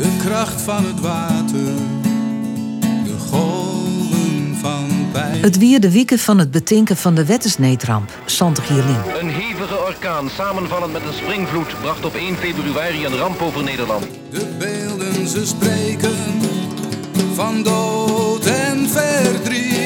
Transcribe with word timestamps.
De 0.00 0.16
kracht 0.24 0.60
van 0.60 0.84
het 0.84 1.00
water, 1.00 1.74
de 3.04 3.16
golven 3.30 4.56
van 4.60 5.08
pijn. 5.12 5.42
Het 5.42 5.58
weer 5.58 5.80
de 5.80 5.90
wieken 5.90 6.18
van 6.18 6.38
het 6.38 6.50
betinken 6.50 6.96
van 6.96 7.14
de 7.14 7.24
wettesneetramp, 7.24 8.10
Santig 8.24 8.68
Hierlin. 8.68 9.00
Een 9.20 9.28
hevige 9.28 9.78
orkaan, 9.86 10.30
samenvallend 10.30 10.92
met 10.92 11.02
een 11.02 11.12
springvloed, 11.12 11.80
bracht 11.80 12.04
op 12.04 12.14
1 12.14 12.36
februari 12.36 13.04
een 13.04 13.16
ramp 13.16 13.40
over 13.40 13.62
Nederland. 13.62 14.06
De 14.30 14.46
beelden 14.58 15.28
ze 15.28 15.46
spreken 15.46 16.16
van 17.34 17.62
dood 17.62 18.46
en 18.46 18.88
verdriet. 18.88 19.79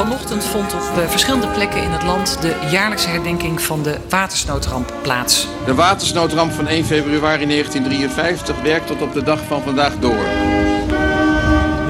Vanochtend 0.00 0.44
vond 0.44 0.74
op 0.74 0.80
eh, 0.80 1.08
verschillende 1.08 1.48
plekken 1.48 1.82
in 1.82 1.90
het 1.90 2.02
land 2.02 2.40
de 2.40 2.54
jaarlijkse 2.70 3.08
herdenking 3.08 3.60
van 3.60 3.82
de 3.82 3.96
watersnoodramp 4.08 4.92
plaats. 5.02 5.46
De 5.64 5.74
watersnoodramp 5.74 6.52
van 6.52 6.66
1 6.66 6.84
februari 6.84 7.46
1953 7.46 8.62
werkt 8.62 8.86
tot 8.86 9.02
op 9.02 9.12
de 9.12 9.22
dag 9.22 9.38
van 9.46 9.62
vandaag 9.62 9.98
door. 9.98 10.24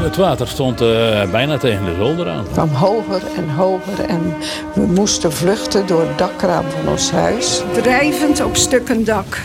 Het 0.02 0.16
water 0.16 0.48
stond 0.48 0.82
uh, 0.82 1.30
bijna 1.30 1.58
tegen 1.58 1.84
de 1.84 1.94
zolder 1.98 2.28
aan. 2.28 2.44
Het 2.44 2.52
kwam 2.52 2.68
hoger 2.68 3.22
en 3.36 3.50
hoger 3.50 4.04
en 4.04 4.34
we 4.74 4.86
moesten 4.86 5.32
vluchten 5.32 5.86
door 5.86 6.00
het 6.00 6.18
dakraam 6.18 6.64
van 6.70 6.88
ons 6.92 7.10
huis. 7.10 7.62
Drijvend 7.72 8.44
op 8.44 8.56
stukken 8.56 9.04
dak. 9.04 9.38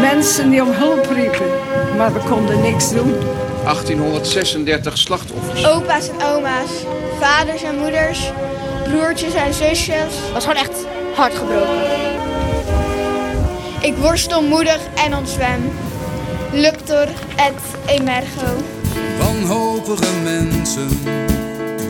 Mensen 0.00 0.50
die 0.50 0.62
om 0.62 0.70
hulp 0.70 1.06
riepen, 1.10 1.50
maar 1.96 2.12
we 2.12 2.20
konden 2.28 2.60
niks 2.60 2.92
doen. 2.92 3.14
1836 3.64 4.98
slachtoffers. 4.98 5.66
Opa's 5.66 6.08
en 6.08 6.26
oma's, 6.26 6.70
vaders 7.20 7.62
en 7.62 7.78
moeders, 7.78 8.30
broertjes 8.84 9.34
en 9.34 9.54
zusjes. 9.54 10.14
Het 10.24 10.32
was 10.32 10.44
gewoon 10.44 10.58
echt 10.58 10.86
hard 11.14 11.34
gebroken. 11.34 11.90
Ik 13.80 13.96
worstel 13.96 14.42
moedig 14.42 14.78
en 14.94 15.16
ontzwem. 15.16 15.72
Luctor 16.52 17.08
et 17.36 17.60
emergo. 17.86 18.62
Wanhopige 19.18 20.12
mensen 20.22 20.88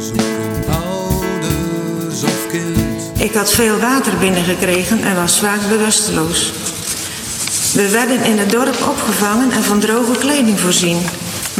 zoeken 0.00 0.64
ouders 0.84 2.22
of 2.22 2.46
kind. 2.50 3.20
Ik 3.20 3.34
had 3.34 3.50
veel 3.50 3.78
water 3.78 4.18
binnengekregen 4.18 5.02
en 5.02 5.16
was 5.16 5.38
vaak 5.38 5.60
bewusteloos. 5.68 6.52
We 7.74 7.88
werden 7.90 8.24
in 8.24 8.38
het 8.38 8.50
dorp 8.50 8.86
opgevangen 8.88 9.50
en 9.50 9.62
van 9.62 9.80
droge 9.80 10.18
kleding 10.18 10.60
voorzien. 10.60 10.98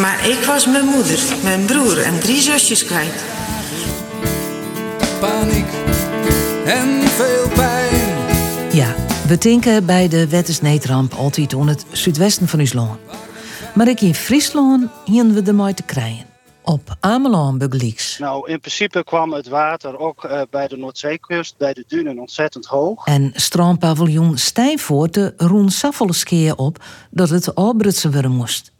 Maar 0.03 0.29
ik 0.29 0.45
was 0.45 0.67
mijn 0.67 0.85
moeder, 0.85 1.19
mijn 1.43 1.65
broer 1.65 2.03
en 2.03 2.21
drie 2.21 2.41
zusjes 2.41 2.85
kwijt. 2.85 3.25
Paniek 5.21 5.67
en 6.65 7.03
veel 7.03 7.49
pijn. 7.55 8.17
Ja, 8.73 8.95
we 9.27 9.39
tinken 9.39 9.87
bij 9.87 10.09
de 10.09 10.29
wettesneetramp 10.29 11.13
altijd 11.13 11.55
on 11.55 11.69
het 11.69 11.87
zuidwesten 11.93 12.49
van 12.49 12.61
Uslaan. 12.61 12.99
Maar 13.75 13.89
ik 13.89 14.01
in 14.01 14.15
Friesland 14.15 14.91
hien 15.05 15.35
we 15.35 15.43
de 15.43 15.53
mooi 15.53 15.75
te 15.75 15.83
krijgen. 15.83 16.25
Op 16.63 16.97
Ameland. 17.01 18.19
Nou, 18.19 18.51
in 18.51 18.61
principe 18.61 19.05
kwam 19.05 19.33
het 19.33 19.49
water 19.49 19.99
ook 19.99 20.25
uh, 20.25 20.41
bij 20.51 20.69
de 20.69 20.77
Noordzeekust, 20.77 21.55
bij 21.59 21.73
de 21.73 21.85
dunen, 21.89 22.19
ontzettend 22.19 22.67
hoog. 22.67 23.07
En 23.07 23.33
strandpaviljoen 23.35 24.39
Stijnvoort 24.39 25.15
de 25.15 25.35
roen 25.37 25.71
Saffelskeer 25.71 26.57
op 26.57 26.85
dat 27.11 27.29
het 27.29 27.55
Albrutse 27.55 28.11
worden 28.11 28.31
moest. 28.31 28.72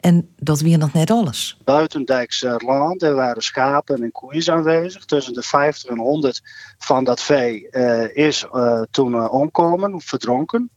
En 0.00 0.28
dat 0.36 0.60
weer 0.60 0.78
nog 0.78 0.92
net 0.92 1.10
alles. 1.10 1.58
Buitendijks 1.64 2.44
land, 2.58 3.02
er 3.02 3.14
waren 3.14 3.42
schapen 3.42 4.02
en 4.02 4.12
koeien 4.12 4.52
aanwezig. 4.52 5.04
Tussen 5.04 5.32
de 5.32 5.42
50 5.42 5.90
en 5.90 5.98
100 5.98 6.42
van 6.78 7.04
dat 7.04 7.20
vee 7.20 7.68
uh, 7.70 8.16
is 8.16 8.46
uh, 8.54 8.82
toen 8.90 9.12
uh, 9.12 9.32
omkomen, 9.32 10.00
verdronken. 10.00 10.70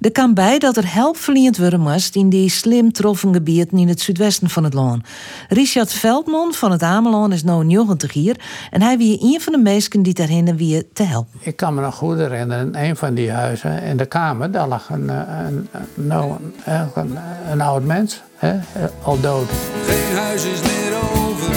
Er 0.00 0.12
kan 0.12 0.34
bij 0.34 0.58
dat 0.58 0.76
er 0.76 0.92
help 0.94 1.16
verleend 1.16 1.58
worden 1.58 1.80
moest 1.80 2.16
in 2.16 2.28
die 2.28 2.48
slim 2.48 2.92
troffen 2.92 3.34
gebieden 3.34 3.78
in 3.78 3.88
het 3.88 4.00
zuidwesten 4.00 4.50
van 4.50 4.64
het 4.64 4.74
land. 4.74 5.06
Richard 5.48 5.92
Veldman 5.92 6.52
van 6.52 6.70
het 6.70 6.82
Ameland 6.82 7.32
is 7.32 7.42
nu 7.42 7.64
90 7.64 8.12
hier 8.12 8.36
en 8.70 8.82
hij 8.82 8.98
wie 8.98 9.18
een 9.20 9.40
van 9.40 9.52
de 9.52 9.58
meesten 9.58 10.02
die 10.02 10.14
daarheen 10.14 10.56
weer 10.56 10.84
te 10.92 11.02
helpen. 11.02 11.40
Ik 11.40 11.56
kan 11.56 11.74
me 11.74 11.80
nog 11.80 11.94
goed 11.94 12.18
herinneren, 12.18 12.74
in 12.74 12.88
een 12.88 12.96
van 12.96 13.14
die 13.14 13.30
huizen 13.30 13.82
in 13.82 13.96
de 13.96 14.06
kamer, 14.06 14.50
daar 14.50 14.68
lag 14.68 14.88
een, 14.88 15.08
een, 15.08 15.68
een, 15.72 16.10
een, 16.10 16.90
een, 16.94 17.18
een 17.50 17.60
oud 17.60 17.84
mens, 17.84 18.22
hè, 18.38 18.58
al 19.02 19.20
dood. 19.20 19.48
Geen 19.86 20.16
huis 20.16 20.44
is 20.44 20.60
meer 20.60 20.94
over 20.96 21.54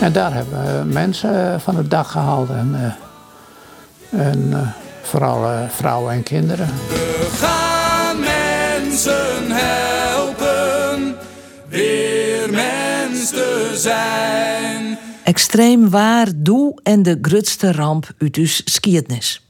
En 0.00 0.12
daar 0.12 0.34
hebben 0.34 0.78
we 0.78 0.84
mensen 0.92 1.60
van 1.60 1.76
het 1.76 1.90
dak 1.90 2.06
gehaald. 2.06 2.50
En, 2.50 2.96
uh, 4.10 4.22
en 4.28 4.48
uh, 4.50 4.58
vooral 5.02 5.68
vrouwen 5.68 6.12
en 6.12 6.22
kinderen. 6.22 6.66
We 6.66 7.28
gaan 7.40 8.20
mensen 8.20 9.50
helpen 9.50 11.16
weer 11.68 12.50
mens 12.50 13.28
te 13.28 13.72
zijn. 13.74 14.98
Extreem 15.24 15.90
waar, 15.90 16.28
doe 16.36 16.80
en 16.82 17.02
de 17.02 17.18
grutste 17.22 17.72
ramp 17.72 18.10
uit 18.18 18.36
uw 18.36 18.46
skietnis. 18.46 19.42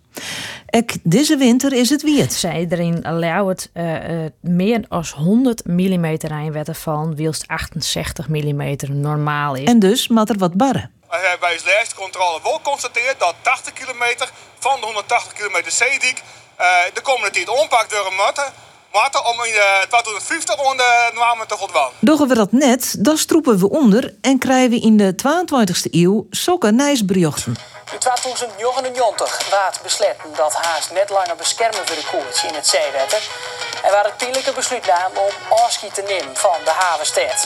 Ek, 0.75 0.97
deze 1.03 1.37
winter 1.37 1.73
is 1.73 1.91
het 1.91 2.03
weer. 2.03 2.31
Zij 2.31 2.67
erin 2.71 3.05
het 3.49 3.71
uh, 3.75 4.23
uh, 4.23 4.31
meer 4.41 4.85
dan 4.89 5.13
100 5.13 5.67
mm 5.67 6.05
rijnwetten 6.21 6.75
vallen, 6.75 7.15
wielst 7.15 7.45
68 7.47 8.29
mm 8.29 8.77
normaal 8.89 9.55
is. 9.55 9.69
En 9.69 9.79
dus 9.79 10.09
moet 10.09 10.29
er 10.29 10.39
wat 10.39 10.55
barren. 10.55 10.91
We 11.11 11.17
hebben 11.17 11.41
bij 11.41 11.57
de 11.57 11.75
laatste 11.77 11.95
controle 11.95 12.41
wel 12.43 12.53
geconstateerd 12.53 13.19
dat 13.19 13.35
80 13.43 13.73
kilometer 13.73 14.31
van 14.59 14.81
de 14.81 14.87
180 14.87 15.33
kilometer 15.33 15.73
zeediek 15.73 16.23
uh, 16.61 16.67
de 16.95 17.01
komende 17.01 17.31
tijd 17.31 17.49
ompakt 17.49 17.91
door 17.91 18.07
een. 18.07 18.53
Matten 18.93 19.25
om 19.27 19.45
in 19.45 19.53
de 19.53 19.87
2050 19.89 20.71
onder 20.71 21.11
normen 21.15 21.47
te 21.47 21.57
voldaan. 21.59 21.91
Doggen 21.99 22.29
we 22.29 22.35
dat 22.35 22.53
net, 22.53 22.97
dan 22.99 23.17
stroepen 23.17 23.59
we 23.59 23.71
onder 23.71 24.15
en 24.21 24.39
krijgen 24.39 24.71
we 24.71 24.81
in 24.81 24.97
de 24.97 25.15
22e 25.15 25.91
eeuw 25.91 26.27
sokken 26.31 26.75
nijsbriochten. 26.75 27.57
In 27.95 28.01
2099 28.01 29.51
waard 29.51 29.83
besletten 29.83 30.35
dat 30.37 30.55
haast 30.55 30.91
net 30.91 31.11
langer 31.11 31.37
beschermen 31.37 31.87
voor 31.87 31.97
de 31.97 32.07
koers 32.11 32.45
in 32.45 32.55
het 32.55 32.67
zeewetter. 32.67 33.23
En 33.83 33.91
waar 33.93 34.05
het 34.05 34.17
pijnlijke 34.17 34.53
besluit 34.53 34.87
nam 34.87 35.13
om 35.27 35.57
afschiet 35.65 35.95
te 35.95 36.03
nemen 36.03 36.37
van 36.37 36.59
de 36.65 36.71
havenstad. 36.71 37.39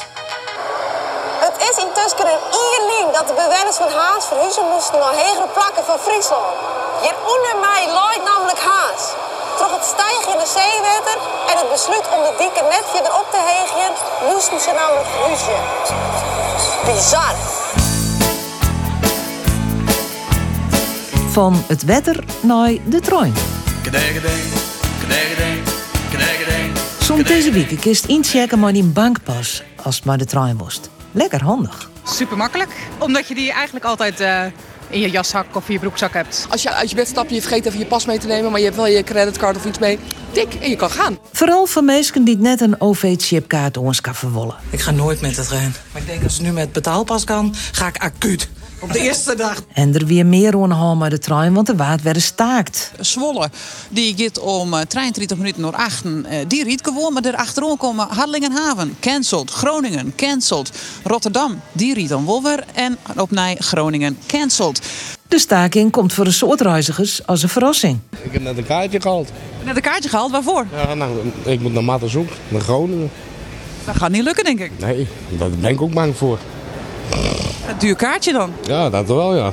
Het 1.47 1.57
is 1.69 1.77
intussen 1.85 2.27
een 2.33 2.45
eerling 2.65 3.07
dat 3.17 3.27
de 3.29 3.35
bewoners 3.35 3.77
van 3.77 3.93
Haas 3.93 4.25
verhuizen 4.27 4.65
moesten 4.75 4.99
naar 4.99 5.15
hegere 5.15 5.49
plakken 5.49 5.85
van 5.85 5.99
Friesland. 5.99 6.57
Hier 7.03 7.17
onder 7.35 7.57
mij 7.69 7.83
looit 7.99 8.25
namelijk 8.25 8.61
Haas. 8.71 9.03
Toch 9.59 9.73
het 9.77 9.85
stijgen 9.85 10.33
in 10.33 10.39
de 10.39 10.51
zeewetter 10.61 11.19
en 11.51 11.57
het 11.61 11.71
besluit 11.71 12.07
om 12.15 12.23
de 12.23 12.35
dikke 12.39 12.63
net 12.63 12.85
verder 12.95 13.13
op 13.21 13.27
te 13.31 13.43
hegen, 13.53 13.93
moesten 14.31 14.61
ze 14.61 14.73
namelijk 14.73 15.09
verhuizen. 15.13 15.61
Bizar. 16.85 17.58
Van 21.39 21.65
het 21.67 21.85
wetter 21.85 22.25
naar 22.43 22.73
de 22.89 23.01
trein. 23.01 23.33
Soms 27.01 27.25
deze 27.25 27.51
week 27.51 27.81
kist 27.81 28.05
inchecken 28.05 28.59
maar 28.59 28.73
die 28.73 28.85
bankpas 28.85 29.63
als 29.83 29.97
het 29.97 30.05
maar 30.05 30.19
de 30.19 30.25
trein 30.25 30.57
was. 30.59 30.81
Lekker 31.13 31.43
handig. 31.43 31.91
Super 32.05 32.37
makkelijk, 32.37 32.71
omdat 32.99 33.29
je 33.29 33.35
die 33.35 33.53
eigenlijk 33.53 33.85
altijd 33.85 34.21
uh, 34.21 34.45
in 34.89 35.01
je 35.01 35.11
jaszak 35.11 35.57
of 35.57 35.69
in 35.69 35.73
je 35.73 35.79
broekzak 35.81 36.13
hebt. 36.13 36.47
Als 36.51 36.63
je 36.63 36.73
uit 36.73 36.91
je 36.91 36.97
bed 36.97 37.09
stapt, 37.09 37.31
je 37.31 37.41
vergeet 37.41 37.67
even 37.67 37.79
je 37.79 37.87
pas 37.87 38.07
mee 38.07 38.19
te 38.19 38.27
nemen, 38.27 38.51
maar 38.51 38.59
je 38.59 38.65
hebt 38.65 38.77
wel 38.77 38.87
je 38.87 39.03
creditcard 39.03 39.57
of 39.57 39.65
iets 39.65 39.79
mee. 39.79 39.99
Tik 40.31 40.55
en 40.55 40.71
je 40.71 40.77
kan 40.77 40.91
gaan. 40.91 41.19
Vooral 41.33 41.67
voor 41.67 41.85
mensen 41.85 42.25
die 42.25 42.39
net 42.39 42.61
een 42.61 42.81
OV-chipkaart 42.81 43.77
ons 43.77 44.01
kan 44.01 44.15
verwollen. 44.15 44.55
Ik 44.71 44.81
ga 44.81 44.91
nooit 44.91 45.21
met 45.21 45.35
de 45.35 45.43
trein. 45.43 45.75
Maar 45.93 46.03
ik 46.03 46.09
denk 46.09 46.23
als 46.23 46.33
het 46.33 46.43
nu 46.43 46.53
met 46.53 46.73
betaalpas 46.73 47.25
kan, 47.25 47.55
ga 47.73 47.87
ik 47.87 47.97
acuut. 47.97 48.49
Op 48.81 48.93
de 48.93 48.99
eerste 48.99 49.35
dag. 49.35 49.63
En 49.73 49.95
er 49.95 50.07
weer 50.07 50.27
meer 50.27 50.73
aan 50.73 50.99
met 50.99 51.11
de 51.11 51.19
trein, 51.19 51.55
want 51.55 51.67
de 51.67 51.77
waard 51.77 52.03
werden 52.03 52.23
staakt. 52.23 52.93
Zwolle, 53.01 53.51
die 53.89 54.15
gaat 54.17 54.39
om 54.39 54.75
uh, 54.75 54.81
33 54.81 55.37
minuten 55.37 55.63
naar 55.63 55.75
achten. 55.75 56.27
Uh, 56.31 56.39
die 56.49 56.65
riet 56.65 56.81
gewoon, 56.85 57.13
maar 57.13 57.25
erachteraan 57.25 57.77
komen 57.77 58.07
Harlingenhaven, 58.09 58.97
cancelled. 59.01 59.51
Groningen, 59.51 60.13
cancelled. 60.17 60.73
Rotterdam, 61.05 61.61
die 61.73 61.95
riet 61.95 62.09
dan 62.09 62.25
Wolver. 62.25 62.65
En 62.75 62.99
op 63.17 63.31
Nij, 63.31 63.57
Groningen, 63.59 64.19
cancelled. 64.27 64.81
De 65.29 65.39
staking 65.39 65.93
komt 65.93 66.13
voor 66.13 66.25
de 66.25 66.31
soort 66.31 66.61
reizigers 66.61 67.27
als 67.27 67.43
een 67.43 67.49
verrassing. 67.49 67.99
Ik 68.23 68.33
heb 68.33 68.43
net 68.43 68.59
een 68.59 68.67
kaartje 68.67 69.01
gehaald. 69.01 69.31
Net 69.65 69.77
een 69.77 69.83
kaartje 69.83 70.09
gehaald? 70.09 70.31
Waarvoor? 70.31 70.67
Ja, 70.73 70.95
nou, 70.95 71.19
ik 71.45 71.61
moet 71.61 71.73
naar 71.73 71.85
Matterzoek, 71.85 72.29
naar 72.49 72.61
Groningen. 72.61 73.11
Dat 73.85 73.97
gaat 73.97 74.11
niet 74.11 74.23
lukken, 74.23 74.45
denk 74.45 74.61
ik. 74.61 74.71
Nee, 74.79 75.07
daar 75.39 75.51
ben 75.51 75.71
ik 75.71 75.81
ook 75.81 75.93
bang 75.93 76.17
voor. 76.17 76.39
Een 77.69 77.79
duur 77.79 77.97
kaartje 77.97 78.33
dan? 78.33 78.53
Ja, 78.67 78.91
dat 78.91 79.07
wel, 79.07 79.37
ja. 79.37 79.53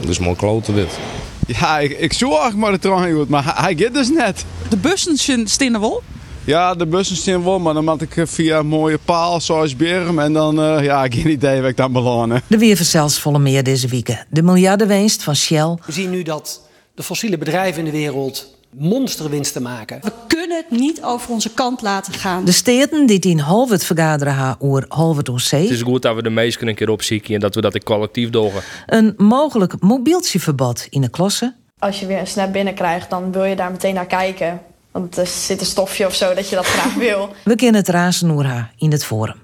Dus 0.00 0.18
mooi 0.18 0.36
kloten 0.36 0.74
dit. 0.74 0.98
Ja, 1.46 1.78
ik, 1.78 1.98
ik 1.98 2.12
zorg 2.12 2.54
maar 2.54 2.70
de 2.72 2.78
trein 2.78 3.14
goed, 3.14 3.28
maar 3.28 3.62
hij 3.62 3.76
gaat 3.76 3.94
dus 3.94 4.10
net. 4.10 4.44
De 4.68 4.76
bussen 4.76 5.46
staan 5.48 5.80
wel? 5.80 6.02
Ja, 6.44 6.74
de 6.74 6.86
bussen 6.86 7.16
staan 7.16 7.44
wel, 7.44 7.58
maar 7.58 7.74
dan 7.74 7.84
moet 7.84 8.02
ik 8.02 8.16
eh, 8.16 8.26
via 8.26 8.58
een 8.58 8.66
mooie 8.66 8.98
paal 9.04 9.40
zoals 9.40 9.76
Berm. 9.76 10.18
En 10.18 10.32
dan, 10.32 10.60
uh, 10.60 10.84
ja, 10.84 11.06
geen 11.10 11.30
idee 11.30 11.60
waar 11.60 11.70
ik 11.70 11.76
dan 11.76 11.92
beland. 11.92 12.32
De 12.46 12.58
weer 12.58 12.76
zelfs 12.76 13.18
volle 13.18 13.38
meer 13.38 13.62
deze 13.62 13.88
weken. 13.88 14.26
De 14.30 14.42
miljardenwinst 14.42 15.22
van 15.22 15.36
Shell. 15.36 15.76
We 15.86 15.92
zien 15.92 16.10
nu 16.10 16.22
dat 16.22 16.60
de 16.94 17.02
fossiele 17.02 17.38
bedrijven 17.38 17.78
in 17.78 17.84
de 17.84 17.98
wereld 17.98 18.55
monsterwinsten 18.70 19.62
maken. 19.62 19.98
We 20.02 20.12
kunnen 20.26 20.56
het 20.56 20.70
niet 20.70 21.02
over 21.02 21.30
onze 21.30 21.54
kant 21.54 21.82
laten 21.82 22.12
gaan. 22.12 22.44
De 22.44 22.52
steden 22.52 23.06
die 23.06 23.20
in 23.20 23.38
Halvert 23.38 23.84
vergaderen 23.84 24.34
haar 24.34 24.56
oer 24.60 24.84
Halvert 24.88 25.28
on 25.28 25.40
Zee. 25.40 25.62
Het 25.62 25.70
is 25.70 25.82
goed 25.82 26.02
dat 26.02 26.14
we 26.14 26.22
de 26.22 26.30
meesten 26.30 26.68
een 26.68 26.74
keer 26.74 26.90
opzieken 26.90 27.34
en 27.34 27.40
dat 27.40 27.54
we 27.54 27.60
dat 27.60 27.74
in 27.74 27.82
collectief 27.82 28.30
doen. 28.30 28.52
Een 28.86 29.14
mogelijk 29.16 29.80
mobieltjeverbod 29.80 30.86
in 30.90 31.00
de 31.00 31.10
klasse. 31.10 31.54
Als 31.78 32.00
je 32.00 32.06
weer 32.06 32.18
een 32.18 32.26
snap 32.26 32.52
binnenkrijgt, 32.52 33.10
dan 33.10 33.32
wil 33.32 33.44
je 33.44 33.56
daar 33.56 33.70
meteen 33.70 33.94
naar 33.94 34.06
kijken. 34.06 34.60
Want 34.90 35.16
er 35.16 35.26
zit 35.26 35.60
een 35.60 35.66
stofje 35.66 36.06
of 36.06 36.14
zo 36.14 36.34
dat 36.34 36.48
je 36.48 36.56
dat 36.56 36.66
graag 36.66 36.94
wil. 36.94 37.34
We 37.44 37.54
kennen 37.54 37.80
het 37.80 37.88
razen 37.88 38.70
in 38.78 38.92
het 38.92 39.04
forum. 39.04 39.36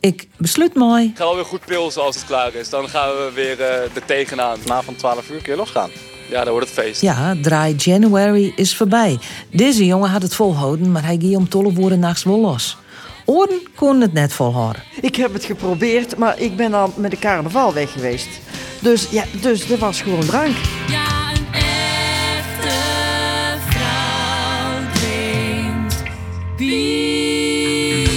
Ik 0.00 0.28
besluit 0.36 0.74
mooi. 0.74 1.04
Ik 1.04 1.16
ga 1.16 1.24
alweer 1.24 1.44
goed 1.44 1.64
pilsen 1.64 2.02
als 2.02 2.16
het 2.16 2.24
klaar 2.24 2.54
is. 2.54 2.68
Dan 2.70 2.88
gaan 2.88 3.08
we 3.08 3.30
weer 3.34 3.58
uh, 3.58 3.66
er 3.66 4.04
tegenaan. 4.06 4.58
Vanavond 4.58 4.98
12 4.98 5.30
uur 5.30 5.42
kun 5.42 5.52
je 5.52 5.58
losgaan. 5.58 5.90
Ja, 6.30 6.44
dan 6.44 6.52
wordt 6.52 6.68
het 6.68 6.78
feest. 6.78 7.00
Ja, 7.00 7.36
draai 7.42 7.74
January 7.76 8.52
is 8.56 8.76
voorbij. 8.76 9.18
Deze 9.50 9.86
jongen 9.86 10.10
had 10.10 10.22
het 10.22 10.34
volhouden, 10.34 10.92
maar 10.92 11.04
hij 11.04 11.16
ging 11.20 11.36
om 11.36 11.48
tolle 11.48 11.72
woorden 11.72 11.98
nachts 11.98 12.22
wel 12.24 12.40
los. 12.40 12.76
Oren 13.24 13.62
kon 13.74 14.00
het 14.00 14.12
net 14.12 14.32
volhouden. 14.32 14.82
Ik 15.00 15.16
heb 15.16 15.32
het 15.32 15.44
geprobeerd, 15.44 16.16
maar 16.16 16.38
ik 16.40 16.56
ben 16.56 16.74
al 16.74 16.92
met 16.96 17.10
de 17.10 17.18
carnaval 17.18 17.74
weg 17.74 17.92
geweest. 17.92 18.28
Dus 18.80 19.10
ja, 19.10 19.24
dus 19.40 19.70
er 19.70 19.78
was 19.78 20.02
gewoon 20.02 20.26
drank. 20.26 20.56
Ja, 20.88 21.30
een 21.34 21.46
echte 21.52 22.74
vrouw 23.68 24.80
drinkt 24.92 26.02
bier. 26.56 28.08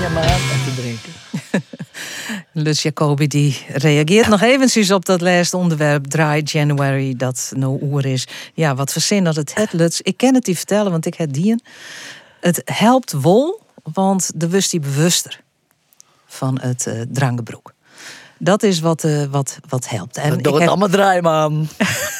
Ja, 0.00 0.08
maar 0.14 0.24
te 0.24 0.74
drinken. 0.76 1.12
Lus 2.52 2.82
Jacobi 2.82 3.26
die 3.26 3.66
reageert 3.68 4.28
nog 4.28 4.40
eventjes 4.40 4.90
op 4.90 5.04
dat 5.04 5.20
laatste 5.20 5.56
onderwerp 5.56 6.06
Dry 6.06 6.40
January 6.44 7.14
dat 7.16 7.52
no 7.56 7.78
oer 7.82 8.06
is. 8.06 8.26
Ja, 8.54 8.74
wat 8.74 8.92
verzin 8.92 9.24
dat 9.24 9.36
het 9.36 9.54
het 9.54 9.72
Luts. 9.72 10.00
Ik 10.00 10.16
ken 10.16 10.34
het 10.34 10.44
die 10.44 10.56
vertellen, 10.56 10.90
want 10.90 11.06
ik 11.06 11.14
heb 11.14 11.32
dien. 11.32 11.62
Het 12.40 12.62
helpt 12.64 13.12
wol, 13.12 13.60
want 13.92 14.30
de 14.34 14.48
wust 14.48 14.70
die 14.70 14.80
bewuster 14.80 15.40
van 16.26 16.58
het 16.60 16.86
uh, 16.88 17.00
drankenbroek. 17.08 17.72
Dat 18.38 18.62
is 18.62 18.80
wat, 18.80 19.04
uh, 19.04 19.24
wat, 19.30 19.58
wat 19.68 19.88
helpt. 19.88 20.16
En 20.16 20.38
Doe 20.38 20.52
het 20.52 20.60
heb... 20.60 20.68
allemaal 20.68 20.88
draaien, 20.88 21.22
man. 21.22 21.68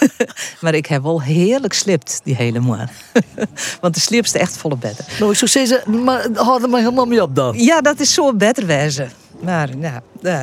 maar 0.61 0.75
ik 0.75 0.87
heb 0.87 1.03
wel 1.03 1.23
heerlijk 1.23 1.73
slipt 1.73 2.21
die 2.25 2.35
hele 2.35 2.59
moer. 2.59 2.89
Want 3.81 3.95
de 3.95 4.01
slipste 4.01 4.39
echt 4.39 4.57
volle 4.57 4.77
bedden. 4.77 5.05
Nou, 5.19 5.31
ik 5.31 5.37
zou 5.37 5.51
zeggen, 5.67 6.05
maar 6.05 6.29
houd 6.35 6.63
er 6.63 6.69
maar 6.69 6.81
helemaal 6.81 7.07
mee 7.07 7.23
op 7.23 7.35
dan. 7.35 7.59
Ja, 7.59 7.81
dat 7.81 8.01
is 8.01 8.15
zo 8.15 8.35
beter 8.35 8.67
wezen. 8.67 9.13
Maar 9.41 9.69
ja, 9.79 10.03
uh, 10.23 10.41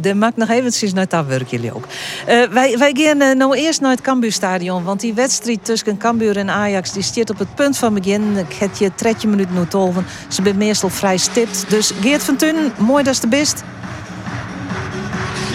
de 0.00 0.14
maakt 0.14 0.36
nog 0.36 0.48
eventjes 0.48 0.92
naar 0.92 1.08
dat 1.08 1.26
werk 1.26 1.48
jullie 1.48 1.74
ook. 1.74 1.84
Uh, 2.28 2.48
wij, 2.48 2.78
wij 2.78 2.92
gaan 2.94 3.22
uh, 3.22 3.34
nou 3.34 3.56
eerst 3.56 3.80
naar 3.80 3.90
het 3.90 4.00
Cambuurstadion. 4.00 4.84
Want 4.84 5.00
die 5.00 5.14
wedstrijd 5.14 5.64
tussen 5.64 5.96
Cambuur 5.96 6.36
en 6.36 6.50
Ajax 6.50 6.92
die 6.92 7.02
op 7.30 7.38
het 7.38 7.54
punt 7.54 7.78
van 7.78 7.94
begin. 7.94 8.36
Ik 8.36 8.52
heb 8.52 8.74
je 8.74 8.90
30 8.96 9.24
minuten 9.30 9.54
nu 9.54 9.66
tolven. 9.66 10.06
Ze 10.28 10.42
zijn 10.42 10.56
meestal 10.56 10.88
vrij 10.88 11.16
stipt. 11.16 11.64
Dus 11.68 11.92
Geert 12.00 12.22
van 12.22 12.36
Tun, 12.36 12.72
mooi 12.78 13.04
dat 13.04 13.12
is 13.12 13.20
de 13.20 13.28
best. 13.28 13.62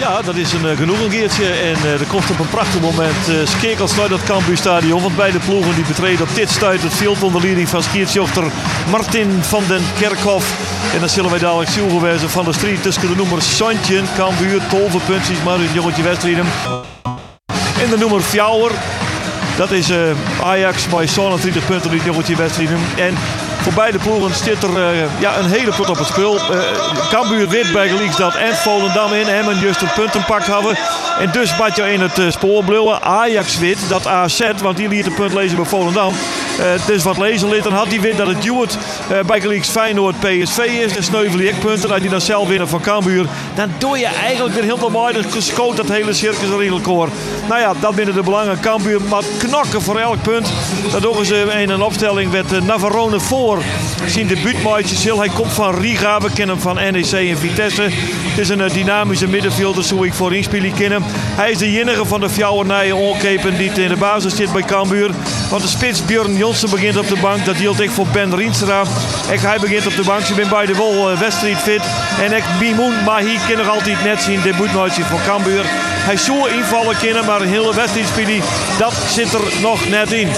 Ja, 0.02 0.22
dat 0.22 0.36
is 0.36 0.52
een 0.52 0.64
uh, 0.64 0.76
genoegen 0.76 1.10
Geertje. 1.10 1.44
En 1.44 1.76
uh, 1.84 2.00
er 2.00 2.06
komt 2.06 2.30
op 2.30 2.38
een 2.38 2.48
prachtig 2.48 2.80
moment 2.80 3.28
uh, 3.28 3.46
skekels 3.46 3.96
naar 3.96 4.08
dat 4.08 4.22
Cambuurstadion. 4.22 5.02
Want 5.02 5.16
beide 5.16 5.38
ploegen 5.38 5.74
die 5.74 5.84
betreden 5.84 6.28
op 6.28 6.34
dit 6.34 6.50
stuit 6.50 6.82
het 6.82 6.94
veld 6.94 7.22
onder 7.22 7.42
leiding 7.42 7.68
van 7.68 7.82
skiertjochter 7.82 8.44
Martin 8.90 9.42
van 9.42 9.62
den 9.68 9.82
Kerkhof. 9.98 10.54
En 10.94 11.00
dan 11.00 11.08
zullen 11.08 11.30
wij 11.30 11.38
dadelijk 11.38 11.70
van 12.30 12.44
de 12.44 12.52
strijd 12.52 12.82
tussen 12.82 13.08
de 13.08 13.16
noemers 13.16 13.56
Santje, 13.56 14.02
Cambuur, 14.16 14.60
tolvenpuntjes, 14.70 15.42
maar 15.44 15.54
een 15.54 15.72
jongetje 15.72 16.02
wedstrijden. 16.02 16.44
En 17.82 17.90
de 17.90 17.96
noemer 17.98 18.20
Fjouwer. 18.20 18.70
Dat 19.56 19.70
is 19.70 19.90
Ajax, 20.42 20.88
maar 20.88 21.02
30 21.40 21.66
punten 21.66 21.90
in 21.90 21.96
het 21.96 22.06
jongetje 22.06 22.36
wedstrijden. 22.36 22.78
En 22.96 23.14
voor 23.62 23.72
beide 23.72 23.98
ploegen 23.98 24.34
zit 24.34 24.62
er 24.62 24.70
uh, 24.70 25.20
ja, 25.20 25.38
een 25.38 25.50
hele 25.50 25.72
pot 25.72 25.88
op 25.88 25.98
het 25.98 26.06
spul. 26.06 26.34
Uh, 26.34 26.40
Cambuur 27.10 27.48
wit 27.48 27.72
bij 27.72 27.88
gelijks 27.88 28.16
dat 28.16 28.34
en 28.34 28.56
Volendam 28.56 29.12
in 29.12 29.26
hem 29.26 29.48
en 29.48 29.58
juist 29.58 29.82
een 29.82 29.92
puntenpak 29.94 30.44
hadden. 30.46 30.76
En 31.18 31.30
dus 31.32 31.56
bad 31.56 31.76
je 31.76 31.92
in 31.92 32.00
het 32.00 32.18
uh, 32.18 32.30
spoor 32.30 32.64
bluwen. 32.64 33.02
Ajax 33.02 33.58
wit, 33.58 33.78
dat 33.88 34.06
AZ, 34.06 34.50
want 34.62 34.76
die 34.76 34.88
liet 34.88 35.06
een 35.06 35.14
punt 35.14 35.32
lezen 35.32 35.56
bij 35.56 35.66
Volendam. 35.66 36.12
Dus 36.86 37.02
wat 37.02 37.18
lezen 37.18 37.48
liet, 37.48 37.62
dan 37.62 37.72
had 37.72 37.86
hij 37.86 38.00
wit 38.00 38.16
dat 38.16 38.26
het 38.26 38.42
Duwt 38.42 38.78
bij 39.26 39.40
gelijks 39.40 39.68
Feyenoord 39.68 40.20
PSV 40.20 40.58
is. 40.58 40.92
De 40.92 41.02
sneuvel 41.02 41.40
ik 41.40 41.58
punten, 41.58 41.88
dat 41.88 42.00
hij 42.00 42.08
dan 42.08 42.20
zelf 42.20 42.48
winnen 42.48 42.68
van 42.68 42.80
Cambuur. 42.80 43.26
Dan 43.54 43.70
doe 43.78 43.98
je 43.98 44.06
eigenlijk 44.06 44.54
weer 44.54 44.64
heel 44.64 44.90
mooi. 44.90 45.14
Dan 45.14 45.24
gescoot 45.30 45.76
dat 45.76 45.88
hele 45.88 46.12
circus 46.12 46.48
er 46.48 46.80
koor. 46.80 47.08
Nou 47.48 47.60
ja, 47.60 47.72
dat 47.80 47.94
binnen 47.94 48.14
de 48.14 48.22
belangen. 48.22 48.60
Cambuur 48.60 49.00
maar 49.00 49.22
knokken 49.38 49.82
voor 49.82 49.98
elk 49.98 50.22
punt. 50.22 50.52
Dat 50.92 51.02
doen 51.02 51.24
ze 51.24 51.46
in 51.60 51.70
een 51.70 51.82
opstelling 51.82 52.32
met 52.32 52.66
Navarone 52.66 53.20
voor 53.20 53.62
Zien 54.06 54.26
debuutmaatje 54.26 54.96
Sil. 55.02 55.18
Hij 55.18 55.28
komt 55.28 55.52
van 55.52 55.74
Riga. 55.74 56.20
We 56.20 56.32
kennen 56.32 56.56
hem 56.56 56.64
van 56.64 56.74
NEC 56.74 57.12
en 57.12 57.38
Vitesse. 57.38 57.82
Het 57.82 58.38
is 58.38 58.48
een 58.48 58.68
dynamische 58.68 59.28
middenvelder, 59.28 59.84
zo 59.84 60.02
ik 60.02 60.12
voor 60.12 60.34
inspelen 60.34 60.74
kennen. 60.74 61.02
Hij 61.08 61.50
is 61.50 61.58
de 61.58 61.80
enige 61.80 62.04
van 62.04 62.20
de 62.20 62.30
Fjouwernije 62.30 62.96
onkepen 62.96 63.56
die 63.56 63.70
in 63.70 63.88
de 63.88 63.96
basis 63.96 64.36
zit 64.36 64.52
bij 64.52 64.62
Cambuur. 64.62 65.10
Want 65.50 65.62
de 65.62 65.68
spits 65.68 66.04
Björn 66.04 66.36
Jonsen 66.42 66.70
begint 66.70 66.96
op 66.96 67.08
de 67.08 67.20
bank. 67.20 67.44
Dat 67.44 67.56
hield 67.56 67.80
ik 67.80 67.90
voor 67.90 68.06
Ben 68.12 68.36
Rienstra. 68.36 68.82
En 69.30 69.40
hij 69.40 69.58
begint 69.58 69.86
op 69.86 69.96
de 69.96 70.04
bank. 70.04 70.24
Ze 70.24 70.34
zijn 70.34 70.48
bij 70.48 70.66
de 70.66 70.74
Wol 70.74 71.12
uh, 71.12 71.18
wedstrijd 71.18 71.58
fit. 71.58 71.82
En 72.20 72.32
ik 72.32 72.44
Bimoen, 72.58 73.04
maar 73.04 73.20
hier 73.20 73.40
kan 73.48 73.56
nog 73.56 73.68
altijd 73.68 74.04
net 74.04 74.22
zien 74.22 74.40
debuutmaatje 74.40 75.04
voor 75.04 75.20
Cambuur. 75.26 75.64
Hij 76.04 76.16
zou 76.16 76.50
invallen 76.50 76.96
kunnen, 76.96 77.24
maar 77.24 77.40
een 77.40 77.48
hele 77.48 77.74
wedstrijdspielie, 77.74 78.42
dat 78.78 78.92
zit 79.08 79.32
er 79.32 79.60
nog 79.60 79.88
net 79.88 80.12
in. 80.12 80.28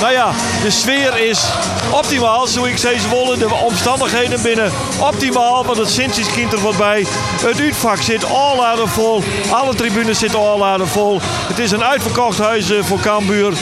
Nou 0.00 0.12
ja, 0.12 0.30
de 0.62 0.70
sfeer 0.70 1.18
is 1.18 1.44
optimaal, 1.90 2.46
zo 2.46 2.64
ik 2.64 2.78
zei 2.78 2.98
wollen. 3.10 3.38
De 3.38 3.54
omstandigheden 3.54 4.42
binnen 4.42 4.72
optimaal, 5.00 5.64
want 5.64 5.78
het 5.78 5.90
Sintjes 5.90 6.32
kind 6.32 6.52
er 6.52 6.60
wat 6.60 6.76
bij. 6.76 7.06
Het 7.42 7.60
uitvak 7.60 7.96
zit 7.96 8.24
al 8.24 8.86
vol. 8.86 9.22
Alle 9.50 9.74
tribunes 9.74 10.18
zitten 10.18 10.38
al 10.38 10.86
vol. 10.86 11.20
Het 11.22 11.58
is 11.58 11.70
een 11.70 11.84
uitverkocht 11.84 12.38
huis 12.38 12.70
eh, 12.70 12.82
voor 12.82 13.00
Cambuur. 13.00 13.52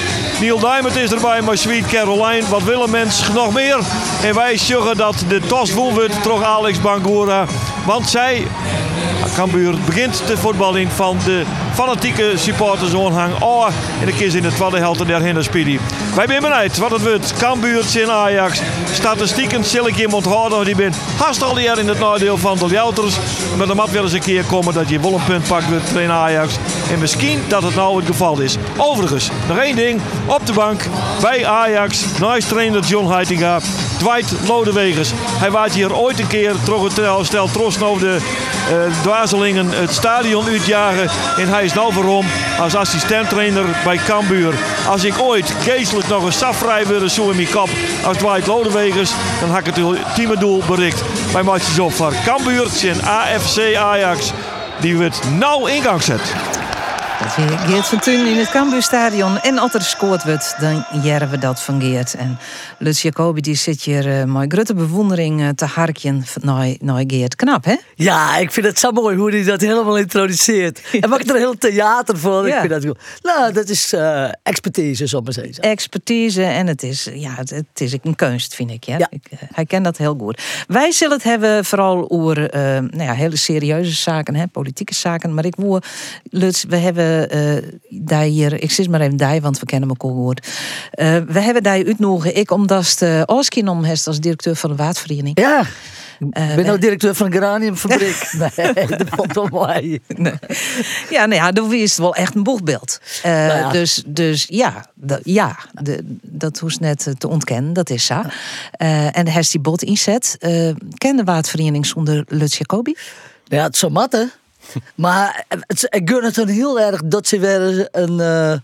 Neil 0.40 0.58
Diamond 0.58 0.96
is 0.96 1.12
erbij, 1.12 1.40
maar 1.40 1.58
Sweet 1.58 1.86
Caroline. 1.86 2.48
Wat 2.48 2.62
willen 2.62 2.90
mensen 2.90 3.34
nog 3.34 3.52
meer? 3.52 3.78
En 4.22 4.34
wij 4.34 4.56
zeggen 4.56 4.96
dat 4.96 5.24
de 5.28 5.40
tos 5.40 5.72
wordt 5.72 6.22
toch 6.22 6.42
Alex 6.42 6.80
Bangura. 6.80 7.44
Want 7.84 8.08
zij 8.08 8.46
Cambuur 9.34 9.74
begint 9.86 10.22
de 10.26 10.36
voetballing 10.36 10.92
van 10.92 11.18
de 11.24 11.42
fanatieke 11.74 12.32
supporters 12.34 12.94
onhang. 12.94 13.32
Oh, 13.40 13.66
en 14.00 14.06
de 14.06 14.12
keer 14.12 14.36
in 14.36 14.42
de 14.42 14.52
tweede 14.52 14.78
helft 14.78 15.06
der 15.06 15.22
hinderspielie. 15.22 15.80
Wij 16.14 16.26
zijn 16.26 16.42
benieuwd 16.42 16.78
wat 16.78 16.90
het 16.90 17.02
wordt. 17.02 17.34
Cambuur 17.38 17.84
in 18.00 18.10
Ajax. 18.10 18.60
Statistieken 18.92 19.64
zal 19.64 19.88
ik 19.88 19.98
iemand 19.98 20.24
houden. 20.24 20.64
Die 20.64 20.74
ben 20.74 20.92
haast 21.18 21.42
al 21.42 21.58
jaar 21.58 21.78
in 21.78 21.88
het 21.88 21.98
nadeel 21.98 22.38
van 22.38 22.58
de 22.58 22.66
Jouters. 22.66 23.16
Maar 23.56 23.68
er 23.68 23.74
moet 23.74 23.90
wel 23.90 24.02
eens 24.02 24.12
een 24.12 24.20
keer 24.20 24.44
komen 24.44 24.74
dat 24.74 24.88
je 24.88 25.00
wel 25.00 25.14
een 25.14 25.24
punt 25.24 25.48
pakt 25.48 25.68
wordt 25.68 25.96
in 25.96 26.10
Ajax. 26.10 26.54
En 26.92 26.98
misschien 26.98 27.42
dat 27.48 27.62
het 27.62 27.74
nou 27.74 27.96
het 27.96 28.06
geval 28.06 28.40
is. 28.40 28.56
Overigens, 28.76 29.30
nog 29.48 29.58
één 29.58 29.76
ding. 29.76 30.00
Op 30.26 30.46
de 30.46 30.52
bank 30.52 30.82
bij 31.20 31.46
Ajax. 31.46 32.04
Nice 32.20 32.48
trainer 32.48 32.80
John 32.80 33.12
Heitinga. 33.12 33.60
Dwight 33.98 34.32
Lodewegers. 34.46 35.10
Hij 35.16 35.50
waart 35.50 35.74
hier 35.74 35.96
ooit 35.96 36.18
een 36.18 36.26
keer 36.26 36.54
terug 36.64 36.82
het 36.82 37.26
stel 37.26 37.48
trost 37.50 37.82
over 37.82 38.00
de 38.00 38.18
uh, 38.70 39.02
het 39.22 39.92
stadion 39.92 40.46
uitjagen. 40.46 41.10
En 41.36 41.48
hij 41.48 41.64
is 41.64 41.72
nou 41.72 41.94
waarom 41.94 42.26
als 42.60 42.74
assistenttrainer 42.74 43.64
bij 43.84 43.96
Cambuur. 43.96 44.54
Als 44.88 45.04
ik 45.04 45.20
ooit 45.20 45.54
geestelijk 45.62 46.08
nog 46.08 46.24
een 46.24 46.32
safvrij 46.32 46.86
wilde 46.86 47.10
zo 47.10 47.30
in 47.30 47.36
mijn 47.36 47.50
kop 47.50 47.68
als 48.04 48.16
Dwight 48.16 48.46
Lodewegers, 48.46 49.10
dan 49.40 49.50
had 49.50 49.58
ik 49.58 49.66
het 49.66 49.78
ultieme 49.78 50.38
doel 50.38 50.62
bereikt. 50.66 51.02
Bij 51.32 51.42
matches 51.42 51.78
op 51.78 51.92
voor 51.92 52.14
Cambuur 52.24 52.66
en 52.88 53.02
AFC 53.02 53.74
Ajax. 53.76 54.32
Die 54.80 54.96
wordt 54.96 55.20
nou 55.38 55.70
ingang 55.70 56.02
zet. 56.02 56.34
Geert 57.28 57.86
van 57.86 57.98
Thun 57.98 58.26
in 58.26 58.36
het 58.36 58.50
Cambuurstadion. 58.50 59.38
En 59.40 59.58
als 59.58 59.74
er 59.74 59.82
scoort 59.82 60.24
wordt, 60.24 60.54
dan 60.60 60.84
jaren 61.02 61.30
we 61.30 61.38
dat 61.38 61.62
van 61.62 61.80
Geert. 61.80 62.14
En 62.14 62.38
Lutz 62.78 63.02
Jacobi 63.02 63.40
die 63.40 63.54
zit 63.54 63.82
hier 63.82 64.06
uh, 64.06 64.24
met 64.24 64.52
grote 64.52 64.74
bewondering 64.74 65.40
uh, 65.40 65.48
te 65.48 65.64
harkjen 65.64 66.24
naar, 66.40 66.74
naar 66.80 67.04
Geert. 67.06 67.36
Knap, 67.36 67.64
hè? 67.64 67.76
Ja, 67.94 68.36
ik 68.36 68.52
vind 68.52 68.66
het 68.66 68.78
zo 68.78 68.90
mooi 68.90 69.16
hoe 69.16 69.30
hij 69.30 69.44
dat 69.44 69.60
helemaal 69.60 69.98
introduceert. 69.98 70.80
En 71.00 71.08
maakt 71.08 71.28
er 71.28 71.34
een 71.34 71.40
heel 71.40 71.58
theater 71.58 72.18
voor. 72.18 72.46
Ja. 72.48 72.54
Ik 72.54 72.60
vind 72.60 72.72
dat 72.72 72.84
goed. 72.84 72.98
Nou, 73.22 73.52
dat 73.52 73.68
is 73.68 73.92
uh, 73.92 74.28
expertise, 74.42 75.06
zo 75.08 75.20
maar 75.20 75.32
zeggen. 75.32 75.62
Expertise 75.62 76.42
en 76.42 76.66
het 76.66 76.82
is, 76.82 77.08
ja, 77.14 77.34
het, 77.34 77.50
het 77.50 77.80
is 77.80 77.92
een 78.02 78.14
kunst, 78.14 78.54
vind 78.54 78.70
ik. 78.70 78.84
Ja? 78.84 78.98
ja. 78.98 79.06
Ik, 79.10 79.24
hij 79.52 79.66
kent 79.66 79.84
dat 79.84 79.96
heel 79.96 80.16
goed. 80.18 80.42
Wij 80.66 80.92
zullen 80.92 81.16
het 81.16 81.24
hebben 81.24 81.64
vooral 81.64 82.10
over 82.10 82.48
nou 82.90 83.02
ja, 83.02 83.12
hele 83.12 83.36
serieuze 83.36 83.94
zaken, 83.94 84.34
hè, 84.34 84.46
politieke 84.46 84.94
zaken. 84.94 85.34
Maar 85.34 85.44
ik 85.44 85.56
wil, 85.56 85.80
Lutz, 86.30 86.64
we 86.68 86.76
hebben 86.76 87.02
eh 87.02 87.11
eh, 87.11 87.11
daar 87.88 88.22
hier, 88.22 88.62
ik 88.62 88.70
zit 88.70 88.88
maar 88.88 89.00
even 89.00 89.16
daar, 89.16 89.40
want 89.40 89.58
we 89.58 89.66
kennen 89.66 89.88
elkaar 89.88 90.10
goed. 90.10 90.46
Eh, 90.90 91.16
we 91.28 91.40
hebben 91.40 91.62
daar 91.62 91.86
uitnodigen, 91.86 92.36
ik 92.36 92.50
omdat 92.50 92.96
de 92.98 93.22
Oski 93.26 93.68
om 93.68 93.84
heeft 93.84 94.06
als 94.06 94.20
directeur 94.20 94.56
van 94.56 94.70
de 94.70 94.76
Waardvereniging. 94.76 95.40
Ja. 95.40 95.64
Eh, 96.30 96.50
Ik 96.50 96.56
ben 96.56 96.64
nou 96.64 96.78
directeur 96.78 97.14
van 97.14 97.26
een 97.26 97.32
geraniumfabriek. 97.32 98.32
nee, 98.56 98.86
dat 98.86 99.34
wel 99.34 99.48
mooi. 99.50 100.00
Ja, 101.10 101.26
nou 101.26 101.34
ja, 101.34 101.52
dat 101.52 101.72
is 101.72 101.90
het 101.90 101.98
wel 101.98 102.14
echt 102.14 102.34
een 102.34 102.42
boegbeeld. 102.42 103.00
Eh, 103.22 103.32
Nou 103.32 103.58
ja. 103.58 103.70
Dus, 103.70 104.02
dus 104.06 104.46
ja, 104.48 104.86
dat, 104.94 105.20
ja 105.24 105.56
de, 105.72 105.98
dat 106.22 106.58
hoeft 106.58 106.80
net 106.80 107.06
eh, 107.06 107.14
te 107.14 107.28
ontkennen, 107.28 107.72
dat 107.72 107.90
is 107.90 108.06
zo. 108.06 108.22
Eh, 108.72 109.16
en 109.16 109.28
hij 109.28 109.44
die 109.50 109.60
bot 109.60 109.82
inzet. 109.82 110.36
Eh 110.38 110.70
ken 110.98 111.16
de 111.16 111.24
Waardvereniging 111.24 111.86
zonder 111.86 112.24
Lutz 112.28 112.58
Jacobi? 112.58 112.96
Ja, 113.44 113.62
het 113.62 113.76
zou 113.76 113.92
matten. 113.92 114.30
Maar 114.94 115.44
ik 115.90 116.10
gun 116.10 116.24
het 116.24 116.34
dan 116.34 116.48
heel 116.48 116.80
erg 116.80 117.02
dat 117.04 117.26
ze 117.26 117.38
weer 117.38 117.88
een. 117.92 118.20
eh, 118.20 118.58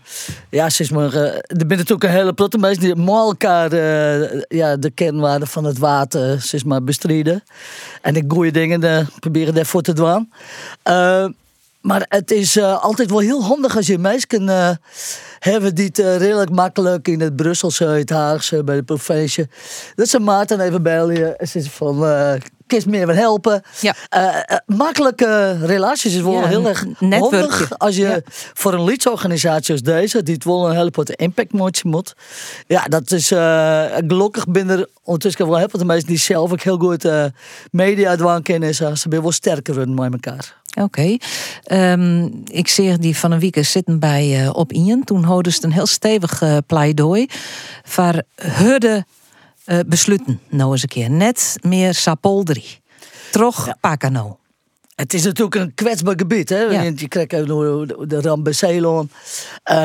ja, 0.49 0.69
zeg 0.69 0.91
maar. 0.91 1.13
eh, 1.13 1.21
er 1.35 1.41
zijn 1.47 1.67
natuurlijk 1.67 2.03
een 2.03 2.09
hele 2.09 2.33
plotte 2.33 2.57
mensen 2.57 2.83
die 2.83 2.95
met 2.95 3.07
elkaar 3.07 3.71
eh, 3.71 4.41
ja, 4.47 4.77
de 4.77 4.89
kernwaarden 4.89 5.47
van 5.47 5.63
het 5.63 5.77
water 5.77 6.41
zeg 6.41 6.65
maar, 6.65 6.83
bestrijden. 6.83 7.43
En 8.01 8.15
ik 8.15 8.23
goeie 8.27 8.51
dingen 8.51 8.83
eh, 8.83 9.07
proberen 9.19 9.53
daarvoor 9.53 9.81
te 9.81 9.93
doen. 9.93 10.31
Eh, 10.83 11.25
maar 11.81 12.05
het 12.09 12.31
is 12.31 12.55
eh, 12.57 12.83
altijd 12.83 13.09
wel 13.09 13.19
heel 13.19 13.43
handig 13.43 13.75
als 13.75 13.87
je 13.87 13.97
mensen 13.97 14.49
eh 14.49 14.69
hebben 15.39 15.75
die 15.75 15.85
het 15.85 15.99
eh, 15.99 16.17
redelijk 16.17 16.49
makkelijk 16.49 17.07
in 17.07 17.21
het 17.21 17.35
Brusselse, 17.35 17.85
het 17.85 18.09
Haagse, 18.09 18.63
bij 18.63 18.75
de 18.75 18.83
provincie. 18.83 19.47
Dat 19.95 20.07
ze 20.07 20.19
Maarten 20.19 20.59
even 20.59 20.83
bellen 20.83 21.37
en 21.37 21.47
zeggen 21.47 21.71
van, 21.71 22.05
eh 22.05 22.33
kist 22.69 22.87
meer 22.87 23.05
wat 23.05 23.15
helpen. 23.15 23.61
Ja. 23.79 23.95
Eh, 24.09 24.35
eh, 24.35 24.57
makkelijke 24.65 25.57
relaties 25.65 26.15
is 26.15 26.21
wel 26.21 26.33
Ja, 26.33 26.47
heel 26.47 26.67
erg 26.67 26.85
handig 26.99 27.77
als 27.77 27.95
je 27.95 28.01
Ja. 28.01 28.19
voor 28.53 28.73
een 28.73 28.83
leadsorganisatie 28.83 29.73
als 29.73 29.81
deze, 29.81 30.23
die 30.23 30.33
het 30.33 30.43
wel 30.43 30.69
een 30.69 30.75
hele 30.75 30.89
grote 30.91 31.15
impact 31.15 31.51
moet, 31.53 31.83
moet. 31.83 32.13
Ja, 32.67 32.83
dat 32.83 33.11
is 33.11 33.31
eh, 33.31 33.83
gelukkig 34.07 34.47
binnen 34.47 34.87
ondertussen 35.03 35.47
wel 35.47 35.57
heel 35.57 35.69
veel 35.69 35.85
mensen 35.85 36.07
die 36.07 36.17
zelf 36.17 36.51
ook 36.51 36.61
heel 36.61 36.77
goed 36.77 37.05
eh 37.05 37.25
media 37.71 38.15
dwang 38.15 38.43
kennen. 38.43 38.75
Ze 38.75 38.91
zijn 38.93 39.21
wel 39.21 39.31
sterker 39.31 39.73
worden 39.75 39.93
met 39.93 40.11
elkaar. 40.11 40.57
Oké. 40.81 41.17
Ehm, 41.63 42.29
ik 42.45 42.67
zie 42.67 42.97
die 42.97 43.17
van 43.17 43.31
een 43.31 43.39
week 43.39 43.65
zitten 43.65 43.99
bij 43.99 44.41
eh, 44.43 44.49
op 44.53 44.71
Ian. 44.73 45.03
Toen 45.03 45.23
hadden 45.23 45.53
ze 45.53 45.63
een 45.63 45.71
heel 45.71 45.85
stevig 45.87 46.41
eh, 46.41 46.57
pleidooi 46.67 47.27
voor 47.83 48.21
hudde 48.35 49.05
eh 49.69 49.79
besluiten. 49.85 50.39
Nou 50.49 50.71
eens 50.71 50.81
een 50.81 50.89
keer. 50.89 51.09
Net 51.09 51.57
meer 51.61 51.93
Sapolderie. 51.93 52.81
Trog 53.31 53.67
Pakano. 53.79 54.38
Het 54.99 55.13
is 55.13 55.23
natuurlijk 55.23 55.55
een 55.55 55.73
kwetsbaar 55.75 56.13
gebied. 56.17 56.49
Hè? 56.49 56.61
Ja. 56.61 56.81
Je 56.95 57.07
krijgt 57.07 57.29
de, 57.29 58.05
de 58.07 58.21
ramp 58.21 58.43
bij 58.43 58.53
Ceylon. 58.53 59.09
Eh, 59.63 59.75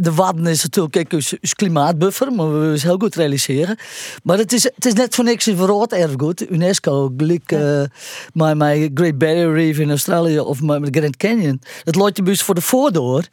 de 0.00 0.14
Wadden 0.14 0.46
is 0.46 0.62
natuurlijk 0.62 1.12
een 1.12 1.22
klimaatbuffer, 1.54 2.32
maar 2.32 2.46
we 2.52 2.58
willen 2.58 2.72
het 2.72 2.82
heel 2.82 2.98
goed 2.98 3.14
realiseren. 3.14 3.76
Maar 4.22 4.38
het 4.38 4.52
is, 4.52 4.62
het 4.62 4.86
is 4.86 4.92
net 4.92 5.14
voor 5.14 5.24
niks 5.24 5.46
een 5.46 5.56
verrood 5.56 5.92
erfgoed. 5.92 6.50
UNESCO, 6.50 7.12
gelijk 7.16 7.52
eh 7.52 7.82
met 8.32 8.56
mijn 8.56 8.90
Great 8.94 9.18
Barrier 9.18 9.52
Reef 9.52 9.78
in 9.78 9.88
Australië 9.90 10.38
of 10.40 10.60
met 10.62 10.88
Grand 10.96 11.16
Canyon. 11.16 11.60
Dat 11.84 11.94
loopt 11.94 12.16
je 12.16 12.22
bus 12.22 12.42
voor 12.42 12.54
de 12.54 12.60
voordeur. 12.60 13.28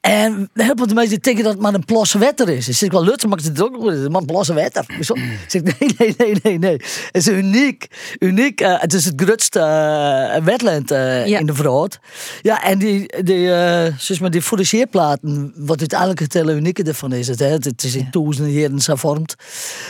En 0.00 0.50
heel 0.54 0.72
veel 0.76 0.86
mensen 0.94 1.20
denken 1.20 1.44
dat 1.44 1.52
het 1.52 1.62
maar 1.62 1.74
een 1.74 1.84
plosse 1.84 2.18
wetter 2.18 2.48
is. 2.48 2.68
Ik 2.68 2.74
zeg 2.74 2.90
wel, 2.90 3.04
Lutsen 3.04 3.28
maakt 3.28 3.44
het 3.44 3.62
ook 3.62 3.92
is 3.92 4.08
maar 4.08 4.20
een 4.20 4.26
plosse 4.26 4.54
wetter. 4.54 4.84
Ik 4.98 5.04
zo- 5.04 5.14
ik 5.14 5.44
zeg, 5.46 5.62
nee, 5.62 5.94
nee, 5.98 6.14
nee, 6.18 6.36
nee, 6.42 6.58
nee. 6.58 6.72
Het 7.12 7.26
is 7.26 7.28
uniek. 7.28 7.86
uniek 8.18 8.60
eh, 8.60 8.80
het 8.80 8.92
is 8.94 9.04
het 9.04 9.20
grootste 9.22 9.58
eh, 9.60 10.44
wetland 10.52 10.90
eh, 10.90 11.26
Ja. 11.26 11.38
in 11.38 11.46
de 11.46 11.54
Vrood. 11.54 11.98
Ja, 12.42 12.62
en 12.62 12.78
die, 12.78 13.22
die, 13.22 13.52
eh 13.52 13.92
zeg 13.98 14.20
maar, 14.20 14.30
die 14.30 14.42
fourageerplaten, 14.42 15.52
wat 15.56 15.78
uiteindelijk 15.78 16.20
het 16.20 16.32
hele 16.32 16.52
unieke 16.54 16.82
ervan 16.82 17.12
is. 17.12 17.28
Het, 17.28 17.38
hè? 17.38 17.46
het 17.46 17.84
is 17.84 17.94
in 17.94 18.08
duizenden 18.10 18.52
jaren 18.52 18.80
zo 18.80 18.94
vormt. 18.94 19.34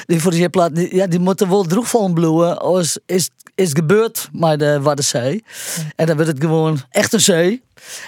Die 0.06 0.20
fourageerplaten, 0.20 0.74
die, 0.74 0.94
ja, 0.94 1.06
die 1.06 1.18
moeten 1.20 1.48
wel 1.48 1.64
droegval 1.64 2.12
bloeien. 2.12 2.58
Als 2.58 2.98
is, 3.06 3.30
is 3.54 3.70
gebeurd 3.72 4.28
maar 4.32 4.58
de 4.58 4.80
Waddenzee. 4.80 5.44
En 5.96 6.06
dan 6.06 6.16
werd 6.16 6.28
het 6.28 6.40
gewoon 6.40 6.80
echt 6.90 7.12
een 7.12 7.20
zee. 7.20 7.62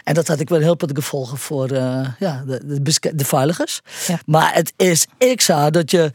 En 0.04 0.14
dat 0.14 0.28
had 0.28 0.40
ik 0.40 0.49
wel 0.49 0.61
heel 0.61 0.75
veel 0.78 0.88
gevolgen 0.95 1.38
voor 1.38 1.69
eh, 1.71 2.09
ja, 2.19 2.43
de, 2.47 2.81
de, 2.81 3.12
de 3.14 3.25
veiligers. 3.25 3.81
Maar 4.26 4.54
het 4.54 4.73
is 4.76 5.07
ik 5.19 5.40
zo 5.40 5.71
dat 5.71 5.90
je 5.90 6.12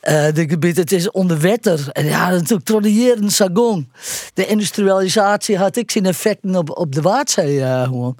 eh 0.00 0.26
de 0.34 0.48
gebied, 0.48 0.76
het 0.76 0.92
is 0.92 1.10
onder 1.10 1.40
wetter. 1.40 1.88
En 1.92 2.04
ja, 2.04 2.30
natuurlijk 2.30 2.64
tradiëren 2.64 3.30
Sagon. 3.30 3.90
De 4.34 4.46
industrialisatie 4.46 5.56
had 5.58 5.76
ik 5.76 5.90
zijn 5.90 6.06
effecten 6.06 6.56
op, 6.56 6.78
op 6.78 6.94
de 6.94 7.00
Waardzee 7.00 7.62
eh, 7.62 7.82
gewoon. 7.82 8.16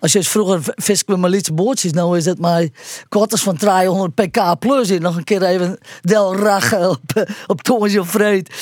Als 0.00 0.12
je 0.12 0.22
vroeger 0.22 0.62
v- 0.62 0.68
vis 0.74 1.04
met 1.06 1.16
maar 1.16 1.30
bootjes, 1.54 1.92
nou 1.92 2.16
is 2.16 2.24
het 2.24 2.38
maar 2.38 2.68
kwarters 3.08 3.42
van 3.42 3.56
300 3.56 4.14
pk 4.14 4.58
plus 4.58 4.90
in. 4.90 5.02
Nog 5.02 5.16
een 5.16 5.24
keer 5.24 5.42
even 5.42 5.78
Del 6.02 6.34
op, 6.88 7.26
op 7.46 7.62
Thomas 7.62 7.96
of 7.98 8.10
Vreed. 8.10 8.54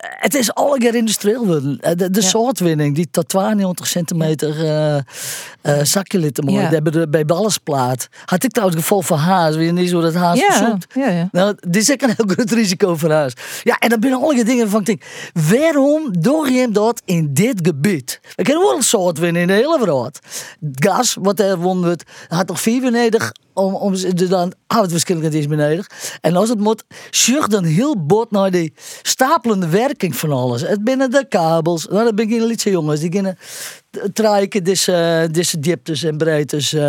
Het 0.00 0.34
is 0.34 0.54
alle 0.54 0.78
keer 0.78 0.94
industrieel 0.94 1.46
worden. 1.46 1.78
De, 1.96 2.10
de 2.10 2.22
soortwinning, 2.22 2.94
die 2.94 3.08
tot 3.10 3.28
92 3.28 3.86
centimeter 3.86 4.54
eh 5.62 5.82
zakje 5.82 6.18
litten 6.18 6.44
mooi. 6.44 6.56
Ja. 6.56 6.62
Dat 6.62 6.72
hebben 6.72 6.92
we 6.92 7.08
bij 7.08 7.24
Ballesplaat. 7.24 8.08
Had 8.24 8.44
ik 8.44 8.50
trouwens 8.50 8.80
geval 8.80 9.02
van 9.02 9.18
haas. 9.18 9.56
Weet 9.56 9.66
je 9.66 9.72
niet 9.72 9.88
zo 9.88 10.00
dat 10.00 10.14
haas 10.14 10.38
Ja, 10.38 10.52
verzoekt? 10.52 10.94
ja, 10.94 11.08
ja. 11.08 11.28
Nou, 11.32 11.54
dit 11.60 11.82
is 11.82 11.92
ook 11.92 12.02
een 12.02 12.14
heel 12.16 12.26
groot 12.26 12.50
risico 12.50 12.96
voor 12.96 13.10
huis. 13.10 13.32
Ja, 13.62 13.78
en 13.78 13.88
dan 13.88 14.00
binnen 14.00 14.20
alle 14.20 14.44
dingen 14.44 14.68
van 14.68 14.80
ik 14.80 14.86
denk, 14.86 15.02
waarom 15.48 16.20
doe 16.20 16.50
je 16.50 16.58
hem 16.58 16.72
dat 16.72 17.02
in 17.04 17.34
dit 17.34 17.60
gebied? 17.62 18.20
We 18.36 18.42
kunnen 18.42 18.62
wel 18.62 18.76
een 18.76 18.82
soort 18.82 19.18
winnen 19.18 19.42
in 19.42 19.48
de 19.48 19.52
hele 19.54 19.78
wereld. 19.78 20.18
Gas, 20.72 21.16
wat 21.20 21.40
er 21.40 21.58
won 21.58 21.82
wordt, 21.82 22.02
had 22.28 22.46
toch 22.46 22.60
vier 22.60 22.90
nodig 22.90 23.32
om, 23.54 23.74
om 23.74 23.94
ze 23.94 24.28
dan 24.28 24.52
ah, 24.66 24.80
het 24.80 24.90
verschillend 24.90 25.34
is 25.34 25.46
beneden. 25.46 25.86
En 26.20 26.36
als 26.36 26.48
het 26.48 26.58
moet, 26.58 26.84
zucht 27.10 27.50
dan 27.50 27.64
heel 27.64 28.06
bot 28.06 28.30
naar 28.30 28.50
die 28.50 28.72
stapelende 29.02 29.68
werking 29.68 30.16
van 30.16 30.32
alles. 30.32 30.60
Het 30.62 30.84
binnen 30.84 31.10
de 31.10 31.26
kabels. 31.28 31.86
Nou, 31.86 32.04
dat 32.04 32.14
ben 32.14 32.30
ik 32.30 32.40
een 32.40 32.46
liedje 32.46 32.70
jongens. 32.70 33.00
Die 33.00 33.10
kunnen 33.10 33.38
traaien, 34.12 34.64
deze, 34.64 35.28
deze 35.30 35.58
dieptes 35.60 36.02
en 36.02 36.16
breedtes. 36.16 36.72
eh 36.72 36.80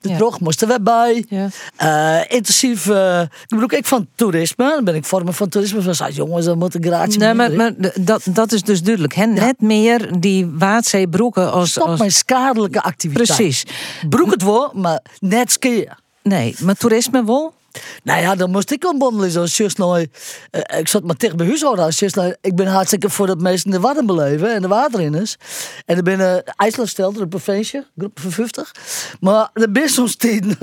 de 0.00 0.08
Ja. 0.08 0.16
droog 0.16 0.40
moesten 0.40 0.68
we 0.68 0.80
bij. 0.80 1.24
Ja. 1.28 1.48
Eh, 1.76 2.36
intensief. 2.36 2.88
eh, 2.88 3.20
ik 3.20 3.48
bedoel, 3.48 3.72
ik 3.72 3.84
van 3.86 4.06
toerisme. 4.14 4.68
Dan 4.68 4.84
ben 4.84 4.94
ik 4.94 5.04
vormer 5.04 5.32
van 5.32 5.48
toerisme. 5.48 5.82
Van 5.82 5.94
zei, 5.94 6.12
jongens, 6.12 6.44
dan 6.46 6.58
moet 6.58 6.74
ik 6.74 6.84
gratis. 6.86 7.16
Nee, 7.16 7.34
maar, 7.34 7.52
maar 7.52 7.72
dat, 8.00 8.22
dat 8.30 8.52
is 8.52 8.62
dus 8.62 8.82
duidelijk. 8.82 9.14
Hè? 9.14 9.26
Net 9.26 9.60
meer 9.60 10.20
die 10.20 10.46
Waardzeebroeken 10.58 11.52
als... 11.52 11.70
Stop 11.70 11.86
als... 11.86 11.98
mijn 11.98 12.12
schadelijke 12.12 12.82
activiteit. 12.82 13.26
Precies. 13.26 13.64
Broek 14.08 14.30
het 14.30 14.42
wel, 14.42 14.70
maar 14.74 15.00
net 15.20 15.52
skiën. 15.52 15.88
Nee, 16.22 16.54
maar 16.58 16.74
toerisme 16.74 17.24
wel? 17.24 17.54
Nou 18.02 18.20
ja, 18.20 18.34
dan 18.34 18.50
moest 18.50 18.70
ik 18.70 18.82
wel 18.82 18.96
bondelen. 18.96 19.30
Zoals 19.30 19.56
juist 19.56 19.78
nou, 19.78 20.06
eh, 20.50 20.78
ik 20.78 20.88
zat 20.88 21.02
maar 21.02 21.16
tegen 21.16 21.36
bij 21.36 21.46
huishouden. 21.46 21.84
Als 21.84 21.98
juist 21.98 22.14
nou, 22.14 22.34
ik 22.40 22.54
ben 22.54 22.66
hartstikke 22.66 23.10
voor 23.10 23.26
dat 23.26 23.40
mensen 23.40 23.70
de 23.70 23.80
wadden 23.80 24.06
beleven 24.06 24.54
en 24.54 24.62
de 24.62 24.68
waterinners. 24.68 25.36
En 25.86 25.96
er 25.96 26.02
binnen 26.02 26.44
IJsland 26.44 26.88
stelt 26.88 27.16
er 27.16 27.22
een 27.22 27.28
provincie, 27.28 27.86
groep 27.98 28.20
van 28.20 28.30
50. 28.30 28.72
Maar 29.20 29.50
de 29.52 29.70
best 29.70 29.94
soms 29.94 30.10
steden 30.12 30.56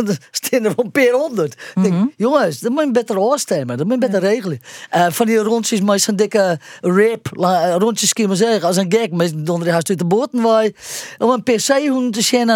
er 0.51 0.73
van 0.75 0.91
per 0.91 1.11
honderd. 1.11 1.53
Ik 1.75 1.83
denk, 1.83 2.11
jongens, 2.17 2.59
dat 2.59 2.71
moet 2.71 2.83
je 2.83 2.91
beter 2.91 3.19
oorstemmen. 3.19 3.77
Dat 3.77 3.87
moet 3.87 4.01
je 4.01 4.07
beter 4.07 4.19
regelen. 4.19 4.59
Eh, 4.89 5.05
van 5.09 5.25
die 5.25 5.37
rondjes 5.37 5.81
met 5.81 6.01
zo'n 6.01 6.15
dikke 6.15 6.59
rip, 6.81 7.29
eh, 7.37 7.75
rondjes 7.77 8.13
kun 8.13 8.23
je 8.23 8.29
maar 8.29 8.37
zeggen, 8.37 8.67
als 8.67 8.77
een 8.77 8.91
gek. 8.93 9.11
Met 9.11 9.33
onder 9.33 9.63
de 9.63 9.71
huis 9.71 9.83
uit 9.83 9.97
de 9.97 10.05
boten 10.05 10.41
waai. 10.41 10.73
Om 11.17 11.43
een 11.45 11.87
hoen 11.87 12.11
te 12.11 12.21
zien. 12.21 12.47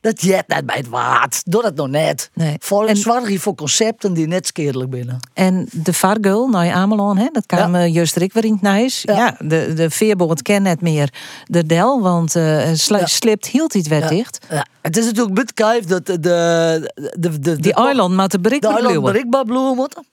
Dat 0.00 0.22
jet 0.22 0.48
net 0.48 0.66
bij 0.66 0.76
het 0.76 0.88
waard. 0.88 1.42
Doe 1.44 1.62
dat 1.62 1.74
nog 1.74 1.88
net. 1.88 2.30
Nee. 2.34 2.56
Voor, 2.58 2.88
Je 3.08 3.40
voor 3.40 3.54
concepten 3.54 4.12
die 4.12 4.26
net 4.26 4.46
skeerlijk 4.46 4.90
binnen. 4.90 5.18
En 5.34 5.68
de 5.72 5.92
Vargul 5.92 6.48
naar 6.48 6.72
Amelon, 6.72 7.16
hè? 7.16 7.26
dat 7.32 7.46
kwam 7.46 7.74
eh 7.74 7.94
juist 7.94 8.16
Rick 8.16 8.32
weer 8.32 8.44
in 8.44 8.58
het. 8.60 9.00
Ja. 9.02 9.34
de, 9.38 9.72
de 9.74 9.90
veerboot 9.90 10.42
ken 10.42 10.62
net 10.62 10.80
meer 10.80 11.12
de 11.44 11.66
del, 11.66 12.00
want 12.02 12.34
sli- 12.74 13.06
slipt 13.06 13.46
hield 13.46 13.72
het 13.72 13.88
weer 13.88 14.00
Ja. 14.02 14.08
dicht. 14.08 14.38
Ja. 14.50 14.66
Het 14.82 14.96
is 14.96 15.04
natuurlijk 15.04 15.34
bedkijf 15.34 15.84
dat 15.84 16.06
de, 16.06 16.20
de, 16.20 16.92
de, 17.18 17.38
de, 17.38 17.56
Die 17.60 17.74
eiland 17.74 18.14
maar 18.14 18.28
te 18.28 18.40
de 18.40 18.48
eiland 18.48 19.04
bereikbaar 19.04 19.44
moeten. 19.74 20.04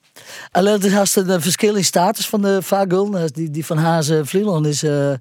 Alleen 0.50 0.82
er 0.82 1.00
is 1.00 1.16
een 1.16 1.42
verschil 1.42 1.74
in 1.74 1.84
status 1.84 2.28
van 2.28 2.42
de 2.42 2.62
Vagul. 2.62 3.10
Die, 3.32 3.50
die 3.50 3.66
van 3.66 3.78
Hazen 3.78 4.26
Vlieland 4.26 4.66
is 4.66 4.82
eh, 4.82 5.08
een, 5.10 5.18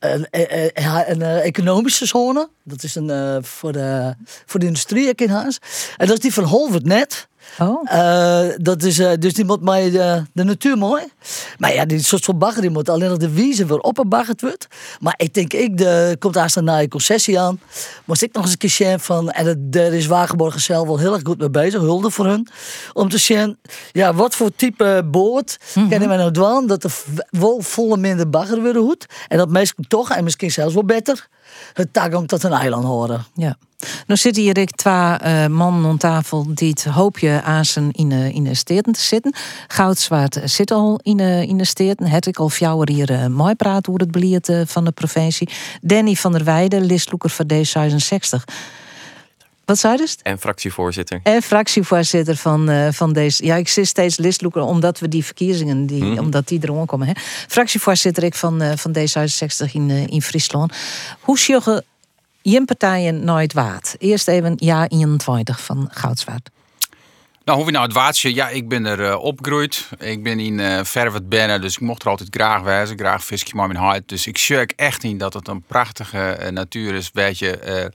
een, 0.00 0.26
een, 0.30 1.10
een, 1.10 1.22
eh, 1.22 1.44
economische 1.44 2.06
zone. 2.06 2.48
Dat 2.64 2.82
is 2.82 2.94
een, 2.94 3.10
eh, 3.10 3.36
voor, 3.40 3.72
de, 3.72 4.14
voor 4.46 4.60
de 4.60 4.66
industrie 4.66 5.14
in 5.14 5.28
Haas. 5.28 5.58
En 5.96 6.06
dat 6.06 6.16
is 6.16 6.22
die 6.22 6.32
van 6.32 6.44
Holvert 6.44 6.84
net. 6.84 7.28
Oh. 7.58 7.80
Eh, 7.84 8.54
dat 8.56 8.82
is, 8.82 8.98
eh, 8.98 9.12
dus 9.18 9.32
die 9.32 9.44
moet 9.44 9.62
mij 9.62 9.90
de, 9.90 10.22
de 10.32 10.44
natuur 10.44 10.78
mooi. 10.78 11.02
Maar 11.58 11.74
ja, 11.74 11.84
die 11.84 12.02
soort 12.02 12.24
van 12.24 12.38
bagger 12.38 12.60
die 12.60 12.70
moet 12.70 12.88
alleen 12.88 13.08
nog 13.08 13.18
de 13.18 13.30
wiezen 13.30 13.66
waarop 13.66 13.98
er 13.98 14.08
baggerd 14.08 14.40
wordt. 14.40 14.66
Maar 15.00 15.14
ik 15.16 15.34
denk, 15.34 15.52
ik 15.52 15.78
de, 15.78 16.16
komt 16.18 16.34
haast 16.34 16.56
een 16.56 16.64
naaie 16.64 16.88
concessie 16.88 17.40
aan. 17.40 17.60
Moest 18.04 18.22
ik 18.22 18.32
nog 18.32 18.42
eens 18.42 18.52
een 18.52 18.58
keer 18.58 18.70
zien 18.70 19.00
van. 19.00 19.30
En 19.30 19.66
daar 19.70 19.92
is 19.92 20.06
Wagenborg 20.06 20.60
zelf 20.60 20.86
wel 20.86 20.98
heel 20.98 21.12
erg 21.12 21.22
goed 21.24 21.38
mee 21.38 21.50
bezig. 21.50 21.80
Hulde 21.80 22.10
voor 22.10 22.26
hun. 22.26 22.48
Om 22.92 23.08
te 23.08 23.18
zien, 23.18 23.58
ja, 23.92 24.14
wat 24.14 24.34
voor 24.34 24.50
type 24.56 25.02
boord 25.10 25.58
kennen 25.88 26.08
wij 26.08 26.16
nou 26.16 26.30
dwaan 26.30 26.66
dat 26.66 26.84
er 26.84 26.92
wel 27.30 27.60
volle 27.60 27.96
minder 27.96 28.30
bagger 28.30 28.60
worden 28.60 28.82
hoed. 28.82 29.06
En 29.28 29.38
dat 29.38 29.48
mensen 29.48 29.76
toch, 29.88 30.10
en 30.10 30.24
misschien 30.24 30.50
zelfs 30.50 30.74
wel 30.74 30.84
beter, 30.84 31.28
het 31.72 31.92
tagong 31.92 32.28
tot 32.28 32.42
een 32.42 32.52
eiland 32.52 32.84
horen. 32.84 33.24
Ja. 33.34 33.56
Nou 34.06 34.20
zitten 34.20 34.42
hier 34.42 34.58
ik 34.58 34.70
twee 34.70 34.94
eh, 34.94 35.46
mannen 35.46 35.90
aan 35.90 35.96
tafel 35.96 36.46
die 36.54 36.70
het 36.70 36.84
hoopje 36.84 37.42
aan 37.42 37.64
zijn 37.64 37.90
in 37.90 38.08
de, 38.08 38.32
in 38.32 38.44
de 38.44 38.54
steden 38.54 38.92
te 38.92 39.00
zitten. 39.00 39.34
Goudzwaard 39.68 40.40
zit 40.44 40.70
al 40.70 41.00
in 41.02 41.16
de, 41.16 41.44
in 41.46 41.56
de 41.56 41.64
steden. 41.64 42.06
Het 42.06 42.26
ik 42.26 42.38
al 42.38 42.48
fjouwer 42.48 42.88
hier 42.88 43.10
eh, 43.10 43.26
mooi 43.26 43.54
praat 43.54 43.86
hoe 43.86 44.00
het 44.00 44.10
beleid 44.10 44.48
eh, 44.48 44.60
van 44.66 44.84
de 44.84 44.92
provincie. 44.92 45.48
Danny 45.80 46.14
van 46.14 46.32
der 46.32 46.44
Weijden, 46.44 46.84
listloeker 46.84 47.30
van 47.30 47.46
D66. 47.52 48.54
Wat 49.64 49.78
zei 49.78 49.92
je 49.92 49.98
dus? 49.98 50.16
En 50.22 50.38
fractievoorzitter. 50.38 51.20
En 51.22 51.42
fractievoorzitter 51.42 52.36
van, 52.36 52.68
eh, 52.68 52.88
van 52.92 53.12
deze. 53.12 53.44
Ja, 53.44 53.54
ik 53.56 53.68
zit 53.68 53.86
steeds 53.86 54.16
listloeker 54.16 54.62
omdat 54.62 54.98
we 54.98 55.08
die 55.08 55.24
verkiezingen, 55.24 55.86
die, 55.86 56.04
Mhm. 56.04 56.18
omdat 56.18 56.48
die 56.48 56.60
er 56.60 56.86
komen. 56.86 57.06
Hè. 57.06 57.12
Fractievoorzitter 57.48 58.22
ik 58.22 58.34
van, 58.34 58.60
eh, 58.62 58.76
van 58.76 58.92
D66 58.92 59.74
in, 59.74 59.90
eh, 59.90 60.06
in 60.06 60.22
Friesland. 60.22 60.72
Hoe 61.20 61.38
sjoggen 61.38 61.84
je 62.42 62.64
partijen 62.64 63.24
nooit 63.24 63.52
waard? 63.52 63.96
Eerst 63.98 64.28
even 64.28 64.52
jaar 64.56 64.86
21 64.86 65.60
van 65.60 65.88
Goudswaard. 65.90 66.50
Nou, 67.44 67.56
hoe 67.58 67.66
we 67.66 67.72
nou 67.72 67.84
het 67.84 67.94
waardje? 67.94 68.34
Ja, 68.34 68.48
ik 68.48 68.68
ben 68.68 68.84
er 68.86 69.04
eh, 69.04 69.22
opgegroeid. 69.22 69.88
Ik 69.98 70.22
ben 70.22 70.40
in 70.40 70.58
uh, 70.58 70.80
Verwet 70.82 71.28
Bennen, 71.28 71.60
dus 71.60 71.74
ik 71.74 71.80
mocht 71.80 72.02
er 72.02 72.08
altijd 72.08 72.28
graag 72.32 72.62
wezen. 72.62 72.98
Graag 72.98 73.24
visje 73.24 73.56
maar 73.56 73.66
mijn 73.66 73.78
hart. 73.78 74.08
Dus 74.08 74.26
ik 74.26 74.38
shirk 74.38 74.72
echt 74.76 75.04
in 75.04 75.18
dat 75.18 75.34
het 75.34 75.48
een 75.48 75.62
prachtige 75.62 76.50
natuur 76.52 76.94
is. 76.94 77.10
Weet 77.12 77.38
je, 77.38 77.90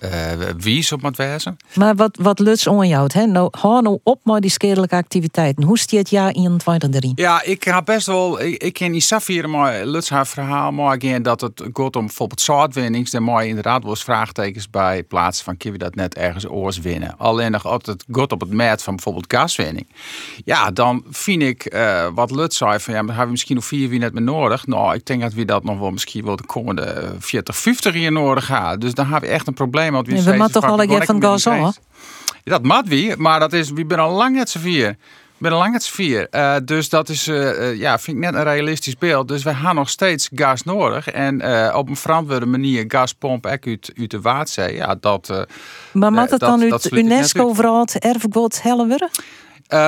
eh 0.00 0.32
eh, 0.32 0.54
wies 0.56 0.92
op 0.92 1.02
het 1.02 1.16
wezen. 1.16 1.56
Maar 1.74 1.94
wat, 1.94 2.18
wat 2.20 2.38
luts 2.38 2.66
on 2.66 2.88
jou? 2.88 3.10
Hè? 3.12 3.26
Nou, 3.26 3.48
hou 3.50 3.82
nou 3.82 3.98
op 4.02 4.20
met 4.24 4.42
die 4.42 4.50
schedelijke 4.50 4.96
activiteiten. 4.96 5.64
Hoe 5.64 5.78
stiet 5.78 5.98
het 5.98 6.10
jaar 6.10 6.30
21 6.30 6.90
erin? 6.90 7.12
Ja, 7.14 7.42
ik 7.42 7.64
ga 7.64 7.82
best 7.82 8.06
wel. 8.06 8.40
Ik, 8.40 8.62
ik 8.62 8.72
ken 8.72 8.92
die 8.92 9.00
Safir 9.00 9.50
maar 9.50 9.86
Luts 9.86 10.10
haar 10.10 10.26
verhaal 10.26 10.72
maar 10.72 10.96
again 10.96 11.22
dat 11.22 11.40
het 11.40 11.62
gaat 11.72 11.96
om 11.96 12.06
bijvoorbeeld 12.06 12.40
zoutwinnings. 12.40 13.10
Daar 13.10 13.22
moet 13.22 13.42
je 13.42 13.48
inderdaad 13.48 13.82
wel 13.82 13.90
eens 13.90 14.04
vraagtekens 14.04 14.70
bij 14.70 15.02
plaatsen 15.02 15.44
van 15.44 15.56
kun 15.56 15.72
je 15.72 15.78
dat 15.78 15.94
net 15.94 16.14
ergens 16.14 16.48
oors 16.48 16.78
winnen. 16.78 17.14
Alleen 17.18 17.50
nog 17.50 17.66
op 17.66 17.86
het 17.86 18.04
gaat 18.12 18.32
op 18.32 18.40
het 18.40 18.50
met 18.50 18.82
van 18.82 18.94
bijvoorbeeld 18.94 19.32
gaswinning. 19.32 19.86
Ja, 20.44 20.70
dan 20.70 21.04
vind 21.10 21.42
ik 21.42 21.64
eh, 21.64 22.06
wat 22.14 22.30
Luts 22.30 22.56
zei 22.56 22.78
van 22.78 22.94
ja, 22.94 22.98
dan 22.98 23.08
hebben 23.08 23.24
we 23.24 23.30
misschien 23.30 23.56
nog 23.56 23.64
vier 23.64 23.88
wie 23.88 23.98
net 23.98 24.12
meer 24.12 24.22
nodig. 24.22 24.66
Nou, 24.66 24.94
ik 24.94 25.06
denk 25.06 25.20
dat 25.20 25.32
we 25.32 25.44
dat 25.44 25.64
nog 25.64 25.78
wel 25.78 25.90
misschien 25.90 26.24
wel 26.24 26.36
de 26.36 26.46
komende 26.46 26.82
eh, 26.82 27.08
40, 27.18 27.56
50 27.56 27.94
jaar 27.94 28.12
nodig 28.12 28.44
gaan. 28.44 28.78
Dus 28.78 28.94
dan 28.94 29.06
hebben 29.06 29.28
we 29.28 29.34
echt 29.34 29.46
een 29.46 29.54
probleem. 29.54 29.89
Want 29.92 30.06
we 30.06 30.12
Nee, 30.12 30.22
we 30.22 30.26
steeds 30.28 30.42
moeten 30.42 30.60
toch 30.60 30.70
al 30.70 30.80
een 30.82 30.88
van 31.46 31.52
aan? 31.52 31.64
race. 31.64 31.78
Ja, 32.44 32.52
dat 32.52 32.62
mat 32.62 32.88
wie, 32.88 33.16
maar 33.16 33.40
dat 33.40 33.52
is, 33.52 33.70
we 33.70 33.84
zijn 33.88 34.00
al 34.00 34.10
lang 34.16 34.36
net 34.36 34.50
z'n 34.50 34.58
vier. 34.58 34.96
Zijn 35.38 35.52
al 35.52 35.58
lang 35.58 35.72
z'n 35.82 35.92
vier. 35.94 36.28
Eh, 36.30 36.56
dus 36.64 36.88
dat 36.88 37.08
is, 37.08 37.26
eh, 37.26 37.68
eh, 37.70 37.78
ja, 37.78 37.98
vind 37.98 38.16
ik 38.16 38.22
net 38.22 38.34
een 38.34 38.42
realistisch 38.42 38.98
beeld. 38.98 39.28
Dus 39.28 39.42
we 39.42 39.50
hebben 39.54 39.74
nog 39.74 39.88
steeds 39.88 40.28
gas 40.34 40.62
nodig. 40.62 41.08
En 41.08 41.44
op 41.74 41.88
een 41.88 41.96
verantwoorde 41.96 42.46
manier 42.46 42.84
gaspomp 42.88 43.46
uit, 43.46 43.92
uit 43.98 44.10
de 44.10 44.20
Waadzee. 44.20 44.74
Ja, 44.74 44.94
dat... 45.00 45.46
Maar 45.92 46.12
mag 46.12 46.30
het 46.30 46.40
dan 46.40 46.50
dat- 46.50 46.60
uit 46.60 46.70
dat 46.70 46.82
sluit 46.82 47.02
ik 47.04 47.08
net 47.08 47.18
UNESCO 47.18 47.46
uit. 47.46 47.54
vooral 47.56 47.80
het 47.80 47.98
erfgoed 47.98 48.62
Hellewerre? 48.62 49.10
Eh, 49.70 49.78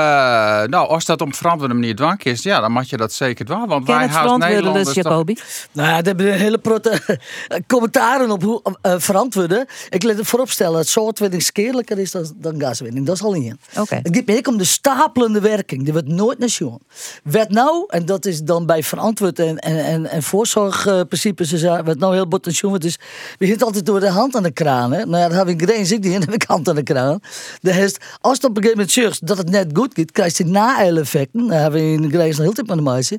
nou, 0.69 0.89
als 0.89 1.05
dat 1.05 1.21
op 1.21 1.27
een 1.27 1.35
verantwoorde 1.35 1.75
manier 1.75 1.97
dwang 1.97 2.23
is, 2.23 2.43
ja, 2.43 2.61
dan 2.61 2.73
mag 2.73 2.91
je 2.91 2.97
dat 2.97 3.13
zeker 3.13 3.45
doen. 3.45 3.67
Want 3.67 3.85
Ken 3.85 3.95
wij 3.95 4.03
het 4.03 4.13
verantwoorden, 4.13 4.49
Nederlanders... 4.49 4.87
Toch- 4.87 4.95
Jacobi? 4.95 5.37
Nou 5.73 5.89
ja, 5.89 5.95
daar 5.95 6.05
hebben 6.05 6.27
we 6.27 6.33
hele 6.33 6.59
protte 6.59 7.21
commentaren 7.67 8.31
op 8.31 8.43
hoe 8.43 8.63
eh, 8.83 8.95
verantwoorden. 8.99 9.67
Ik 9.89 10.03
let 10.03 10.17
het 10.17 10.27
vooropstellen 10.27 10.77
dat 10.77 10.87
zoutwinning 10.87 11.43
skeerlijker 11.43 11.99
is 11.99 12.11
dan, 12.11 12.33
dan 12.37 12.61
gaswinning. 12.61 13.07
Dat 13.07 13.15
is 13.15 13.23
al 13.23 13.35
in. 13.35 13.59
Oké. 13.79 13.95
Het 13.95 14.17
gaat 14.17 14.27
meer 14.27 14.47
om 14.47 14.59
de 14.59 14.65
stapelende 14.65 15.41
werking. 15.41 15.83
Die 15.83 15.93
wordt 15.93 16.09
nooit 16.09 16.39
naar 16.39 16.49
schoon. 16.49 16.81
Werd 17.23 17.51
nou, 17.51 17.85
en 17.89 18.07
dat 18.07 18.27
is 18.27 18.43
dan 18.43 18.67
bij 18.67 18.83
verantwoord 18.83 19.39
en, 19.39 19.59
en, 19.59 19.85
en, 19.85 20.07
en 20.07 20.23
voorzorgprincipes, 20.23 21.53
is, 21.53 21.63
wat 21.63 21.99
nou 21.99 22.15
heel 22.15 22.29
bot 22.29 22.47
schoon 22.51 22.71
wordt, 22.71 22.85
is, 22.85 22.99
we 23.39 23.47
zitten 23.47 23.67
altijd 23.67 23.87
door 23.87 24.01
de 24.01 24.11
hand 24.11 24.37
aan 24.37 24.43
de 24.43 24.51
kraan. 24.51 24.93
Hè? 24.93 25.07
Nou 25.07 25.23
ja, 25.23 25.29
dan 25.29 25.39
heb 25.39 25.49
ik 25.49 25.63
grens, 25.63 25.91
ik 25.91 26.03
die, 26.03 26.13
heb 26.19 26.33
ik 26.33 26.43
hand 26.43 26.69
aan 26.69 26.75
de 26.75 26.83
kraan. 26.83 27.21
De 27.61 27.73
rest, 27.73 28.05
als 28.21 28.37
het 28.37 28.45
op 28.45 28.57
een 28.57 28.63
gegeven 28.63 28.79
moment 28.79 28.91
zorgt 28.91 29.27
dat 29.27 29.39
het 29.39 29.51
net 29.51 29.72
goed 29.73 29.93
gaat, 29.95 30.13
krijg 30.13 30.37
je 30.37 30.45
na-effecten. 30.45 31.47
Daar 31.47 31.61
hebben 31.61 31.81
we 31.81 31.87
in 31.87 32.03
de 32.09 32.17
nog 32.17 32.37
heel 32.37 32.53
tijd 32.53 32.71
aan 32.71 32.77
de 32.77 32.83
meisje. 32.83 33.19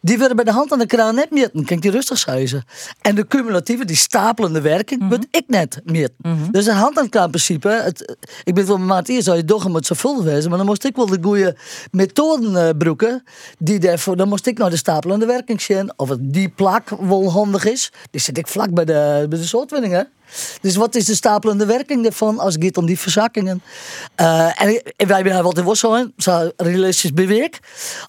Die 0.00 0.18
werden 0.18 0.36
bij 0.36 0.44
de 0.44 0.52
hand 0.52 0.72
aan 0.72 0.78
de 0.78 0.86
kraan 0.86 1.14
net 1.14 1.30
meer. 1.30 1.50
Dan 1.52 1.64
kan 1.64 1.76
ik 1.76 1.82
die 1.82 1.90
rustig 1.90 2.18
zuizen. 2.18 2.64
En 3.00 3.14
de 3.14 3.26
cumulatieve, 3.26 3.84
die 3.84 3.96
stapelende 3.96 4.60
werking, 4.60 5.08
wordt 5.08 5.26
ik 5.30 5.44
net 5.46 5.80
meer. 5.84 6.08
Dus 6.50 6.66
een 6.66 6.74
hand 6.74 6.98
aan 6.98 7.04
de 7.04 7.10
kraan 7.10 7.30
principe. 7.30 7.68
Het, 7.68 8.16
ik 8.44 8.54
ben 8.54 8.66
wel 8.66 8.76
mijn 8.76 8.88
maat 8.88 9.08
zou 9.18 9.36
je 9.36 9.44
toch 9.44 9.72
met 9.72 9.86
zoveel 9.86 10.24
wezen. 10.24 10.48
Maar 10.48 10.58
dan 10.58 10.66
moest 10.66 10.84
ik 10.84 10.96
wel 10.96 11.06
de 11.06 11.18
goede 11.22 11.56
methoden 11.90 12.66
eh, 12.66 12.76
broeken. 12.78 13.22
Die 13.58 13.78
daarvoor, 13.78 14.16
dan 14.16 14.28
moest 14.28 14.46
ik 14.46 14.58
naar 14.58 14.70
de 14.70 14.76
stapelende 14.76 15.26
werking 15.26 15.60
zien. 15.60 15.92
Of 15.96 16.08
het 16.08 16.32
die 16.32 16.48
plak 16.48 16.88
wel 16.88 17.30
handig 17.30 17.64
is. 17.64 17.92
Die 18.10 18.20
zit 18.20 18.38
ik 18.38 18.48
vlak 18.48 18.74
bij 18.74 18.84
de, 18.84 19.26
bij 19.28 19.38
de 19.38 19.44
zoutwinning, 19.44 19.92
hè. 19.92 20.02
Dus 20.60 20.76
wat 20.76 20.94
is 20.94 21.04
de 21.04 21.14
stapelende 21.14 21.66
werking 21.66 22.02
daarvan 22.02 22.38
als 22.38 22.54
het 22.54 22.64
gaat 22.64 22.76
om 22.76 22.86
die 22.86 22.98
verzakkingen? 22.98 23.62
Eh, 24.14 24.62
en, 24.62 24.82
en 24.96 25.06
wij 25.06 25.16
hebben 25.22 25.42
wat 25.42 25.58
in 25.58 25.64
was 25.64 25.78
zo, 25.78 26.50
realistisch 26.56 27.12
beweeg. 27.12 27.50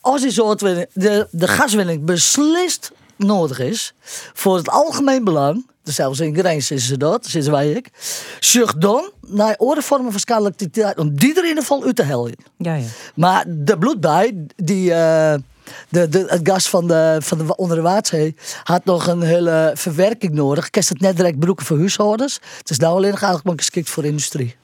Als 0.01 0.21
die 0.21 0.31
zoutwinning, 0.31 0.87
de, 0.93 1.27
de 1.31 1.47
gaswinning 1.47 2.05
beslist 2.05 2.91
nodig 3.17 3.59
is 3.59 3.93
voor 4.33 4.55
het 4.57 4.69
algemeen 4.69 5.23
belang. 5.23 5.69
Dus 5.83 5.95
zelfs 5.95 6.19
in 6.19 6.35
Grijns 6.35 6.71
is 6.71 6.87
ze 6.87 6.97
dat, 6.97 7.25
zitten 7.25 7.51
wij 7.51 7.71
ik. 7.71 7.89
Zorg 8.39 8.75
dan 8.75 9.11
naar 9.27 9.55
andere 9.57 9.81
vormen 9.81 10.11
van 10.11 10.19
schadelijke 10.19 10.65
activiteit 10.65 10.97
om 10.97 11.15
die 11.15 11.31
er 11.31 11.43
in 11.43 11.47
ieder 11.47 11.63
geval 11.63 11.83
uit 11.83 11.95
te 11.95 12.03
helpen. 12.03 12.35
Ja, 12.57 12.75
ja. 12.75 12.85
Maar 13.15 13.45
de 13.47 13.77
bloedbij, 13.77 14.45
die, 14.55 14.93
eh, 14.93 15.33
de, 15.89 16.09
de, 16.09 16.25
het 16.27 16.39
gas 16.43 16.69
van 16.69 16.87
de, 16.87 17.17
van 17.19 17.37
de 17.37 17.55
onder 17.55 17.75
de 17.75 17.83
Waadzee, 17.83 18.35
had 18.63 18.85
nog 18.85 19.07
een 19.07 19.21
hele 19.21 19.71
verwerking 19.75 20.33
nodig. 20.33 20.67
Ik 20.67 20.75
het 20.89 20.99
net 20.99 21.15
direct 21.15 21.39
broeken 21.39 21.65
voor 21.65 21.77
huishoudens. 21.77 22.39
Het 22.57 22.69
is 22.69 22.77
nou 22.77 22.95
alleen 22.95 23.09
nog 23.11 23.19
eigenlijk 23.19 23.47
maar 23.47 23.57
geschikt 23.57 23.89
voor 23.89 24.05
industrie. 24.05 24.55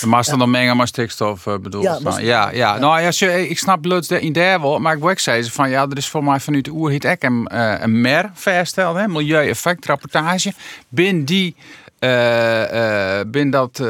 De 0.00 0.06
mast 0.06 0.30
dan 0.30 0.38
dan 0.38 0.50
mengen 0.50 0.76
maar 0.76 0.86
stikstof 0.86 1.46
eh, 1.46 1.58
bedoeld. 1.58 1.84
Ja, 1.84 1.92
Ja, 1.94 2.00
maar- 2.00 2.24
ja, 2.24 2.50
ja. 2.50 2.78
Nou 2.78 3.00
ja, 3.00 3.26
ik 3.36 3.58
snap 3.58 3.84
Luts 3.84 4.08
de 4.08 4.20
idee 4.20 4.60
wel, 4.60 4.78
maar 4.78 4.94
ik 4.94 5.00
wil 5.00 5.10
ook 5.10 5.18
zeggen 5.18 5.50
van 5.52 5.70
ja, 5.70 5.82
er 5.90 5.96
is 5.96 6.08
voor 6.08 6.24
mij 6.24 6.40
vanuit 6.40 6.64
de 6.64 6.70
oerhit 6.70 7.06
ook 7.06 7.22
een, 7.22 7.46
eh, 7.46 7.74
een 7.80 8.00
MER 8.00 8.30
vaststeld, 8.34 8.96
hè, 8.96 9.08
milieu-effectrapportage. 9.08 10.52
Bin 10.88 11.24
die, 11.24 11.56
eh, 11.98 13.18
eh, 13.20 13.26
bin 13.26 13.50
dat, 13.50 13.80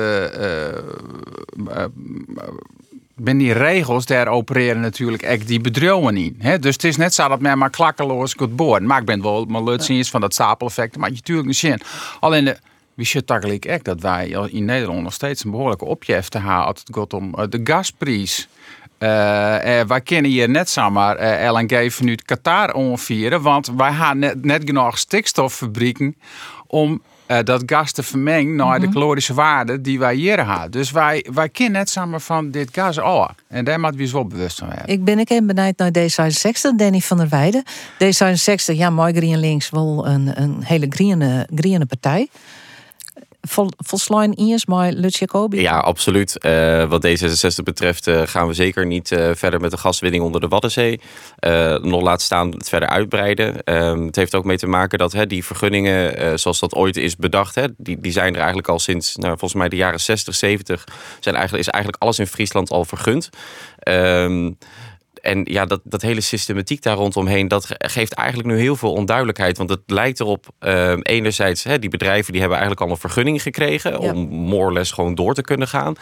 ben 3.24 3.38
die 3.38 3.52
regels, 3.52 4.06
daar 4.06 4.28
opereren 4.28 4.80
natuurlijk 4.80 5.22
echt 5.22 5.46
die 5.46 5.60
bedrijven 5.60 6.16
in. 6.16 6.36
Hè? 6.38 6.58
Dus 6.58 6.72
het 6.72 6.84
is 6.84 6.96
net 6.96 7.14
zo 7.14 7.28
dat 7.28 7.40
men 7.40 7.58
maar 7.58 7.70
klakkeloos 7.70 8.34
kunt 8.34 8.56
boren. 8.56 8.86
Maar 8.86 9.00
ik 9.00 9.06
ben 9.06 9.22
wel 9.22 9.44
maar 9.44 9.82
zien 9.82 10.04
van 10.04 10.20
dat 10.20 10.32
stapeleffect, 10.32 10.96
maar 10.96 11.08
je 11.08 11.14
natuurlijk 11.14 11.46
niet 11.46 11.56
zien. 11.56 11.80
Alleen 12.20 12.44
de 12.44 12.56
wie 13.00 13.08
zit 13.08 13.30
eigenlijk 13.30 13.64
echt 13.64 13.84
dat 13.84 14.00
wij 14.00 14.28
in 14.50 14.64
Nederland 14.64 15.02
nog 15.02 15.12
steeds 15.12 15.44
een 15.44 15.50
behoorlijke 15.50 15.84
opjef 15.84 16.28
te 16.28 16.38
hebben 16.38 16.64
als 16.64 16.80
het 16.84 16.96
gaat 16.96 17.12
om 17.12 17.34
eh, 17.34 17.44
de 17.48 17.60
gasprijs. 17.64 18.48
Eh, 18.98 19.08
wij 19.80 20.00
kennen 20.04 20.30
hier 20.30 20.48
net 20.48 20.70
zomaar 20.70 21.16
eh, 21.16 21.52
LNG 21.52 21.92
vanuit 21.92 22.22
Qatar 22.22 22.74
onvieren, 22.74 23.42
want 23.42 23.72
wij 23.76 23.92
hebben 23.92 24.18
net, 24.18 24.44
net 24.44 24.62
genoeg 24.64 24.98
stikstoffabrieken 24.98 26.16
om 26.66 27.02
eh, 27.30 27.38
dat 27.44 27.62
gas 27.66 27.92
te 27.92 28.02
vermengen 28.02 28.56
naar 28.56 28.80
de 28.80 28.88
calorische 28.88 29.34
waarde 29.34 29.80
die 29.80 29.98
wij 29.98 30.14
hier 30.14 30.46
hebben. 30.46 30.70
Dus 30.70 30.90
wij, 30.90 31.26
wij 31.32 31.48
kennen 31.48 31.78
net 31.78 31.90
samen 31.90 32.20
van 32.20 32.50
dit 32.50 32.68
gas 32.72 33.00
al. 33.00 33.30
En 33.48 33.64
daar 33.64 33.80
moeten 33.80 33.96
we 33.96 34.02
ons 34.02 34.12
wel 34.12 34.26
bewust 34.26 34.58
van 34.58 34.68
zijn. 34.74 34.86
Ik 34.86 35.04
ben 35.04 35.18
ik 35.18 35.30
even 35.30 35.46
benijd 35.46 35.78
naar 35.78 35.90
D66, 35.90 36.76
Danny 36.76 37.00
van 37.00 37.16
der 37.16 37.28
Weijden. 37.28 37.62
D66, 37.92 38.76
ja, 38.76 38.90
mooi 38.90 39.12
Green 39.12 39.38
Links, 39.38 39.70
wel 39.70 40.06
een, 40.06 40.42
een 40.42 40.62
hele 40.64 40.86
groene, 40.88 41.48
groene 41.54 41.86
partij. 41.86 42.28
Vol, 43.40 43.68
volslaan 43.76 44.32
eerst, 44.32 44.66
maar 44.66 44.92
Lutz 44.92 45.18
Jacobi. 45.18 45.60
Ja, 45.60 45.78
absoluut. 45.78 46.38
Eh, 46.38 46.84
wat 46.84 47.06
D66 47.06 47.62
betreft 47.64 48.06
eh, 48.06 48.22
gaan 48.24 48.46
we 48.46 48.54
zeker 48.54 48.86
niet 48.86 49.12
eh, 49.12 49.30
verder 49.34 49.60
met 49.60 49.70
de 49.70 49.76
gaswinning 49.76 50.24
onder 50.24 50.40
de 50.40 50.48
Waddenzee. 50.48 51.00
Nog 51.82 52.02
laat 52.02 52.22
staan 52.22 52.50
het 52.50 52.68
verder 52.68 52.88
uitbreiden. 52.88 53.64
Ehm, 53.64 54.06
het 54.06 54.16
heeft 54.16 54.34
ook 54.34 54.44
mee 54.44 54.56
te 54.56 54.66
maken 54.66 54.98
dat 54.98 55.12
hè, 55.12 55.26
die 55.26 55.44
vergunningen, 55.44 56.38
zoals 56.38 56.60
dat 56.60 56.74
ooit 56.74 56.96
is 56.96 57.16
bedacht, 57.16 57.54
hè, 57.54 57.66
die, 57.76 58.00
die 58.00 58.12
zijn 58.12 58.32
er 58.32 58.38
eigenlijk 58.38 58.68
al 58.68 58.78
sinds 58.78 59.16
nou, 59.16 59.30
volgens 59.30 59.60
mij 59.60 59.68
de 59.68 59.76
jaren 59.76 60.00
60, 60.00 60.34
70. 60.34 60.84
Zijn 61.20 61.34
eigenlijk, 61.34 61.66
is 61.66 61.72
eigenlijk 61.72 62.02
alles 62.02 62.18
in 62.18 62.26
Friesland 62.26 62.70
al 62.70 62.84
vergund. 62.84 63.30
Ehm, 63.78 64.50
en 65.22 65.44
ja, 65.44 65.64
dat, 65.64 65.80
dat 65.84 66.02
hele 66.02 66.20
systematiek 66.20 66.82
daar 66.82 66.96
rondomheen, 66.96 67.48
dat 67.48 67.64
ge- 67.66 67.74
geeft 67.78 68.12
eigenlijk 68.12 68.48
nu 68.48 68.58
heel 68.58 68.76
veel 68.76 68.92
onduidelijkheid. 68.92 69.56
Want 69.56 69.70
het 69.70 69.80
lijkt 69.86 70.20
erop, 70.20 70.46
eh, 70.58 70.92
enerzijds, 71.02 71.64
hè, 71.64 71.78
die 71.78 71.90
bedrijven 71.90 72.30
die 72.32 72.40
hebben 72.40 72.58
eigenlijk 72.58 72.88
al 72.88 72.94
een 72.94 73.00
vergunning 73.00 73.42
gekregen 73.42 73.98
om 73.98 74.28
more 74.28 74.64
or 74.64 74.72
less 74.72 74.92
gewoon 74.92 75.14
door 75.14 75.34
te 75.34 75.42
kunnen 75.42 75.68
gaan. 75.68 75.94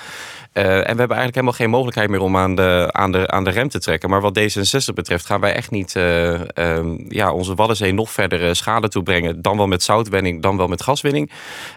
Eh, 0.52 0.64
en 0.64 0.72
we 0.72 0.78
hebben 0.84 0.96
eigenlijk 0.96 1.34
helemaal 1.34 1.52
geen 1.52 1.70
mogelijkheid 1.70 2.10
meer 2.10 2.20
om 2.20 2.36
aan 2.36 2.54
de, 2.54 2.88
aan 2.92 3.12
de, 3.12 3.28
aan 3.28 3.44
de 3.44 3.50
rem 3.50 3.68
te 3.68 3.78
trekken. 3.78 4.10
Maar 4.10 4.20
wat 4.20 4.38
D66 4.38 4.94
betreft 4.94 5.26
gaan 5.26 5.40
wij 5.40 5.52
echt 5.54 5.70
niet 5.70 5.96
eh, 5.96 6.56
ehm, 6.56 6.96
ja, 7.08 7.32
onze 7.32 7.54
Waddenzee 7.54 7.92
nog 7.94 8.10
verder 8.10 8.56
schade 8.56 8.88
toebrengen. 8.88 9.42
Dan 9.42 9.56
wel 9.56 9.66
met 9.66 9.82
zoutwinning, 9.82 10.42
dan 10.42 10.56
wel 10.56 10.66
met 10.68 10.82
gaswinning. 10.82 11.30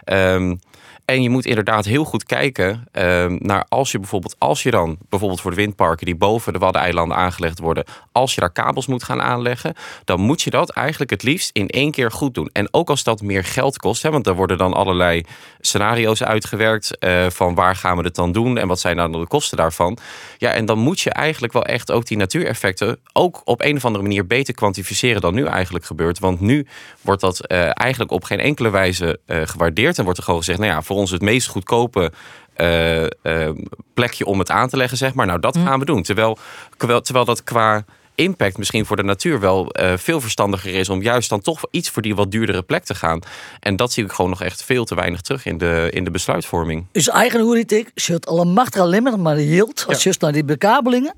Ehm, 0.04 0.54
en 1.04 1.22
je 1.22 1.30
moet 1.30 1.46
inderdaad 1.46 1.84
heel 1.84 2.04
goed 2.04 2.24
kijken 2.24 2.84
ehm, 2.92 3.36
naar 3.40 3.66
als 3.68 3.92
je 3.92 3.98
bijvoorbeeld, 3.98 4.36
als 4.38 4.62
je 4.62 4.70
dan 4.70 4.98
bijvoorbeeld 5.08 5.40
voor 5.40 5.50
de 5.50 5.56
windparken 5.56 6.06
die 6.06 6.16
boven 6.16 6.52
de 6.52 6.58
Waddeneilanden 6.58 7.16
aangelegd 7.16 7.58
worden, 7.58 7.84
als 8.12 8.34
je 8.34 8.40
daar 8.40 8.52
kabels 8.52 8.86
moet 8.86 9.02
gaan 9.02 9.22
aanleggen, 9.22 9.74
dan 10.04 10.20
moet 10.20 10.42
je 10.42 10.50
dat 10.50 10.70
eigenlijk 10.70 11.10
het 11.10 11.22
liefst 11.22 11.50
in 11.52 11.68
één 11.68 11.90
keer 11.90 12.10
goed 12.10 12.34
doen. 12.34 12.50
En 12.52 12.68
ook 12.70 12.90
als 12.90 13.02
dat 13.02 13.22
meer 13.22 13.44
geld 13.44 13.78
kost, 13.78 14.02
hè, 14.02 14.10
want 14.10 14.26
er 14.26 14.34
worden 14.34 14.58
dan 14.58 14.72
allerlei 14.72 15.24
scenario's 15.60 16.22
uitgewerkt 16.22 16.98
eh, 16.98 17.26
van 17.30 17.54
waar 17.54 17.76
gaan 17.76 17.96
we 17.96 18.02
het 18.02 18.14
dan 18.14 18.32
doen 18.32 18.58
en 18.58 18.68
wat 18.68 18.80
zijn 18.80 18.96
dan 18.96 19.12
de 19.12 19.26
kosten 19.26 19.56
daarvan. 19.56 19.98
Ja, 20.38 20.50
en 20.50 20.64
dan 20.64 20.78
moet 20.78 21.00
je 21.00 21.10
eigenlijk 21.10 21.52
wel 21.52 21.64
echt 21.64 21.90
ook 21.90 22.06
die 22.06 22.16
natuureffecten 22.16 22.98
ook 23.12 23.40
op 23.44 23.62
een 23.62 23.76
of 23.76 23.84
andere 23.84 24.04
manier 24.04 24.26
beter 24.26 24.54
kwantificeren 24.54 25.20
dan 25.20 25.34
nu 25.34 25.46
eigenlijk 25.46 25.84
gebeurt. 25.84 26.18
Want 26.18 26.40
nu 26.40 26.66
wordt 27.00 27.20
dat 27.20 27.46
eh, 27.46 27.58
eigenlijk 27.72 28.10
op 28.10 28.24
geen 28.24 28.40
enkele 28.40 28.70
wijze 28.70 29.20
eh, 29.26 29.40
gewaardeerd 29.44 29.98
en 29.98 30.04
wordt 30.04 30.18
er 30.18 30.24
gewoon 30.24 30.40
gezegd, 30.40 30.58
nou 30.58 30.70
ja, 30.70 30.82
voor 30.92 31.00
ons 31.00 31.10
het 31.10 31.22
meest 31.22 31.48
goedkope 31.48 32.12
eh, 32.54 33.04
eh, 33.04 33.54
plekje 33.94 34.26
om 34.26 34.38
het 34.38 34.50
aan 34.50 34.68
te 34.68 34.76
leggen, 34.76 34.98
zeg 34.98 35.14
maar. 35.14 35.26
Nou, 35.26 35.40
dat 35.40 35.56
gaan 35.56 35.78
we 35.78 35.84
doen. 35.84 36.02
Terwijl, 36.02 36.38
terwijl, 36.76 37.00
terwijl 37.00 37.24
dat 37.24 37.44
qua 37.44 37.84
impact 38.14 38.58
misschien 38.58 38.86
voor 38.86 38.96
de 38.96 39.02
natuur 39.02 39.40
wel 39.40 39.70
eh, 39.70 39.92
veel 39.96 40.20
verstandiger 40.20 40.74
is 40.74 40.88
om 40.88 41.02
juist 41.02 41.28
dan 41.28 41.40
toch 41.40 41.60
iets 41.70 41.90
voor 41.90 42.02
die 42.02 42.14
wat 42.14 42.30
duurdere 42.30 42.62
plek 42.62 42.84
te 42.84 42.94
gaan. 42.94 43.20
En 43.60 43.76
dat 43.76 43.92
zie 43.92 44.04
ik 44.04 44.12
gewoon 44.12 44.30
nog 44.30 44.42
echt 44.42 44.64
veel 44.64 44.84
te 44.84 44.94
weinig 44.94 45.20
terug 45.20 45.46
in 45.46 45.58
de, 45.58 45.88
in 45.90 46.04
de 46.04 46.10
besluitvorming. 46.10 46.86
Dus 46.92 47.08
eigen 47.08 47.40
hoe 47.40 47.58
ik, 47.58 47.90
zit 47.94 48.26
alle 48.26 48.44
macht 48.44 48.78
alleen 48.78 49.02
maar 49.02 49.20
maar 49.20 49.36
hield. 49.36 49.84
Als 49.88 50.02
je 50.02 50.14
naar 50.18 50.32
die 50.32 50.44
bekabelingen. 50.44 51.14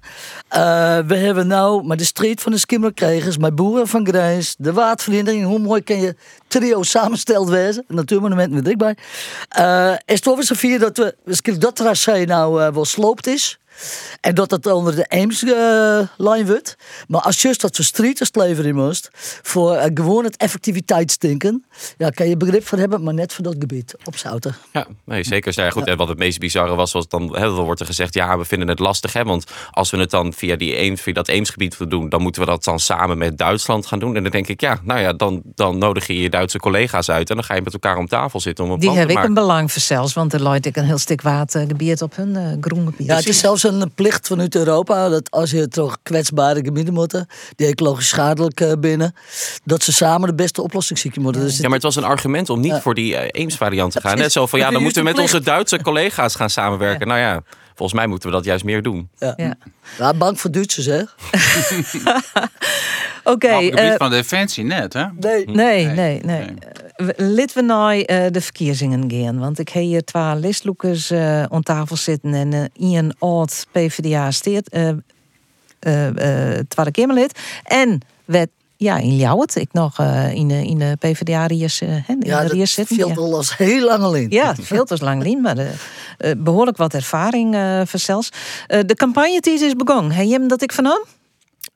Eh, 0.48 0.60
we 1.06 1.16
hebben 1.16 1.46
nou 1.46 1.86
met 1.86 1.98
de 1.98 2.04
street 2.04 2.40
van 2.40 2.52
de 2.52 2.58
Skimmerkregers, 2.58 3.36
met 3.36 3.54
boeren 3.54 3.88
van 3.88 4.06
Grijs, 4.06 4.54
de 4.58 4.72
waardvereniging. 4.72 5.44
Hoe 5.44 5.58
mooi 5.58 5.82
kan 5.82 6.00
je 6.00 6.16
trio 6.48 6.82
samensteld 6.82 7.48
wezen? 7.48 7.84
Natuurmonument 7.88 8.52
met 8.52 8.68
ik 8.68 8.78
bij. 8.78 8.96
Eh 9.48 9.92
is 10.04 10.14
het 10.14 10.28
over 10.28 10.56
vier 10.56 10.78
dat 10.78 10.96
we, 10.96 11.58
dat 11.58 11.76
tracé 11.76 12.24
nou 12.24 12.72
wel 12.72 12.84
sloopt 12.84 13.26
is. 13.26 13.58
En 14.20 14.34
dat 14.34 14.50
het 14.50 14.66
onder 14.66 14.96
de 14.96 15.04
Eems-lijn 15.08 16.46
wordt. 16.46 16.76
Maar 17.08 17.20
als 17.20 17.42
je 17.42 17.54
dat 17.56 17.76
voor 17.76 17.84
streeters 17.84 18.30
leveren 18.32 18.74
moest, 18.74 19.10
voor 19.42 19.74
eh, 19.74 19.90
gewoon 19.94 20.24
het 20.24 20.36
effectiviteitsdenken, 20.36 21.64
ja, 21.98 22.10
kan 22.10 22.28
je 22.28 22.36
begrip 22.36 22.66
van 22.66 22.78
hebben, 22.78 23.02
maar 23.02 23.14
net 23.14 23.32
voor 23.32 23.44
dat 23.44 23.54
gebied 23.58 23.94
op 24.04 24.16
Zouten. 24.16 24.56
Ja, 24.72 24.86
nee, 25.04 25.24
zeker. 25.24 25.52
Ja, 25.56 25.70
goed. 25.70 25.86
En 25.86 25.96
wat 25.96 26.08
het 26.08 26.18
meest 26.18 26.38
bizarre 26.38 26.74
was, 26.74 26.92
was 26.92 27.08
dan, 27.08 27.36
hè, 27.36 27.40
dan 27.40 27.64
wordt 27.64 27.80
er 27.80 27.86
gezegd, 27.86 28.14
ja, 28.14 28.38
we 28.38 28.44
vinden 28.44 28.68
het 28.68 28.78
lastig, 28.78 29.12
hè, 29.12 29.24
want 29.24 29.44
als 29.70 29.90
we 29.90 29.98
het 29.98 30.10
dan 30.10 30.32
via, 30.32 30.56
die 30.56 30.76
Eems, 30.76 31.00
via 31.00 31.12
dat 31.12 31.28
Eemsgebied 31.28 31.76
willen 31.76 31.98
doen, 31.98 32.08
dan 32.08 32.22
moeten 32.22 32.42
we 32.42 32.48
dat 32.48 32.64
dan 32.64 32.78
samen 32.78 33.18
met 33.18 33.38
Duitsland 33.38 33.86
gaan 33.86 33.98
doen. 33.98 34.16
En 34.16 34.22
dan 34.22 34.32
denk 34.32 34.48
ik, 34.48 34.60
ja, 34.60 34.80
nou 34.82 35.00
ja, 35.00 35.12
dan, 35.12 35.42
dan 35.54 35.78
nodig 35.78 36.06
je 36.06 36.20
je 36.20 36.30
Duitse 36.30 36.58
collega's 36.58 37.10
uit 37.10 37.30
en 37.30 37.34
dan 37.34 37.44
ga 37.44 37.54
je 37.54 37.62
met 37.62 37.72
elkaar 37.72 37.96
om 37.96 38.06
tafel 38.06 38.40
zitten 38.40 38.64
om 38.64 38.70
een 38.70 38.78
Die 38.78 38.88
plan 38.88 39.00
heb 39.00 39.08
te 39.08 39.18
ik 39.18 39.24
een 39.24 39.34
belang 39.34 39.72
voor 39.72 39.82
zelfs, 39.82 40.12
want 40.12 40.32
er 40.32 40.42
looit 40.42 40.66
ik 40.66 40.76
een 40.76 40.84
heel 40.84 40.98
stuk 40.98 41.22
watergebied 41.22 42.02
op 42.02 42.16
hun 42.16 42.36
eh 42.36 42.42
groengebied. 42.60 43.06
Ja, 43.06 43.16
het 43.16 43.28
is 43.28 43.38
zelfs 43.38 43.63
een 43.64 43.90
plicht 43.94 44.26
vanuit 44.26 44.54
Europa 44.54 45.08
dat 45.08 45.30
als 45.30 45.50
je 45.50 45.68
toch 45.68 45.98
kwetsbare 46.02 46.64
gebieden 46.64 46.94
moeten, 46.94 47.26
die 47.56 47.66
ecologisch 47.66 48.08
schadelijk 48.08 48.60
eh, 48.60 48.72
binnen, 48.78 49.14
dat 49.64 49.82
ze 49.82 49.92
samen 49.92 50.28
de 50.28 50.34
beste 50.34 50.62
oplossing 50.62 50.98
zoeken 50.98 51.22
moeten. 51.22 51.42
Dus 51.42 51.56
Ja, 51.56 51.62
maar 51.62 51.72
het 51.72 51.82
was 51.82 51.96
een 51.96 52.04
argument 52.04 52.50
om 52.50 52.60
niet 52.60 52.78
voor 52.82 52.94
die 52.94 53.16
eh, 53.16 53.42
Eems-variant 53.42 53.92
te 53.92 54.00
gaan. 54.00 54.18
Net 54.18 54.32
zo 54.32 54.46
van, 54.46 54.58
ja, 54.58 54.70
dan 54.70 54.82
moeten 54.82 55.02
we 55.04 55.08
met 55.08 55.18
onze 55.18 55.40
Duitse 55.40 55.82
collega's 55.82 56.34
gaan 56.34 56.50
samenwerken. 56.50 57.06
Nou 57.06 57.20
ja, 57.20 57.42
volgens 57.74 57.98
mij 57.98 58.06
moeten 58.06 58.28
we 58.28 58.34
dat 58.34 58.44
juist 58.44 58.64
meer 58.64 58.82
doen. 58.82 59.08
Ja. 59.18 59.34
Ja. 59.98 60.14
bang 60.14 60.40
voor 60.40 60.50
Duitsers, 60.50 60.86
hè? 60.86 61.00
Oké. 63.32 63.46
op 63.46 63.62
het 63.62 63.64
gebied 63.64 63.78
eh, 63.78 63.94
van 63.96 64.10
defensie 64.10 64.64
net, 64.64 64.92
hè? 64.92 65.04
Nee. 65.18 65.46
Nee, 65.46 65.86
nee, 65.86 66.20
nee. 66.20 66.46
Laten 67.16 67.56
we 67.56 67.62
naar 67.62 67.96
eh, 67.96 68.30
de 68.30 68.40
verkiezingen 68.40 69.10
gaan. 69.10 69.38
Want 69.38 69.58
ik 69.58 69.68
heb 69.68 69.82
hier 69.82 70.04
twee 70.04 70.36
listloekers 70.36 71.10
eh 71.10 71.42
aan 71.42 71.62
tafel 71.62 71.96
zitten. 71.96 72.34
En 72.34 72.52
eh 72.52 72.90
Ian 72.90 73.14
oud 73.18 73.66
PvdA 73.72 74.30
steert, 74.30 74.68
eh 74.68 74.90
eh, 75.84 76.56
eh, 76.56 76.64
Tweede 76.68 76.90
Kamerlid. 76.90 77.38
En 77.64 78.00
werd, 78.24 78.50
ja, 78.84 78.96
in 78.96 79.16
Ljouwert. 79.16 79.56
Ik 79.56 79.72
nog 79.72 79.98
eh, 79.98 80.32
in, 80.34 80.48
de, 80.48 80.64
in 80.66 80.78
de 80.78 80.96
PvdA-riers 80.98 81.80
uh, 81.82 82.08
in 82.08 82.20
Ja, 82.20 82.40
de 82.40 82.48
riers 82.48 82.72
zitten. 82.72 82.96
viel 82.96 83.08
ja. 83.08 83.14
al 83.14 83.42
heel 83.56 83.84
lang 83.84 84.02
alleen. 84.02 84.26
Ja, 84.30 84.54
veel 84.60 84.84
te 84.84 84.96
lang 85.04 85.22
niet, 85.22 85.42
maar 85.42 85.58
eh, 85.58 85.66
eh, 86.18 86.36
behoorlijk 86.38 86.76
wat 86.76 86.94
ervaring 86.94 87.54
eh 87.54 87.80
voor 87.84 88.00
zelfs. 88.00 88.28
Eh, 88.66 88.80
de 88.86 88.94
campagne 88.94 89.40
is 89.42 89.74
begonnen. 89.76 90.12
Heb 90.12 90.24
je 90.26 90.32
hem 90.32 90.48
dat 90.48 90.62
ik 90.62 90.72
vernam? 90.72 91.04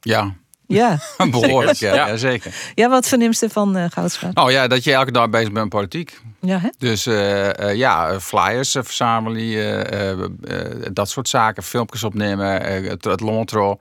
Ja, 0.01 0.35
Ja. 0.67 0.99
behoorlijk. 1.31 1.77
Zeker. 1.77 1.97
Ja, 1.97 2.07
ja, 2.07 2.17
zeker. 2.17 2.55
Ja, 2.75 2.89
wat 2.89 3.09
verniemst 3.09 3.43
u 3.43 3.49
van 3.51 3.77
eh 3.77 3.85
Goudsvaart? 3.91 4.35
Nou 4.35 4.53
ja, 4.53 4.67
dat 4.67 4.85
je 4.85 4.93
elke 4.93 5.13
dag 5.13 5.31
bezig 5.31 5.53
bent 5.53 5.65
met 5.65 5.69
politiek. 5.69 6.21
Ja, 6.41 6.59
hè? 6.59 6.69
Dus 6.79 7.07
eh, 7.07 7.59
eh, 7.71 7.77
ja, 7.77 8.21
flyers 8.21 8.75
eh, 8.75 8.83
verzamelen, 8.83 9.41
eh, 9.41 10.11
eh, 10.11 10.19
eh, 10.21 10.87
dat 10.93 11.09
soort 11.09 11.29
zaken, 11.29 11.63
filmpjes 11.63 12.05
opnemen, 12.05 12.63
eh, 12.65 12.89
het, 12.91 13.05
het 13.05 13.21
lontro, 13.21 13.71
eh, 13.71 13.79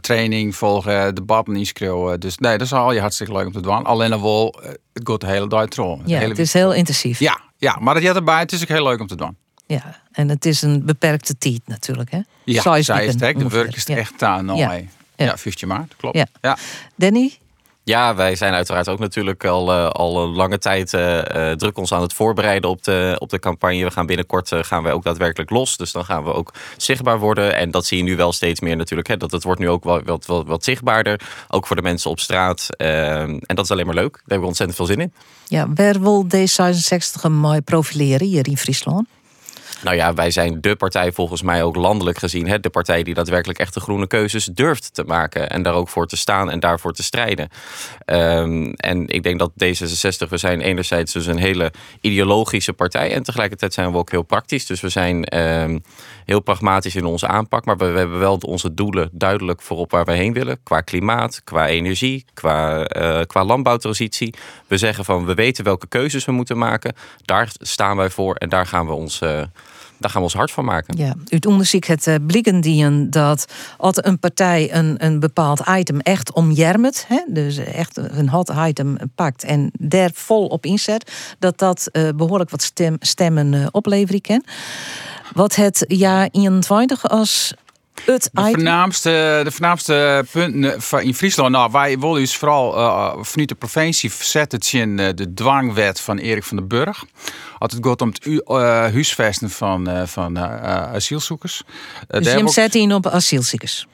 training 0.00 0.56
volgen, 0.56 1.14
debatten 1.14 1.56
inschreeuwen. 1.56 2.20
Dus 2.20 2.38
nee, 2.38 2.58
dat 2.58 2.66
is 2.66 2.72
al 2.72 2.92
je 2.92 3.00
hartstikke 3.00 3.32
leuk 3.32 3.46
om 3.46 3.52
te 3.52 3.60
doen. 3.60 3.84
Alleen 3.84 4.10
dan 4.10 4.22
wel, 4.22 4.60
eh, 4.62 4.68
het 4.92 5.08
gaat 5.08 5.20
de 5.20 5.26
hele 5.26 5.48
dag. 5.48 5.66
Ja, 5.74 6.18
hele 6.18 6.28
het 6.28 6.38
is 6.38 6.52
heel 6.52 6.72
intensief. 6.72 7.18
Ja, 7.18 7.40
ja, 7.56 7.76
maar 7.80 7.94
dat 7.94 8.02
je 8.02 8.12
erbij, 8.12 8.38
het 8.38 8.52
is 8.52 8.62
ook 8.62 8.68
heel 8.68 8.84
leuk 8.84 9.00
om 9.00 9.06
te 9.06 9.16
doen. 9.16 9.36
Ja, 9.66 10.00
en 10.12 10.28
het 10.28 10.44
is 10.44 10.62
een 10.62 10.84
beperkte 10.84 11.38
tijd 11.38 11.60
natuurlijk, 11.64 12.10
hè? 12.10 12.20
Ja, 12.44 12.62
zij 12.62 12.78
is 12.78 12.86
het 13.20 13.38
de 13.38 13.48
werk 13.48 13.76
is 13.76 13.84
echt 13.84 14.22
aan. 14.22 14.44
Nou, 14.44 14.58
Ja. 14.58 14.72
ja. 14.72 14.84
ja, 15.16 15.36
15 15.36 15.68
maart, 15.68 15.96
klopt. 15.96 16.16
Ja. 16.16 16.26
ja. 16.40 16.56
Danny? 16.96 17.32
Ja, 17.84 18.14
wij 18.14 18.36
zijn 18.36 18.52
uiteraard 18.52 18.88
ook 18.88 18.98
natuurlijk 18.98 19.44
al, 19.44 19.72
eh, 19.72 19.88
al 19.88 20.22
een 20.22 20.34
lange 20.34 20.58
tijd 20.58 20.94
eh, 20.94 21.50
eh, 21.50 21.56
druk 21.56 21.78
ons 21.78 21.92
aan 21.92 22.02
het 22.02 22.12
voorbereiden 22.12 22.70
op 22.70 22.84
de, 22.84 23.16
op 23.18 23.30
de 23.30 23.38
campagne. 23.38 23.84
We 23.84 23.90
gaan 23.90 24.06
binnenkort 24.06 24.50
gaan 24.54 24.82
wij 24.82 24.92
ook 24.92 25.02
daadwerkelijk 25.02 25.50
los. 25.50 25.76
Dus 25.76 25.92
dan 25.92 26.04
gaan 26.04 26.24
we 26.24 26.32
ook 26.32 26.52
zichtbaar 26.76 27.18
worden. 27.18 27.54
En 27.54 27.70
dat 27.70 27.86
zie 27.86 27.96
je 27.96 28.02
nu 28.02 28.16
wel 28.16 28.32
steeds 28.32 28.60
meer 28.60 28.76
natuurlijk. 28.76 29.08
Hè, 29.08 29.16
dat 29.16 29.30
het 29.30 29.42
wordt 29.42 29.60
nu 29.60 29.68
ook 29.68 29.84
wel 29.84 30.02
wat, 30.04 30.26
wat, 30.26 30.46
wat 30.46 30.64
zichtbaarder. 30.64 31.20
Ook 31.48 31.66
voor 31.66 31.76
de 31.76 31.82
mensen 31.82 32.10
op 32.10 32.20
straat. 32.20 32.68
Eh, 32.76 33.20
en 33.20 33.42
dat 33.46 33.64
is 33.64 33.70
alleen 33.70 33.86
maar 33.86 33.94
leuk. 33.94 34.12
Daar 34.12 34.20
hebben 34.20 34.40
we 34.40 34.46
ontzettend 34.46 34.78
veel 34.78 34.86
zin 34.86 35.00
in. 35.00 35.12
Ja, 35.48 35.68
waar 35.74 36.00
wil 36.00 36.26
D66 36.36 37.22
een 37.22 37.36
mooi 37.36 37.60
profileren 37.60 38.26
hier 38.26 38.46
in 38.46 38.56
Friesland? 38.56 39.06
Nou 39.84 39.96
ja, 39.96 40.14
wij 40.14 40.30
zijn 40.30 40.60
de 40.60 40.76
partij 40.76 41.12
volgens 41.12 41.42
mij 41.42 41.62
ook 41.62 41.76
landelijk 41.76 42.18
gezien. 42.18 42.48
Hè, 42.48 42.60
de 42.60 42.70
partij 42.70 43.02
die 43.02 43.14
daadwerkelijk 43.14 43.58
echt 43.58 43.74
de 43.74 43.80
groene 43.80 44.06
keuzes 44.06 44.44
durft 44.44 44.94
te 44.94 45.04
maken. 45.04 45.50
En 45.50 45.62
daar 45.62 45.74
ook 45.74 45.88
voor 45.88 46.06
te 46.06 46.16
staan 46.16 46.50
en 46.50 46.60
daarvoor 46.60 46.92
te 46.92 47.02
strijden. 47.02 47.48
Ehm, 48.04 48.72
en 48.76 49.08
ik 49.08 49.22
denk 49.22 49.38
dat 49.38 49.50
D66, 49.50 50.28
we 50.28 50.36
zijn 50.36 50.60
enerzijds 50.60 51.12
dus 51.12 51.26
een 51.26 51.38
hele 51.38 51.72
ideologische 52.00 52.72
partij. 52.72 53.12
En 53.12 53.22
tegelijkertijd 53.22 53.74
zijn 53.74 53.92
we 53.92 53.98
ook 53.98 54.10
heel 54.10 54.22
praktisch. 54.22 54.66
Dus 54.66 54.80
we 54.80 54.88
zijn 54.88 55.24
ehm, 55.24 55.78
heel 56.24 56.40
pragmatisch 56.40 56.94
in 56.96 57.04
onze 57.04 57.26
aanpak. 57.26 57.64
Maar 57.64 57.76
we, 57.76 57.84
hebben 57.84 58.18
wel 58.18 58.36
onze 58.36 58.74
doelen 58.74 59.08
duidelijk 59.12 59.62
voorop 59.62 59.90
waar 59.90 60.04
we 60.04 60.12
heen 60.12 60.32
willen. 60.32 60.58
Qua 60.62 60.80
klimaat, 60.80 61.40
qua 61.44 61.68
energie, 61.68 62.24
qua, 62.34 62.84
eh, 62.84 63.20
qua 63.26 63.44
landbouwtransitie. 63.44 64.34
We 64.66 64.76
zeggen 64.78 65.04
van 65.04 65.24
we 65.24 65.34
weten 65.34 65.64
welke 65.64 65.86
keuzes 65.86 66.24
we 66.24 66.32
moeten 66.32 66.58
maken. 66.58 66.94
Daar 67.24 67.52
staan 67.58 67.96
wij 67.96 68.10
voor 68.10 68.34
en 68.34 68.48
daar 68.48 68.66
gaan 68.66 68.86
we 68.86 68.92
ons... 68.92 69.20
eh, 69.20 69.42
daar 70.04 70.12
gaan 70.12 70.22
we 70.22 70.28
ons 70.28 70.36
hard 70.36 70.50
van 70.50 70.64
maken. 70.64 70.96
Ja, 70.96 71.14
uit 71.28 71.46
onderzoek 71.46 71.84
het 71.84 72.06
uh, 72.06 72.14
blikken 72.26 73.10
dat 73.10 73.44
als 73.76 73.96
een 74.00 74.18
partij 74.18 74.74
een, 74.74 75.04
een 75.04 75.20
bepaald 75.20 75.62
item 75.68 76.00
echt 76.00 76.32
omjermt, 76.32 77.04
hè, 77.08 77.22
dus 77.28 77.56
echt 77.56 77.96
een 77.96 78.28
hot 78.28 78.52
item 78.66 78.96
pakt 79.14 79.44
en 79.44 79.70
daar 79.78 80.10
vol 80.14 80.46
op 80.46 80.66
inzet, 80.66 81.12
dat 81.38 81.58
dat 81.58 81.88
uh, 81.92 82.08
behoorlijk 82.16 82.50
wat 82.50 82.62
stem, 82.62 82.96
stemmen 83.00 83.52
uh, 83.52 83.66
opleveren 83.70 84.20
kan. 84.20 84.44
Wat 85.32 85.54
het 85.54 85.84
jaar 85.88 86.28
21 86.30 87.08
als 87.08 87.54
het 88.04 88.30
de 88.32 88.42
voornaamste, 88.42 89.40
de 89.44 89.50
voornaamste 89.50 90.24
punten 90.30 91.02
in 91.02 91.14
Friesland, 91.14 91.50
nou, 91.50 91.72
wij 91.72 91.98
willen 91.98 92.20
dus 92.20 92.36
vooral 92.36 92.78
uh, 92.78 93.14
vanuit 93.20 93.48
de 93.48 93.54
provincie 93.54 94.12
verzetten 94.12 94.80
in 94.80 94.98
uh, 94.98 95.08
de 95.14 95.34
dwangwet 95.34 96.00
van 96.00 96.18
Erik 96.18 96.44
van 96.44 96.56
den 96.56 96.68
Burg. 96.68 97.04
Als 97.58 97.72
het 97.72 97.86
gaat 97.86 98.02
om 98.02 98.08
het 98.08 98.26
uh, 98.26 98.40
huisvesten 98.66 99.50
van, 99.50 99.88
uh, 99.88 100.02
van 100.06 100.38
asielzoekers. 100.38 101.62
dus 102.08 102.32
je 102.32 102.48
zet 102.48 102.74
in 102.74 102.94
op 102.94 103.06
asielzoekers? 103.06 103.86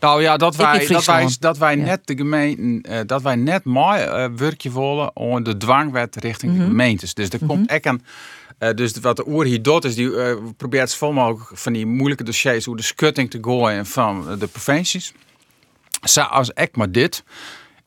Nou 0.00 0.22
ja, 0.22 0.36
dat 0.36 0.56
wij, 0.56 0.86
dat 0.86 1.04
wij, 1.04 1.36
dat 1.40 1.58
wij 1.58 1.76
ja. 1.76 1.84
net 1.84 2.00
de 2.04 2.16
gemeenten, 2.16 3.06
dat 3.06 3.22
wij 3.22 3.34
net 3.34 3.64
mooi 3.64 4.28
werkje 4.36 4.72
willen 4.72 5.16
om 5.16 5.42
de 5.42 5.56
dwangwet 5.56 6.16
richting 6.16 6.52
mm 6.52 6.58
-hmm. 6.58 6.66
de 6.66 6.70
gemeentes. 6.70 7.14
Dus 7.14 7.28
er 7.28 7.38
mm 7.40 7.48
-hmm. 7.48 7.56
komt 7.56 7.70
echt 7.70 7.86
een. 7.86 8.02
Uh, 8.58 8.70
dus 8.70 8.92
wat 9.00 9.16
de 9.16 9.28
oer 9.28 9.44
hier 9.44 9.62
doet, 9.62 9.84
is 9.84 9.94
die 9.94 10.10
uh, 10.10 10.36
probeert 10.56 10.90
zoveel 10.90 11.12
mogelijk 11.12 11.58
van 11.58 11.72
die 11.72 11.86
moeilijke 11.86 12.24
dossiers 12.24 12.64
hoe 12.64 12.76
de 12.76 12.82
schutting 12.82 13.30
te 13.30 13.38
gooien 13.40 13.86
van 13.86 14.38
de 14.38 14.46
provincies. 14.46 15.12
zoals 16.00 16.50
ik 16.50 16.76
maar 16.76 16.90
dit. 16.90 17.24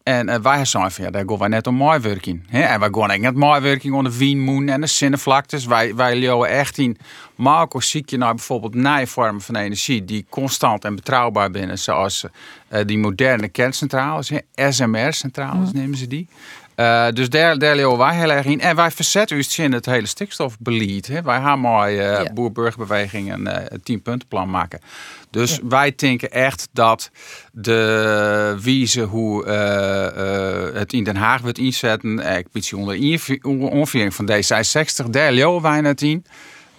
En 0.04 0.30
eh, 0.30 0.40
wij 0.40 0.66
zeiden 0.66 0.94
van 0.94 1.04
ja, 1.04 1.12
daar 1.12 1.24
gaan 1.28 1.38
wij 1.38 1.48
net 1.48 1.68
om 1.68 1.82
hè. 1.82 2.62
En 2.62 2.80
wij 2.80 2.90
gaan 2.92 3.12
ook 3.12 3.18
net 3.18 3.36
mooiwerking 3.36 3.94
onder 3.94 4.12
de 4.12 4.18
Wienmoen 4.18 4.70
en 4.70 4.82
de 4.82 4.88
zinnenvlaktes. 4.88 5.66
Wij, 5.66 5.96
wij 5.96 6.16
leeuwen 6.16 6.50
echt 6.50 6.78
in 6.78 6.98
Marco 7.36 7.80
zie 7.80 8.04
je 8.06 8.18
nou 8.18 8.36
bijvoorbeeld 8.36 8.74
nieuwe 8.74 9.08
vormen 9.08 9.42
van 9.42 9.56
energie 9.56 10.06
die 10.06 10.26
constant 10.30 10.86
en 10.86 10.96
betrouwbaar 10.96 11.52
binnen, 11.52 11.80
zoals 11.80 12.26
eh, 12.68 12.86
die 12.86 12.98
moderne 12.98 13.50
kerncentrales, 13.50 14.32
SMR-centrales 14.56 15.72
nemen 15.72 15.98
ze 15.98 16.08
die. 16.08 16.28
Eh, 16.82 17.08
dus 17.14 17.30
daar, 17.30 17.58
daar 17.60 17.76
leeuwen 17.76 17.98
wij 17.98 18.16
heel 18.16 18.32
erg 18.32 18.46
in. 18.46 18.62
En 18.62 18.76
wij 18.76 18.92
verzetten 18.92 19.38
ons 19.38 19.58
in 19.60 19.74
het 19.74 19.86
hele 19.86 20.08
stikstofbeleid. 20.08 21.08
Hè. 21.08 21.22
Wij 21.22 21.42
gaan 21.42 21.60
mooi 21.60 21.98
eh 21.98 22.24
Ja. 22.24 22.34
boer-burgerbeweging 22.34 23.34
een 23.34 23.48
eh, 23.48 23.78
tien 23.84 24.02
puntenplan 24.02 24.50
maken. 24.50 24.80
Dus 25.30 25.60
wij 25.64 25.94
denken 25.96 26.32
echt 26.32 26.68
dat 26.74 27.12
de 27.52 28.58
wijze 28.64 29.02
hoe 29.02 29.46
eh, 29.46 30.68
eh, 30.68 30.74
het 30.76 30.94
in 30.94 31.04
Den 31.04 31.16
Haag 31.16 31.42
wordt 31.42 31.58
inzetten, 31.58 32.20
eh, 32.20 32.38
ik 32.38 32.52
beetje 32.52 32.78
onder 32.78 33.72
onviering 33.72 34.14
van 34.16 34.30
D66, 34.32 35.10
daar 35.10 35.32
leeuwen 35.32 35.62
wij 35.62 35.82
net 35.82 36.02
in. 36.02 36.26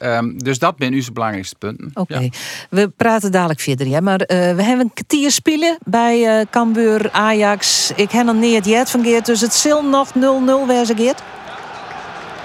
Ehm, 0.03 0.37
dus 0.37 0.59
dat 0.59 0.75
zijn 0.79 0.95
onze 0.95 1.13
belangrijkste 1.13 1.55
punten. 1.59 1.91
Oké, 1.95 2.29
we 2.71 2.89
praten 2.89 3.33
dadelijk 3.33 3.61
verder. 3.61 3.87
Ja, 3.87 4.01
maar 4.01 4.21
eh, 4.21 4.37
we 4.37 4.63
hebben 4.63 4.81
een 4.81 4.93
kwartier 4.93 5.31
spelen 5.31 5.79
bij 5.85 6.39
eh 6.39 6.47
Cambuur 6.51 7.11
Ajax. 7.11 7.93
Ik 7.97 8.11
heb 8.11 8.27
nog 8.27 8.35
niet 8.35 8.55
het 8.55 8.67
jet 8.67 8.91
van 8.91 9.03
Geert, 9.03 9.27
dus 9.27 9.41
het 9.41 9.55
zal 9.55 9.85
nog 9.85 10.13
0-0 10.15 10.67
wezen, 10.67 10.97
Geert. 10.97 11.23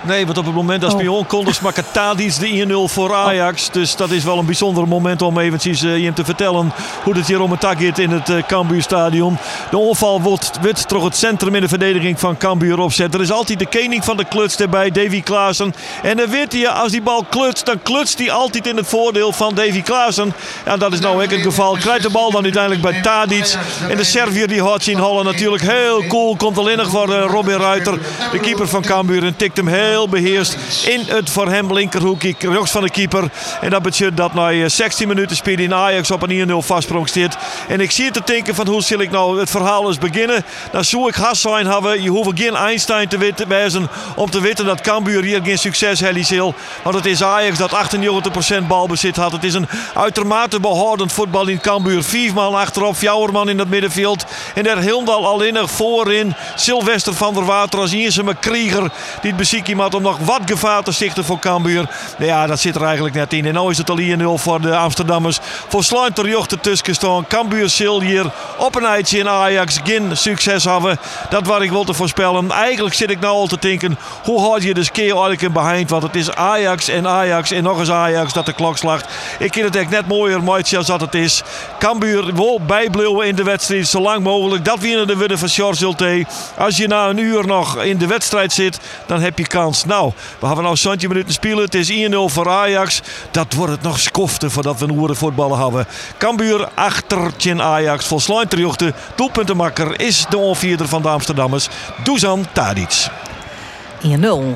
Nee, 0.01 0.25
want 0.25 0.37
op 0.37 0.45
het 0.45 0.55
moment 0.55 0.81
dat 0.81 0.93
Oh. 0.93 0.99
Spion 0.99 1.25
kon, 1.25 1.45
dus 1.45 1.59
maakt 1.59 1.83
Tadic 1.91 2.33
de 2.39 2.65
1-0 2.89 2.93
voor 2.93 3.13
Ajax. 3.13 3.71
Dus 3.71 3.95
dat 3.95 4.11
is 4.11 4.23
wel 4.23 4.37
een 4.37 4.45
bijzonder 4.45 4.87
moment 4.87 5.21
om 5.21 5.39
eventjes 5.39 5.83
eh, 5.83 5.97
je 5.97 6.13
te 6.13 6.25
vertellen 6.25 6.73
hoe 7.03 7.15
het 7.15 7.27
hier 7.27 7.41
om 7.41 7.51
het 7.51 7.59
tak 7.59 7.79
in 7.79 8.09
het 8.09 8.29
uh, 8.29 8.43
Cambuurstadion. 8.47 9.37
De 9.69 9.77
onval 9.77 10.21
wordt, 10.21 10.51
wordt 10.61 10.87
toch 10.87 11.03
het 11.03 11.15
centrum 11.15 11.55
in 11.55 11.61
de 11.61 11.67
verdediging 11.67 12.19
van 12.19 12.37
Cambuur 12.37 12.79
opzet. 12.79 13.13
Er 13.13 13.21
is 13.21 13.31
altijd 13.31 13.59
de 13.59 13.65
koning 13.79 14.05
van 14.05 14.17
de 14.17 14.25
kluts 14.25 14.55
erbij, 14.57 14.91
Davy 14.91 15.21
Klaassen. 15.21 15.75
En 16.03 16.17
dan 16.17 16.29
weet 16.29 16.53
je, 16.53 16.69
als 16.69 16.91
die 16.91 17.01
bal 17.01 17.25
klutst, 17.29 17.65
dan 17.65 17.81
klutst 17.83 18.17
hij 18.19 18.31
altijd 18.31 18.67
in 18.67 18.77
het 18.77 18.87
voordeel 18.87 19.31
van 19.31 19.55
Davy 19.55 19.81
Klaassen. 19.81 20.33
En 20.63 20.79
dat 20.79 20.93
is 20.93 20.99
nou 20.99 21.23
ook 21.23 21.31
het 21.31 21.41
geval. 21.41 21.75
Krijgt 21.75 22.03
de 22.03 22.09
bal 22.09 22.31
dan 22.31 22.43
uiteindelijk 22.43 22.81
bij 22.81 23.01
Tadic. 23.01 23.55
En 23.89 23.97
de 23.97 24.03
Servier 24.03 24.47
die 24.47 24.61
houdt 24.61 24.83
zien 24.83 24.99
Holland 24.99 25.25
natuurlijk 25.25 25.63
heel 25.63 26.03
cool. 26.07 26.35
Komt 26.35 26.57
alleen 26.57 26.77
nog 26.77 26.89
voor 26.89 27.13
eh, 27.13 27.25
Robin 27.27 27.57
Ruiter, 27.57 27.99
de 28.31 28.39
keeper 28.39 28.67
van 28.67 28.81
Cambuur. 28.81 29.25
En 29.25 29.35
tikt 29.35 29.57
hem 29.57 29.67
heel 29.67 29.86
beheerst 30.09 30.57
in 30.85 31.03
het 31.07 31.29
voor 31.29 31.49
hem 31.49 31.73
linkerhoekje. 31.73 32.35
Rechts 32.39 32.71
van 32.71 32.81
de 32.81 32.89
keeper. 32.89 33.29
En 33.61 33.69
dat 33.69 33.81
betekent 33.81 34.17
dat 34.17 34.33
na 34.33 34.51
eh, 34.51 34.63
16 34.65 35.07
minuten 35.07 35.35
spelen 35.35 35.63
in 35.63 35.73
Ajax 35.73 36.11
op 36.11 36.21
een 36.21 36.49
1-0 36.49 36.53
vastsprong 36.57 37.09
staat. 37.09 37.37
En 37.67 37.81
ik 37.81 37.91
zie 37.91 38.05
het 38.05 38.13
te 38.13 38.21
denken 38.25 38.55
van 38.55 38.67
hoe 38.67 38.81
zal 38.81 38.99
ik 38.99 39.11
nou 39.11 39.39
het 39.39 39.49
verhaal 39.49 39.87
eens 39.87 39.97
beginnen. 39.97 40.45
Dan 40.71 40.83
zou 40.83 41.07
ik 41.07 41.15
zijn 41.31 41.67
hebben. 41.67 42.01
Je 42.01 42.09
hoeft 42.09 42.39
geen 42.39 42.55
Einstein 42.55 43.07
te 43.07 43.45
wezen 43.47 43.89
om 44.15 44.29
te 44.29 44.41
weten 44.41 44.65
dat 44.65 44.81
Cambuur 44.81 45.23
hier 45.23 45.41
geen 45.43 45.57
succes 45.57 45.99
heeft. 45.99 46.15
Want 46.83 46.95
het 46.95 47.05
is 47.05 47.23
Ajax 47.23 47.57
dat 47.57 47.71
98% 48.63 48.67
balbezit 48.67 49.15
had. 49.15 49.31
Het 49.31 49.43
is 49.43 49.53
een 49.53 49.67
uitermate 49.93 50.59
behoudend 50.59 51.11
voetbal 51.11 51.47
in 51.47 51.59
Cambuur. 51.59 52.03
Man 52.33 52.55
achterop, 52.55 52.95
Fjouwerman 52.95 53.49
in 53.49 53.59
het 53.59 53.69
middenveld. 53.69 54.25
En 54.55 54.63
daar 54.63 54.79
Hildal 54.79 55.27
alleen 55.27 55.53
nog 55.53 55.71
voorin. 55.71 56.35
Sylvester 56.55 57.13
van 57.13 57.33
der 57.33 57.45
Water 57.45 57.79
als 57.79 58.15
maar 58.23 58.35
Krieger. 58.35 58.91
Die 59.21 59.29
het 59.29 59.35
beziek 59.35 59.67
iemand 59.77 59.95
om 59.95 60.01
nog 60.01 60.17
wat 60.19 60.41
gevaar 60.45 60.83
te 60.83 60.91
stichten 60.91 61.25
voor 61.25 61.39
Cambuur. 61.39 61.89
Ja, 62.17 62.47
dat 62.47 62.59
zit 62.59 62.75
er 62.75 62.83
eigenlijk 62.83 63.15
net 63.15 63.33
in. 63.33 63.45
En 63.45 63.53
nu 63.53 63.69
is 63.69 63.77
het 63.77 63.89
al 63.89 63.99
1-0 63.99 64.41
voor 64.41 64.61
de 64.61 64.75
Amsterdammers. 64.75 65.39
Voor 65.67 65.83
Sluiter 65.83 66.29
jocht 66.29 66.63
tussen 66.63 66.95
staan. 66.95 67.27
Cambuur 67.27 68.01
hier 68.01 68.31
op 68.57 68.75
een 68.75 68.85
eitje 68.85 69.17
in 69.17 69.29
Ajax. 69.29 69.79
Geen 69.83 70.17
succes 70.17 70.63
hebben. 70.63 70.99
Dat 71.29 71.45
wat 71.47 71.61
ik 71.61 71.69
wil 71.69 71.83
te 71.83 71.93
voorspellen. 71.93 72.51
Eigenlijk 72.51 72.95
zit 72.95 73.09
ik 73.09 73.19
nou 73.19 73.33
al 73.33 73.47
te 73.47 73.57
denken. 73.59 73.97
Hoe 74.23 74.39
houd 74.39 74.63
je 74.63 74.73
de 74.73 74.91
keer 74.91 75.11
eigenlijk 75.11 75.41
in 75.41 75.51
behind? 75.51 75.89
Want 75.89 76.03
het 76.03 76.15
is 76.15 76.31
Ajax 76.31 76.87
en 76.87 77.07
Ajax 77.07 77.51
en 77.51 77.63
nog 77.63 77.79
eens 77.79 77.91
Ajax 77.91 78.33
dat 78.33 78.45
de 78.45 78.53
klok 78.53 78.77
slacht. 78.77 79.05
Ik 79.39 79.53
vind 79.53 79.65
het 79.65 79.75
echt 79.75 79.89
net 79.89 80.07
mooier 80.07 80.43
maatje 80.43 80.77
als 80.77 80.87
dat 80.87 81.01
het 81.01 81.15
is. 81.15 81.43
Cambuur 81.79 82.33
wil 82.33 82.61
bijblijven 82.65 83.27
in 83.27 83.35
de 83.35 83.43
wedstrijd 83.43 83.87
zo 83.87 84.01
lang 84.01 84.23
mogelijk. 84.23 84.65
Dat 84.65 84.79
winnen 84.79 85.07
de 85.07 85.17
winnen 85.17 85.39
van 85.39 85.75
Zulte. 85.75 86.25
Als 86.57 86.77
je 86.77 86.87
na 86.87 87.07
een 87.07 87.17
uur 87.17 87.45
nog 87.45 87.83
in 87.83 87.97
de 87.97 88.07
wedstrijd 88.07 88.53
zit, 88.53 88.79
dan 89.05 89.21
heb 89.21 89.37
je 89.37 89.47
kans. 89.47 89.66
Nou, 89.85 90.11
we 90.39 90.45
hebben 90.45 90.63
nou 90.63 90.75
20 90.75 91.07
minuten 91.07 91.33
spelen. 91.33 91.63
Het 91.63 91.75
is 91.75 91.91
1-0 91.91 92.15
voor 92.25 92.49
Ajax. 92.49 93.01
Dat 93.31 93.53
wordt 93.53 93.71
het 93.71 93.81
nog 93.81 93.99
skofte 93.99 94.49
voordat 94.49 94.79
we 94.79 94.85
een 94.85 94.97
oeren 94.97 95.15
voetballen 95.15 95.59
hebben. 95.59 95.87
Cambuur 96.17 96.69
achtertje 96.75 97.49
in 97.49 97.61
Ajax. 97.61 98.05
Volsluit 98.05 98.49
terjochte. 98.49 98.93
Doelpuntenmakker 99.15 100.01
is 100.01 100.25
de 100.29 100.37
onvierder 100.37 100.87
van 100.87 101.01
de 101.01 101.07
Amsterdammers. 101.07 101.69
Dusan 102.03 102.45
Tadic. 102.51 103.07
1-0 104.03 104.09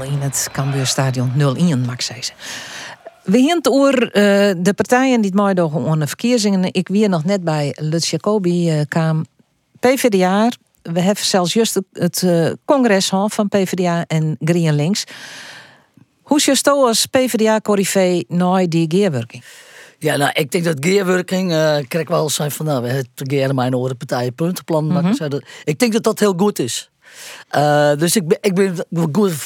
in 0.04 0.20
het 0.20 0.50
Cambuurstadion 0.52 1.32
0-1, 1.38 1.86
mag 1.86 1.94
ik 1.94 2.02
zeggen. 2.02 2.36
We 3.24 3.38
hint 3.38 3.70
oor 3.70 3.94
eh, 3.94 4.22
de 4.58 4.74
partijen 4.76 5.22
die 5.22 5.32
het 5.36 5.60
aan 5.60 6.00
de 6.00 6.08
verkiezingen. 6.08 6.74
Ik 6.74 6.88
weer 6.88 7.10
nog 7.10 7.24
net 7.24 7.44
bij 7.44 7.76
Lutz 7.80 8.12
Jacobi 8.12 8.70
eh, 8.70 8.82
kwam. 8.88 9.26
PvdA. 9.80 10.50
We 10.82 11.00
hebben 11.02 11.24
zelfs 11.26 11.54
juist 11.54 11.74
het, 11.74 11.84
het 11.94 12.24
eh, 12.24 12.52
congres 12.66 13.12
van 13.28 13.48
PvdA 13.50 14.04
en 14.08 14.36
Green 14.40 14.76
Links. 14.76 15.04
Hoe 16.22 16.38
is 16.38 16.46
je 16.46 16.52
als 16.86 17.06
PvdA-corrivé 17.06 18.24
naar 18.28 18.68
die 18.70 18.86
geerwerking? 18.90 19.44
Ja, 20.00 20.16
nou, 20.16 20.32
ik 20.34 20.52
denk 20.52 20.64
dat 20.64 20.78
geerwerking, 20.80 21.52
eh 21.52 21.78
kijk 21.88 22.10
wel 22.10 22.30
zijn 22.30 22.52
van, 22.52 22.66
nou, 22.66 22.82
we 22.82 22.88
hebben 22.88 23.10
gerne 23.16 23.54
mijn 23.54 23.76
oren 23.76 23.98
partijen 23.98 24.34
puntenplan. 24.36 24.88
maar 24.88 25.06
ik 25.06 25.16
zei 25.16 25.30
dat- 25.30 25.44
Ik 25.64 25.80
denk 25.80 25.94
dat 25.94 26.04
dat 26.04 26.20
heel 26.20 26.34
goed 26.38 26.60
is. 26.60 26.91
Eh, 27.50 27.92
dus 27.98 28.16
ik 28.16 28.28
ben, 28.28 28.38
ik, 28.42 28.54
ben, 28.56 28.86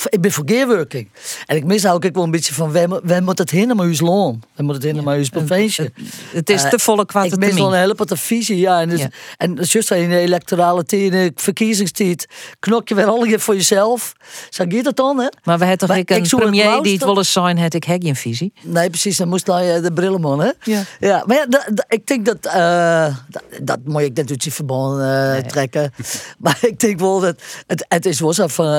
ik 0.09 0.21
ben 0.21 0.31
voor 0.31 0.43
geerwerking. 0.47 1.09
En 1.45 1.55
ik 1.55 1.63
mis 1.63 1.87
ook 1.87 2.09
wel 2.13 2.23
een 2.23 2.31
beetje 2.31 2.53
van, 2.53 2.71
wij, 2.71 2.87
wij 3.03 3.21
moeten 3.21 3.45
het 3.45 3.53
heen 3.53 3.67
naar 3.67 3.85
ons 3.85 3.99
loon. 3.99 4.43
Wij 4.55 4.65
moeten 4.65 4.83
het 4.87 4.95
heen 4.95 5.05
naar 5.05 5.17
ons 5.17 5.29
provincie. 5.29 5.93
Het 6.31 6.49
is 6.49 6.63
Eh, 6.63 6.69
te 6.69 6.79
volle 6.79 7.05
kwarte 7.05 7.29
Ik 7.29 7.37
mis 7.37 7.53
wel 7.53 7.73
een 7.73 7.79
hele 7.79 7.95
visie, 8.07 8.57
ja. 8.59 8.81
En, 8.81 8.89
dus, 8.89 8.99
Ja. 8.99 9.09
en 9.37 9.55
juist 9.61 9.91
in 9.91 10.09
de 10.09 10.19
electorale 10.19 10.83
tijden, 10.85 11.31
verkiezingstijd, 11.35 12.27
knok 12.59 12.89
je 12.89 12.95
weer 12.95 13.05
al 13.05 13.23
je 13.23 13.39
voor 13.39 13.55
jezelf. 13.55 14.13
Zo 14.49 14.65
gaat 14.67 14.85
het 14.85 14.95
dan, 14.95 15.17
hè? 15.19 15.27
Maar 15.43 15.57
we 15.59 15.65
hebben 15.65 15.87
toch 15.87 15.97
ik 15.97 16.09
een 16.09 16.25
zou 16.25 16.41
het 16.41 16.51
premier 16.51 16.81
die 16.81 16.93
het 16.93 17.03
wel 17.03 17.17
eens 17.17 17.31
zijn, 17.31 17.57
had 17.57 17.73
ik 17.73 17.83
heb 17.83 18.01
geen 18.01 18.15
visie. 18.15 18.53
Nee, 18.61 18.89
precies. 18.89 19.17
Dan 19.17 19.27
moest 19.27 19.47
hij 19.47 19.75
eh, 19.75 19.81
de 19.81 19.93
brillenman, 19.93 20.39
hè? 20.39 20.51
Ja. 20.63 20.83
ja 20.99 21.23
maar 21.25 21.35
ja, 21.49 21.61
ik 21.87 22.07
denk 22.07 22.25
dat... 22.25 22.45
eh, 22.45 23.15
dat, 23.29 23.43
dat 23.61 23.79
moet 23.83 24.01
ik 24.01 24.15
natuurlijk 24.15 24.51
verband 24.51 24.99
eh, 25.01 25.35
trekken. 25.37 25.93
maar 26.39 26.57
ik 26.61 26.79
denk 26.79 26.99
wel 26.99 27.19
dat... 27.19 27.41
Het, 27.67 27.85
het 27.87 28.05
is 28.05 28.19
wel 28.19 28.33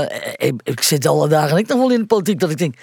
eh, 0.07 0.53
ik, 0.63 0.83
zit 0.83 1.07
alle 1.07 1.29
dagen 1.29 1.57
ik 1.59 1.67
nog 1.67 1.79
wel 1.79 1.91
in 1.91 2.01
de 2.01 2.07
politiek 2.07 2.41
dat 2.41 2.51
ik 2.51 2.59
denk... 2.59 2.75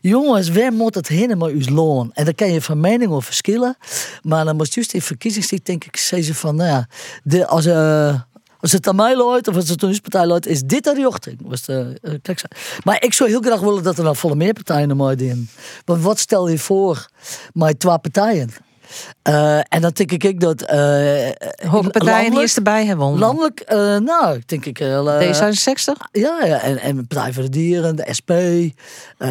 Jongens, 0.00 0.48
waar 0.48 0.72
moet 0.72 0.94
het 0.94 1.08
heen 1.08 1.38
met 1.38 1.50
uw 1.50 1.74
loon? 1.74 2.10
En 2.12 2.24
dan 2.24 2.34
kan 2.34 2.52
je 2.52 2.62
van 2.62 2.80
mening 2.80 3.10
over 3.10 3.22
verschillen. 3.22 3.76
Maar 4.22 4.44
dan 4.44 4.56
moest 4.56 4.74
juist 4.74 4.94
in 4.94 5.02
verkiezingstijd 5.02 5.66
denk 5.66 5.84
ik 5.84 5.96
zeggen 5.96 6.34
van... 6.34 6.56
Nou 6.56 6.68
ja, 6.68 6.88
de, 7.22 7.46
als... 7.46 7.66
eh, 7.66 8.20
als 8.60 8.72
het 8.72 8.88
aan 8.88 8.96
mij 8.96 9.16
loopt, 9.16 9.48
of 9.48 9.54
als 9.54 9.68
het 9.68 9.82
aan 9.82 9.90
uw 9.90 10.00
partij 10.00 10.26
loopt, 10.26 10.46
is 10.46 10.62
dit 10.62 10.88
de. 10.88 11.36
Was 11.40 11.62
de, 11.62 11.98
zo. 12.38 12.46
maar 12.84 13.02
ik 13.02 13.12
zou 13.12 13.30
heel 13.30 13.40
graag 13.40 13.60
willen 13.60 13.82
dat 13.82 13.98
er 13.98 14.04
nou 14.04 14.16
volle 14.16 14.34
meer 14.34 14.52
partijen 14.52 14.88
mij 14.96 15.16
doen. 15.16 15.48
Want 15.84 16.02
wat 16.02 16.18
stel 16.18 16.48
je 16.48 16.58
voor 16.58 17.08
met 17.52 17.78
twee 17.78 17.98
partijen? 17.98 18.50
Eh, 19.22 19.56
en 19.56 19.80
dan 19.80 19.90
denk 19.94 20.12
ik 20.12 20.40
dat... 20.40 20.62
eh 20.62 21.28
Hoge 21.68 21.90
partijen 21.90 22.42
is 22.42 22.56
erbij 22.56 22.86
hebben. 22.86 23.18
Landelijk, 23.18 23.60
eh, 23.60 23.96
nou, 23.96 24.40
denk 24.46 24.64
ik... 24.64 24.80
eh, 24.80 25.20
D66? 25.20 26.10
Ja, 26.12 26.44
ja 26.44 26.60
en, 26.60 26.78
en 26.78 27.06
Partij 27.06 27.32
voor 27.32 27.42
de 27.42 27.48
Dieren, 27.48 27.96
de 27.96 28.06
SP. 28.18 28.30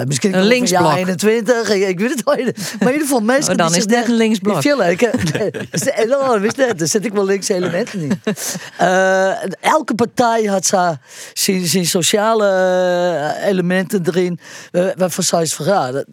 misschien 0.05 0.33
Een 0.35 0.43
linksblok. 0.43 0.81
Ja, 0.91 0.97
21, 0.97 1.69
ik, 1.69 1.87
ik 1.87 1.99
weet 1.99 2.09
het 2.09 2.23
wel. 2.23 2.35
Maar 2.35 2.45
in 2.45 2.55
ieder 2.79 3.01
geval 3.01 3.19
mensen... 3.19 3.51
Oh, 3.51 3.57
dan 3.57 3.69
is 3.75 3.81
het 3.81 3.89
net 3.89 3.99
daar- 3.99 4.09
een 4.09 4.15
linksblok. 4.15 4.63
Hè? 4.63 4.75
Nee, 4.75 5.51
dat 5.51 6.43
is 6.43 6.55
net, 6.55 6.79
daar 6.79 6.87
zet 6.87 7.05
ik 7.05 7.13
wel 7.13 7.25
linkse 7.25 7.53
elementen 7.53 8.01
in. 8.01 8.21
Elke 9.61 9.95
partij 9.95 10.43
had 10.43 10.65
zijn, 11.33 11.67
zijn, 11.67 11.85
sociale 11.85 13.35
elementen 13.45 14.01
erin. 14.05 14.39
Waarvan 14.71 15.23
zij 15.23 15.41
is 15.41 15.53
verraden. 15.53 16.05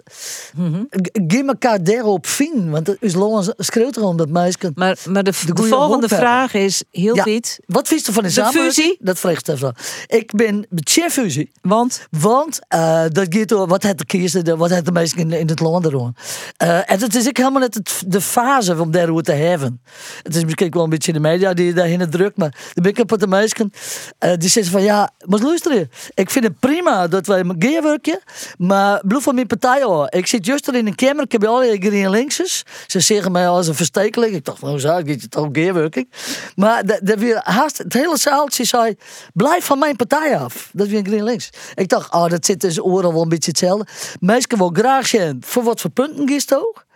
Mhm. 0.54 0.82
Geef 1.12 1.46
elkaar 1.46 1.82
daarop 1.82 2.26
vinden. 2.26 2.70
Want 2.70 2.86
het 2.86 2.96
is 3.00 3.14
lang 3.14 3.34
schreeuwt 3.56 3.96
erom 3.96 4.16
dat 4.16 4.28
meisje... 4.28 4.72
Maar, 4.74 4.98
maar 5.08 5.24
de, 5.24 5.32
volgende 5.32 6.06
hebben. 6.06 6.08
vraag 6.08 6.54
is 6.54 6.82
heel 6.90 7.16
Ja, 7.16 7.24
dit. 7.24 7.60
Wat 7.66 7.88
vind 7.88 8.06
je 8.06 8.12
van 8.12 8.22
de, 8.22 8.28
De 8.28 8.34
samenwerking? 8.34 8.74
fusie? 8.74 8.96
Dat 9.00 9.18
vraag 9.18 9.38
ik 9.38 9.48
even. 9.48 9.74
Ik 10.06 10.32
ben 10.32 10.66
chef 10.70 11.12
fusie. 11.12 11.52
Want? 11.60 12.06
Want 12.10 12.58
eh, 12.68 13.04
dat 13.08 13.26
gaat 13.28 13.48
door 13.48 13.66
wat 13.66 13.82
het 13.82 13.98
de 13.98 14.04
kiezen, 14.04 14.56
wat 14.56 14.70
het 14.70 14.84
de 14.84 14.92
meesten 14.92 15.18
in, 15.18 15.32
in 15.32 15.48
het 15.48 15.60
land 15.60 15.90
doen. 15.90 16.16
Eh, 16.56 16.90
en 16.90 17.00
het 17.00 17.14
is 17.14 17.28
ook 17.28 17.36
helemaal 17.36 17.60
net 17.60 17.74
het, 17.74 18.02
de 18.06 18.20
fase 18.20 18.80
om 18.80 18.90
daar 18.90 19.06
te 19.22 19.32
hebben. 19.32 19.80
Het 20.22 20.36
is 20.36 20.44
misschien 20.44 20.70
wel 20.70 20.84
een 20.84 20.90
beetje 20.90 21.12
de 21.12 21.20
media 21.20 21.54
die 21.54 21.72
daarin 21.72 22.10
drukt, 22.10 22.36
maar 22.36 22.54
de 22.72 22.80
ben 22.80 22.90
ik 22.90 22.98
op 22.98 23.18
de 23.18 23.26
meesten 23.26 23.72
eh, 24.18 24.32
die 24.36 24.48
zeggen 24.48 24.72
van 24.72 24.82
ja, 24.82 25.10
maar 25.26 25.40
luisteren, 25.40 25.90
ik 26.14 26.30
vind 26.30 26.44
het 26.44 26.58
prima 26.58 27.08
dat 27.08 27.26
wij 27.26 27.44
gaan 27.58 27.82
werken, 27.82 28.20
maar 28.58 29.00
bloed 29.06 29.22
van 29.22 29.34
mijn 29.34 29.46
partij 29.46 29.82
hoor. 29.82 30.06
Ik 30.10 30.26
zit 30.26 30.46
juist 30.46 30.68
er 30.68 30.74
in 30.74 30.86
een 30.86 30.94
kamer, 30.94 31.24
ik 31.24 31.32
heb 31.32 31.44
al 31.44 31.60
die 31.60 31.82
green 31.82 32.10
linksers. 32.10 32.62
Ze 32.86 33.00
zeggen 33.00 33.27
mij 33.30 33.48
als 33.48 33.66
een 33.66 33.74
verstekeling. 33.74 34.34
Ik 34.34 34.44
dacht, 34.44 34.62
nou 34.62 34.78
zo, 34.78 34.96
ik 34.96 35.30
toch 35.30 35.48
gearworking. 35.52 36.10
Maar 36.56 36.86
de, 36.86 37.00
de 37.02 37.16
weer 37.16 37.40
haast, 37.44 37.78
het 37.78 37.92
hele 37.92 38.18
zaaltje 38.18 38.64
zei, 38.64 38.96
blijf 39.34 39.64
van 39.64 39.78
mijn 39.78 39.96
partij 39.96 40.38
af. 40.38 40.70
Dat 40.72 40.86
weer 40.86 41.02
GroenLinks. 41.02 41.50
Ik 41.74 41.88
dacht, 41.88 42.12
oh, 42.12 42.28
dat 42.28 42.46
zit 42.46 42.60
tussen 42.60 42.84
oren 42.84 43.12
wel 43.12 43.22
een 43.22 43.28
beetje 43.28 43.50
hetzelfde. 43.50 43.86
Mensen 44.20 44.58
wil 44.58 44.70
graag 44.72 45.06
zijn, 45.06 45.42
voor 45.46 45.62
wat 45.62 45.80
voor 45.80 45.90
punten 45.90 46.28
gist 46.28 46.54
ook. 46.54 46.86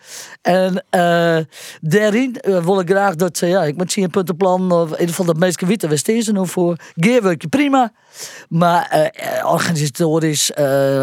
En 0.42 0.84
eh 0.90 1.38
daarin 1.80 2.36
eh, 2.36 2.64
wil 2.64 2.80
ik 2.80 2.90
graag 2.90 3.14
dat 3.14 3.38
ze, 3.38 3.46
ja, 3.46 3.64
ik 3.64 3.76
moet 3.76 3.92
zien 3.92 4.04
een 4.04 4.10
puntenplan, 4.10 4.72
of 4.72 4.84
in 4.84 4.90
ieder 4.90 5.08
geval 5.08 5.26
dat 5.26 5.38
waar 5.88 5.98
staan 5.98 6.22
ze 6.22 6.32
nou 6.32 6.46
voor? 6.46 6.76
Gearworkje, 6.96 7.48
prima. 7.48 7.92
Maar 8.48 8.86
eh, 8.88 9.50
organisatorisch 9.50 10.50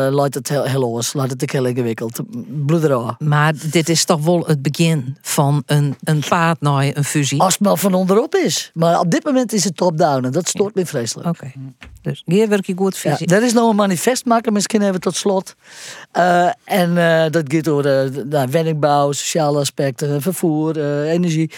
laat 0.09 0.33
het 0.33 0.49
heel, 0.49 0.63
heel 0.63 0.79
los, 0.79 1.13
laat 1.13 1.29
het 1.29 1.51
heel 1.51 1.65
ingewikkeld. 1.65 2.19
Bloederoor. 2.65 3.15
Maar 3.19 3.53
dit 3.71 3.89
is 3.89 4.05
toch 4.05 4.21
wel 4.21 4.43
het 4.47 4.61
begin 4.61 5.17
van 5.21 5.63
een, 5.65 5.95
een 6.03 6.23
paard 6.29 6.61
naar 6.61 6.91
een 6.93 7.03
fusie. 7.03 7.41
Als 7.41 7.53
het 7.53 7.61
maar 7.61 7.77
van 7.77 7.93
onderop 7.93 8.35
is. 8.35 8.71
Maar 8.73 8.99
op 8.99 9.11
dit 9.11 9.23
moment 9.23 9.53
is 9.53 9.63
het 9.63 9.75
top-down 9.77 10.25
en 10.25 10.31
dat 10.31 10.47
stoort 10.47 10.75
me 10.75 10.85
vreselijk. 10.85 11.27
Oké. 11.27 11.51
Dus 12.01 12.23
gearworkje 12.25 12.73
goed 12.75 12.97
Ja, 12.97 13.09
fusie. 13.15 13.35
er 13.35 13.43
is 13.43 13.53
nog 13.53 13.69
een 13.69 13.75
manifest 13.75 14.25
maken, 14.25 14.53
misschien 14.53 14.81
even 14.81 14.99
tot 14.99 15.15
slot. 15.15 15.55
En 16.63 16.95
dat 17.31 17.53
gaat 17.53 17.67
over 17.67 17.83
de, 17.83 18.25
de 18.27 18.37
sociale 19.29 19.59
aspecten, 19.59 20.21
vervoer, 20.21 20.79
eh, 20.79 21.11
energie. 21.11 21.51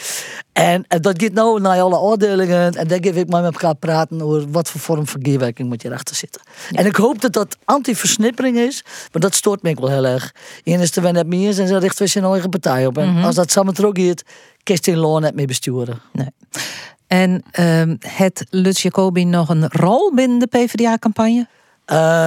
En 0.53 0.85
eh, 0.87 0.99
dat 0.99 1.21
gaat 1.21 1.31
nou 1.31 1.61
naar 1.61 1.81
alle 1.81 1.95
afdelingen. 1.95 2.73
En 2.73 2.87
daar 2.87 2.97
geef 3.01 3.15
ik 3.15 3.29
maar 3.29 3.41
met 3.41 3.53
elkaar 3.53 3.75
praten 3.75 4.21
over 4.21 4.51
wat 4.51 4.69
voor 4.69 4.79
vorm 4.81 5.07
van 5.07 5.19
gearwerking 5.23 5.69
moet 5.69 5.81
je 5.81 5.87
erachter 5.87 6.15
zitten. 6.15 6.41
En 6.71 6.85
ik 6.85 6.95
hoop 6.95 7.21
dat 7.21 7.33
dat 7.33 7.57
anti-versnippering 7.65 8.57
is, 8.57 8.83
maar 9.11 9.21
dat 9.21 9.35
stoort 9.35 9.61
me 9.61 9.69
ook 9.69 9.79
wel 9.79 9.89
heel 9.89 10.05
erg. 10.05 10.33
Eén 10.63 10.79
is 10.79 10.91
de 10.91 11.01
net 11.01 11.27
meer 11.27 11.59
en 11.59 11.67
ze 11.67 11.77
richten 11.77 12.05
we 12.05 12.11
zijn 12.11 12.23
eigen 12.25 12.49
partij 12.49 12.85
op. 12.85 12.97
En 12.97 13.13
Mhm. 13.13 13.23
als 13.25 13.35
dat 13.35 13.51
samen 13.51 13.73
terug 13.73 13.91
gaat, 13.93 14.23
kiest 14.63 14.87
in 14.87 14.97
loon 14.97 15.21
net 15.21 15.35
mee 15.35 15.45
besturen. 15.45 16.01
Nee. 16.13 16.29
En 17.07 17.43
ehm, 17.51 17.95
het 17.99 18.45
Lutz 18.49 18.83
Jacobi 18.83 19.25
nog 19.25 19.49
een 19.49 19.67
rol 19.69 20.13
binnen 20.13 20.39
de 20.39 20.47
PvdA-campagne? 20.47 21.47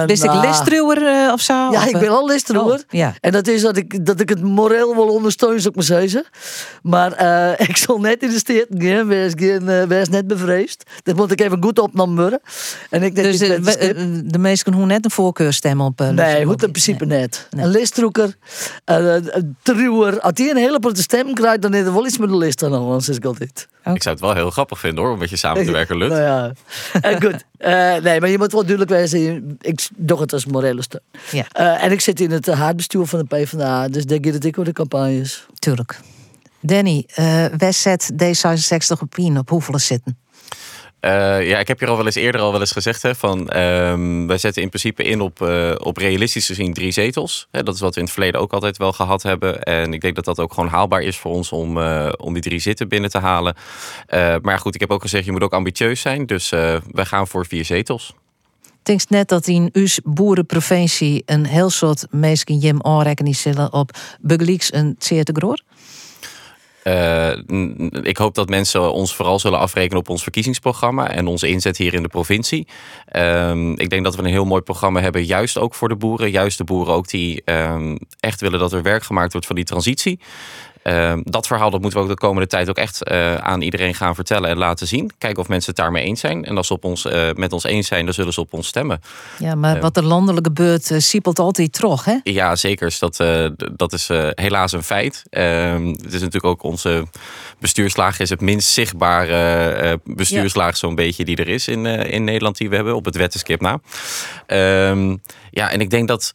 Wist 0.05 0.23
ik 0.23 0.29
nou, 0.31 0.47
listruwer 0.47 1.07
eh, 1.07 1.31
of 1.33 1.41
zo? 1.41 1.53
Ja, 1.53 1.69
Of, 1.69 1.85
ik 1.85 1.93
eh, 1.93 1.99
ben 1.99 2.09
al 2.09 2.27
listruwer. 2.27 2.63
Oh, 2.73 2.79
ja. 2.89 3.13
En 3.21 3.31
dat 3.31 3.47
is 3.47 3.61
dat 3.61 3.77
ik, 3.77 4.05
dat 4.05 4.19
ik 4.19 4.29
het 4.29 4.41
moreel 4.41 4.95
wel 4.95 5.07
ondersteun, 5.07 5.59
zou 5.59 5.69
ik 5.69 5.75
maar 5.75 5.83
zeggen. 6.01 6.25
Maar 6.81 7.11
eh, 7.11 7.67
ik 7.69 7.77
zal 7.77 7.97
net 7.99 8.23
in 8.23 8.29
de 8.29 8.37
steed 8.37 8.65
gaan. 8.77 9.07
Wees, 9.07 9.33
eh, 9.33 10.03
net 10.09 10.27
bevreesd. 10.27 10.83
Dat 11.03 11.15
moet 11.15 11.31
ik 11.31 11.41
even 11.41 11.63
goed 11.63 11.79
opnemen 11.79 12.15
worden. 12.15 12.39
En 12.89 13.03
ik 13.03 13.15
denk 13.15 13.27
Dus 13.27 13.37
de, 13.39 13.59
ben 13.63 13.77
de 14.23 14.23
de 14.25 14.37
meesten 14.37 14.73
hoe 14.73 14.85
net 14.85 15.05
een 15.05 15.11
voorkeur 15.11 15.53
stemmen 15.53 15.85
op. 15.85 16.01
eh, 16.01 16.07
Lutz 16.07 16.21
Nee, 16.21 16.45
goed 16.45 16.63
in 16.63 16.71
principe 16.71 17.05
net. 17.05 17.47
Een 17.49 17.67
listroeker, 17.69 18.35
eh, 18.85 19.13
een 19.15 19.55
truwer. 19.63 20.19
Als 20.21 20.33
die 20.33 20.49
een 20.49 20.57
hele 20.57 20.77
grote 20.81 21.01
stem 21.01 21.33
krijgt, 21.33 21.61
dan 21.61 21.73
heeft 21.73 21.85
er 21.87 21.93
wel 21.93 22.05
iets 22.05 22.17
met 22.17 22.29
de 22.29 22.37
list 22.37 22.63
aan, 22.63 22.73
anders 22.73 23.09
is 23.09 23.15
ik 23.15 23.25
altijd. 23.25 23.67
Ik 23.93 24.03
zou 24.03 24.15
het 24.15 24.23
wel 24.25 24.33
heel 24.33 24.49
grappig 24.49 24.79
vinden 24.79 25.03
hoor, 25.03 25.13
om 25.13 25.19
met 25.19 25.29
je 25.29 25.35
samen 25.35 25.65
te 25.65 25.71
werken, 25.81 25.97
Lut. 25.97 26.09
Nou 26.09 26.21
ja, 26.21 26.51
Eh, 27.01 27.15
goed. 27.19 27.45
Eh, 27.65 27.95
nee, 28.03 28.19
maar 28.19 28.29
je 28.29 28.37
moet 28.37 28.51
wel 28.51 28.65
duidelijk 28.65 28.89
wezen. 28.89 29.57
Ik 29.61 29.87
doe 29.95 30.21
het 30.21 30.33
als 30.33 30.45
morele 30.45 30.81
steun. 30.81 31.01
Ja. 31.31 31.45
Eh, 31.51 31.83
en 31.83 31.91
ik 31.91 32.01
zit 32.01 32.19
in 32.19 32.31
het 32.31 32.47
haardbestuur 32.47 33.05
van 33.05 33.19
de 33.19 33.25
PvdA, 33.25 33.87
dus 33.87 34.05
denk 34.05 34.25
je 34.25 34.31
dat 34.31 34.43
ik 34.43 34.59
over 34.59 34.73
de 34.73 34.79
campagnes. 34.79 35.45
Tuurlijk. 35.59 35.99
Danny, 36.59 37.03
eh 37.15 37.45
wij 37.57 37.71
zet 37.71 38.11
D66 38.23 39.01
op 39.01 39.17
in 39.17 39.37
op 39.37 39.49
hoeveel 39.49 39.79
zitten? 39.79 40.17
Eh, 41.05 41.47
ja, 41.47 41.59
ik 41.59 41.67
heb 41.67 41.79
hier 41.79 41.89
al 41.89 41.95
wel 41.95 42.05
eens 42.05 42.15
eerder 42.15 42.41
al 42.41 42.51
wel 42.51 42.59
eens 42.59 42.71
gezegd 42.71 43.01
hè, 43.01 43.15
van 43.15 43.49
ehm, 43.49 44.25
wij 44.25 44.37
zetten 44.37 44.61
in 44.61 44.69
principe 44.69 45.03
in 45.03 45.21
op, 45.21 45.41
eh, 45.41 45.71
op 45.77 45.97
realistisch 45.97 46.45
gezien 46.45 46.73
drie 46.73 46.91
zetels. 46.91 47.47
Hè, 47.51 47.63
dat 47.63 47.73
is 47.73 47.79
wat 47.79 47.93
we 47.93 47.99
in 47.99 48.05
het 48.05 48.13
verleden 48.13 48.41
ook 48.41 48.53
altijd 48.53 48.77
wel 48.77 48.93
gehad 48.93 49.23
hebben. 49.23 49.63
En 49.63 49.93
ik 49.93 50.01
denk 50.01 50.15
dat 50.15 50.25
dat 50.25 50.39
ook 50.39 50.53
gewoon 50.53 50.69
haalbaar 50.69 51.01
is 51.01 51.17
voor 51.17 51.31
ons 51.31 51.51
om, 51.51 51.77
eh, 51.77 52.11
om 52.17 52.33
die 52.33 52.41
drie 52.41 52.59
zitten 52.59 52.87
binnen 52.87 53.09
te 53.09 53.17
halen. 53.17 53.55
Maar 54.41 54.59
goed, 54.59 54.75
ik 54.75 54.79
heb 54.79 54.91
ook 54.91 55.01
gezegd, 55.01 55.25
je 55.25 55.31
moet 55.31 55.43
ook 55.43 55.53
ambitieus 55.53 56.01
zijn. 56.01 56.25
Dus 56.25 56.49
wij 56.91 57.05
gaan 57.05 57.27
voor 57.27 57.45
vier 57.45 57.65
zetels. 57.65 58.13
Ik 58.83 59.09
net 59.09 59.29
dat 59.29 59.47
in 59.47 59.69
uw 59.71 59.87
boerenprovincie 60.03 61.23
een 61.25 61.45
heel 61.45 61.69
soort 61.69 62.05
mensen 62.09 62.57
Jim 62.57 62.81
aanrekenen 62.81 63.35
zullen 63.35 63.73
op 63.73 63.91
Bugleeks 64.21 64.73
een 64.73 64.95
zeer 64.99 65.23
te. 65.23 65.63
Eh, 66.85 67.31
ik 68.01 68.17
hoop 68.17 68.35
dat 68.35 68.49
mensen 68.49 68.93
ons 68.93 69.15
vooral 69.15 69.39
zullen 69.39 69.59
afrekenen 69.59 69.99
op 69.99 70.09
ons 70.09 70.23
verkiezingsprogramma 70.23 71.09
en 71.09 71.27
onze 71.27 71.47
inzet 71.47 71.77
hier 71.77 71.93
in 71.93 72.01
de 72.01 72.07
provincie. 72.07 72.67
Ehm, 73.05 73.71
ik 73.71 73.89
denk 73.89 74.03
dat 74.03 74.15
we 74.15 74.21
een 74.21 74.29
heel 74.29 74.45
mooi 74.45 74.61
programma 74.61 75.01
hebben, 75.01 75.25
juist 75.25 75.57
ook 75.57 75.75
voor 75.75 75.89
de 75.89 75.95
boeren. 75.95 76.31
Juist 76.31 76.57
de 76.57 76.63
boeren 76.63 76.93
ook 76.93 77.07
die 77.07 77.41
ehm, 77.45 77.95
echt 78.19 78.41
willen 78.41 78.59
dat 78.59 78.73
er 78.73 78.81
werk 78.81 79.03
gemaakt 79.03 79.31
wordt 79.31 79.47
van 79.47 79.55
die 79.55 79.65
transitie. 79.65 80.19
Ehm, 80.85 81.19
dat 81.23 81.47
verhaal 81.47 81.69
dat 81.69 81.81
moeten 81.81 81.99
we 81.99 82.05
ook 82.05 82.11
de 82.11 82.17
komende 82.25 82.47
tijd 82.47 82.69
ook 82.69 82.77
echt 82.77 83.03
eh, 83.03 83.35
aan 83.35 83.61
iedereen 83.61 83.95
gaan 83.95 84.15
vertellen 84.15 84.49
en 84.49 84.57
laten 84.57 84.87
zien. 84.87 85.11
Kijken 85.17 85.41
of 85.41 85.47
mensen 85.47 85.69
het 85.69 85.79
daarmee 85.79 86.03
eens 86.03 86.19
zijn. 86.19 86.45
En 86.45 86.57
als 86.57 86.67
ze 86.67 86.73
op 86.73 86.83
ons, 86.83 87.05
eh, 87.05 87.29
met 87.33 87.53
ons 87.53 87.63
eens 87.63 87.87
zijn, 87.87 88.05
dan 88.05 88.13
zullen 88.13 88.33
ze 88.33 88.39
op 88.39 88.53
ons 88.53 88.67
stemmen. 88.67 89.01
Ja, 89.39 89.55
maar 89.55 89.75
Eh. 89.75 89.81
wat 89.81 89.97
er 89.97 90.03
landelijk 90.03 90.45
gebeurt, 90.45 90.91
eh, 90.91 90.99
siepelt 90.99 91.39
altijd 91.39 91.73
terug, 91.73 92.05
hè? 92.05 92.15
Ja, 92.23 92.55
zeker. 92.55 92.87
Dus 92.87 92.99
Dat, 92.99 93.17
dat 93.75 93.93
is 93.93 94.09
helaas 94.33 94.71
een 94.71 94.83
feit. 94.83 95.23
Ehm, 95.29 95.85
het 95.87 96.05
is 96.13 96.21
natuurlijk 96.21 96.45
ook 96.45 96.63
onze 96.63 97.07
bestuurslaag 97.59 98.19
is 98.19 98.29
het 98.29 98.41
minst 98.41 98.69
zichtbare 98.69 99.99
bestuurslaag 100.03 100.77
zo'n 100.77 100.95
beetje 100.95 101.25
die 101.25 101.35
er 101.35 101.47
is 101.47 101.67
in, 101.67 101.85
in 101.85 102.23
Nederland 102.23 102.57
die 102.57 102.69
we 102.69 102.75
hebben 102.75 102.95
op 102.95 103.05
het 103.05 103.15
wettenskip 103.15 103.61
na. 103.61 103.79
Ehm, 104.47 105.15
ja, 105.51 105.71
en 105.71 105.81
ik 105.81 105.89
denk 105.89 106.07
dat 106.07 106.31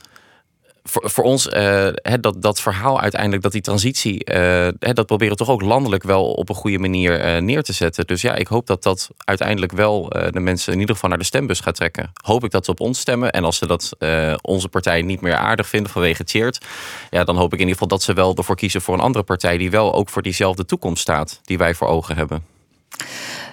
voor, 0.83 1.11
voor 1.11 1.25
ons 1.25 1.45
hè, 1.51 2.21
dat, 2.21 2.43
dat 2.43 2.61
verhaal 2.61 3.01
uiteindelijk, 3.01 3.43
dat 3.43 3.53
die 3.53 3.61
transitie, 3.61 4.25
eh, 4.25 4.69
dat 4.79 5.07
proberen 5.07 5.33
we 5.33 5.39
toch 5.39 5.49
ook 5.49 5.63
landelijk 5.63 6.03
wel 6.03 6.33
op 6.33 6.49
een 6.49 6.55
goede 6.55 6.79
manier 6.79 7.21
eh, 7.21 7.43
neer 7.43 7.63
te 7.63 7.73
zetten. 7.73 8.07
Dus 8.07 8.23
ja, 8.23 8.35
ik 8.35 8.47
hoop 8.47 8.67
dat 8.67 8.83
dat 8.83 9.09
uiteindelijk 9.25 9.73
wel 9.73 10.09
de 10.09 10.41
mensen 10.41 10.73
in 10.73 10.79
ieder 10.81 10.95
geval 10.95 11.09
naar 11.11 11.19
de 11.19 11.25
stembus 11.25 11.61
gaat 11.61 11.75
trekken. 11.75 12.13
Hoop 12.25 12.45
ik 12.45 12.51
dat 12.51 12.65
ze 12.65 12.71
op 12.71 12.81
ons 12.81 13.01
stemmen. 13.01 13.31
En 13.31 13.45
als 13.45 13.57
ze 13.57 13.67
dat 13.67 13.97
onze 14.41 14.69
partij 14.69 15.03
niet 15.03 15.21
meer 15.21 15.37
aardig 15.37 15.69
vinden 15.69 15.93
vanwege 15.93 16.23
Cheert, 16.27 16.67
ja, 17.11 17.25
dan 17.25 17.37
hoop 17.37 17.53
ik 17.53 17.53
in 17.53 17.59
ieder 17.59 17.73
geval 17.73 17.89
dat 17.89 18.03
ze 18.03 18.13
wel 18.13 18.35
ervoor 18.37 18.57
kiezen 18.57 18.81
voor 18.81 18.95
een 18.95 19.01
andere 19.01 19.25
partij 19.25 19.57
die 19.57 19.71
wel 19.71 19.95
ook 19.95 20.09
voor 20.09 20.23
diezelfde 20.23 20.65
toekomst 20.65 21.03
staat 21.03 21.41
die 21.45 21.59
wij 21.59 21.75
voor 21.75 21.89
ogen 21.89 22.17
hebben. 22.17 22.45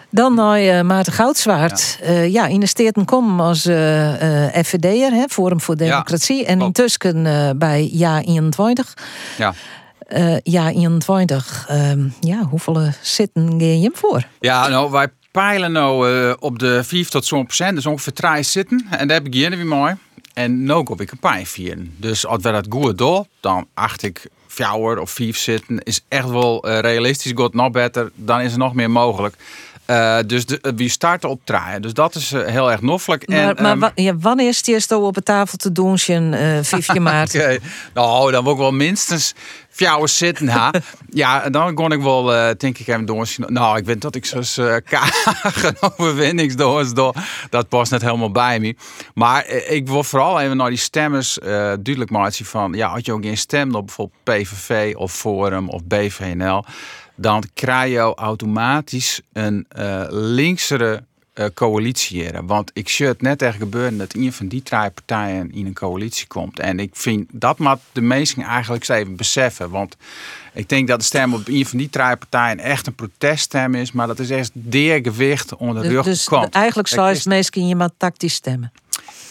Dan 0.09 0.33
naar 0.33 0.59
eh, 0.59 0.81
Maarten 0.81 1.13
Goudswaard. 1.13 1.99
Ja, 2.03 2.11
ja 2.21 2.45
in 2.47 2.59
de 2.59 2.65
Steerten 2.65 3.05
kom 3.05 3.39
als 3.39 3.65
eh 3.65 4.45
eh 4.45 4.65
FVD'er, 4.65 5.11
hè, 5.11 5.23
Forum 5.27 5.61
voor 5.61 5.75
Democratie. 5.77 6.45
en 6.45 6.61
intussen 6.61 7.57
bij 7.57 7.89
Ja 7.91 8.21
21. 8.21 8.93
Ja. 9.37 9.53
Ja 10.43 10.69
21. 10.69 11.65
ehm, 11.67 12.07
ja, 12.19 12.41
hoeveel 12.43 12.91
zitten 13.01 13.49
ga 13.59 13.65
je 13.65 13.81
hem 13.81 13.95
voor? 13.95 14.23
Ja, 14.39 14.67
nou, 14.67 14.91
wij 14.91 15.07
peilen 15.31 15.71
nou 15.71 16.35
op 16.39 16.59
de 16.59 16.83
5 16.83 17.09
tot 17.09 17.25
zo'n 17.25 17.45
procent, 17.45 17.75
dus 17.75 17.85
ongeveer 17.85 18.13
3 18.13 18.43
zitten. 18.43 18.85
En 18.89 19.07
daar 19.07 19.21
beginnen 19.21 19.59
we 19.59 19.65
mooi. 19.65 19.95
En 20.33 20.63
nu 20.63 20.83
kom 20.83 20.99
ik 20.99 21.11
een 21.11 21.19
paar 21.19 21.43
vieren. 21.43 21.93
Dus 21.97 22.25
als 22.25 22.43
we 22.43 22.51
dat 22.51 22.65
goed 22.69 22.97
doen, 22.97 23.25
dan 23.39 23.67
acht 23.73 24.03
ik 24.03 24.27
vier 24.47 24.99
of 24.99 25.11
vijf 25.11 25.37
zitten. 25.37 25.79
Is 25.83 26.01
echt 26.07 26.29
wel 26.29 26.67
realistisch, 26.69 27.31
goed 27.35 27.53
nog 27.53 27.71
beter. 27.71 28.11
Dan 28.15 28.41
is 28.41 28.51
er 28.51 28.57
nog 28.57 28.73
meer 28.73 28.91
mogelijk. 28.91 29.35
Eh, 29.87 30.17
dus 30.25 30.45
de, 30.45 30.73
we 30.75 30.89
starten 30.89 31.29
op 31.29 31.41
draaien. 31.43 31.81
Dus 31.81 31.93
dat 31.93 32.15
is 32.15 32.31
eh, 32.31 32.45
heel 32.45 32.71
erg 32.71 32.81
noffelijk. 32.81 33.27
Maar, 33.27 33.37
en, 33.37 33.63
maar 33.63 33.71
ehm, 33.71 33.79
wa- 33.79 33.91
ja, 33.95 34.17
wanneer 34.17 34.47
is 34.47 34.65
het 34.65 34.91
op 34.91 35.13
de 35.13 35.23
tafel 35.23 35.57
te 35.57 35.71
doen, 35.71 35.97
eh 36.33 36.59
5 36.61 36.93
maart? 36.99 37.59
Nou, 37.93 38.31
dan 38.31 38.43
wil 38.43 38.53
ik 38.53 38.57
wel 38.59 38.71
minstens 38.71 39.33
vier 39.69 40.07
zitten, 40.07 40.47
ha. 40.47 40.71
ja, 41.09 41.49
dan 41.49 41.73
kon 41.73 41.91
ik 41.91 42.01
wel, 42.01 42.33
eh, 42.35 42.49
denk 42.57 42.77
ik, 42.77 42.87
even 42.87 43.05
doorzien. 43.05 43.45
Nou, 43.53 43.77
ik 43.77 43.85
weet 43.85 44.01
dat 44.01 44.15
ik 44.15 44.25
zo'n 44.25 44.43
uh, 44.65 44.75
kagen 44.83 45.75
overwinningsdoos 45.97 46.93
door. 46.93 47.13
Dat 47.49 47.69
past 47.69 47.91
net 47.91 48.01
helemaal 48.01 48.31
bij 48.31 48.59
me. 48.59 48.75
Maar 49.13 49.43
eh, 49.43 49.71
ik 49.71 49.87
wil 49.87 50.03
vooral 50.03 50.39
even 50.39 50.57
naar 50.57 50.69
die 50.69 50.77
stemmers 50.77 51.39
eh, 51.39 51.47
duidelijk 51.47 52.09
maken 52.11 52.45
van... 52.45 52.73
Ja, 52.73 52.87
als 52.87 53.01
je 53.05 53.13
ook 53.13 53.23
geen 53.23 53.37
stem 53.37 53.75
op 53.75 53.85
bijvoorbeeld 53.85 54.23
PVV 54.23 54.95
of 54.95 55.13
Forum 55.13 55.69
of 55.69 55.83
BVNL... 55.85 56.63
dan 57.17 57.43
krijg 57.53 57.91
je 57.91 58.15
automatisch 58.15 59.21
een 59.33 59.65
eh, 59.69 60.05
linksere 60.09 61.03
uh, 61.33 61.45
coalitiëren. 61.53 62.45
Want 62.45 62.71
ik 62.73 62.89
zie 62.89 63.05
het 63.05 63.21
net 63.21 63.41
echt 63.41 63.57
gebeuren 63.57 63.97
dat 63.97 64.13
een 64.13 64.33
van 64.33 64.47
die 64.47 64.63
drie 64.63 64.91
partijen 64.91 65.51
in 65.51 65.65
een 65.65 65.73
coalitie 65.73 66.27
komt. 66.27 66.59
En 66.59 66.79
ik 66.79 66.89
vind 66.93 67.29
dat 67.31 67.57
moet 67.57 67.79
de 67.91 68.01
meesten 68.01 68.43
eigenlijk 68.43 68.87
even 68.87 69.15
beseffen. 69.15 69.69
Want 69.69 69.95
ik 70.53 70.69
denk 70.69 70.87
dat 70.87 70.99
de 70.99 71.05
stem 71.05 71.33
op 71.33 71.47
een 71.47 71.65
van 71.65 71.77
die 71.77 71.89
drie 71.89 72.17
partijen 72.17 72.59
echt 72.59 72.87
een 72.87 72.95
proteststem 72.95 73.75
is. 73.75 73.91
Maar 73.91 74.07
dat 74.07 74.19
is 74.19 74.29
echt 74.29 74.51
deer 74.53 74.99
gewicht 75.01 75.55
onder 75.55 75.81
de 75.81 75.87
Dus, 75.87 75.95
rug 75.95 76.05
dus 76.05 76.23
komt. 76.23 76.53
eigenlijk 76.53 76.87
zou 76.87 77.09
het 77.09 77.25
meestal 77.25 77.67
je 77.67 77.75
maar 77.75 77.91
tactisch 77.97 78.33
stemmen. 78.33 78.71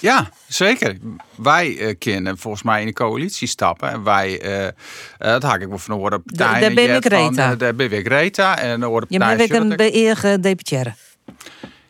Ja, 0.01 0.29
zeker. 0.49 0.97
Wij 1.35 1.69
uh, 1.69 1.95
kunnen 1.99 2.39
volgens 2.39 2.63
mij 2.63 2.81
in 2.81 2.87
de 2.87 2.93
coalitie 2.93 3.49
stappen. 3.49 3.91
En 3.91 4.03
wij, 4.03 4.45
uh, 4.45 4.63
uh, 4.63 4.71
dat 5.19 5.43
haak 5.43 5.61
ik 5.61 5.69
wel 5.69 5.79
van 5.79 5.95
de 5.95 6.01
partijen. 6.01 6.61
Daar 6.61 6.75
ben 6.75 6.97
ik 6.97 7.05
Reta. 7.05 7.55
Daar 7.55 7.75
ben 7.75 7.93
ik 7.93 8.09
Reta. 8.09 8.59
En 8.59 8.81
dan 8.81 8.91
worden 8.91 9.09
Je 9.11 9.19
bent 9.19 9.51
een 9.51 9.77
beëerde 9.77 10.41
deputaire. 10.41 10.95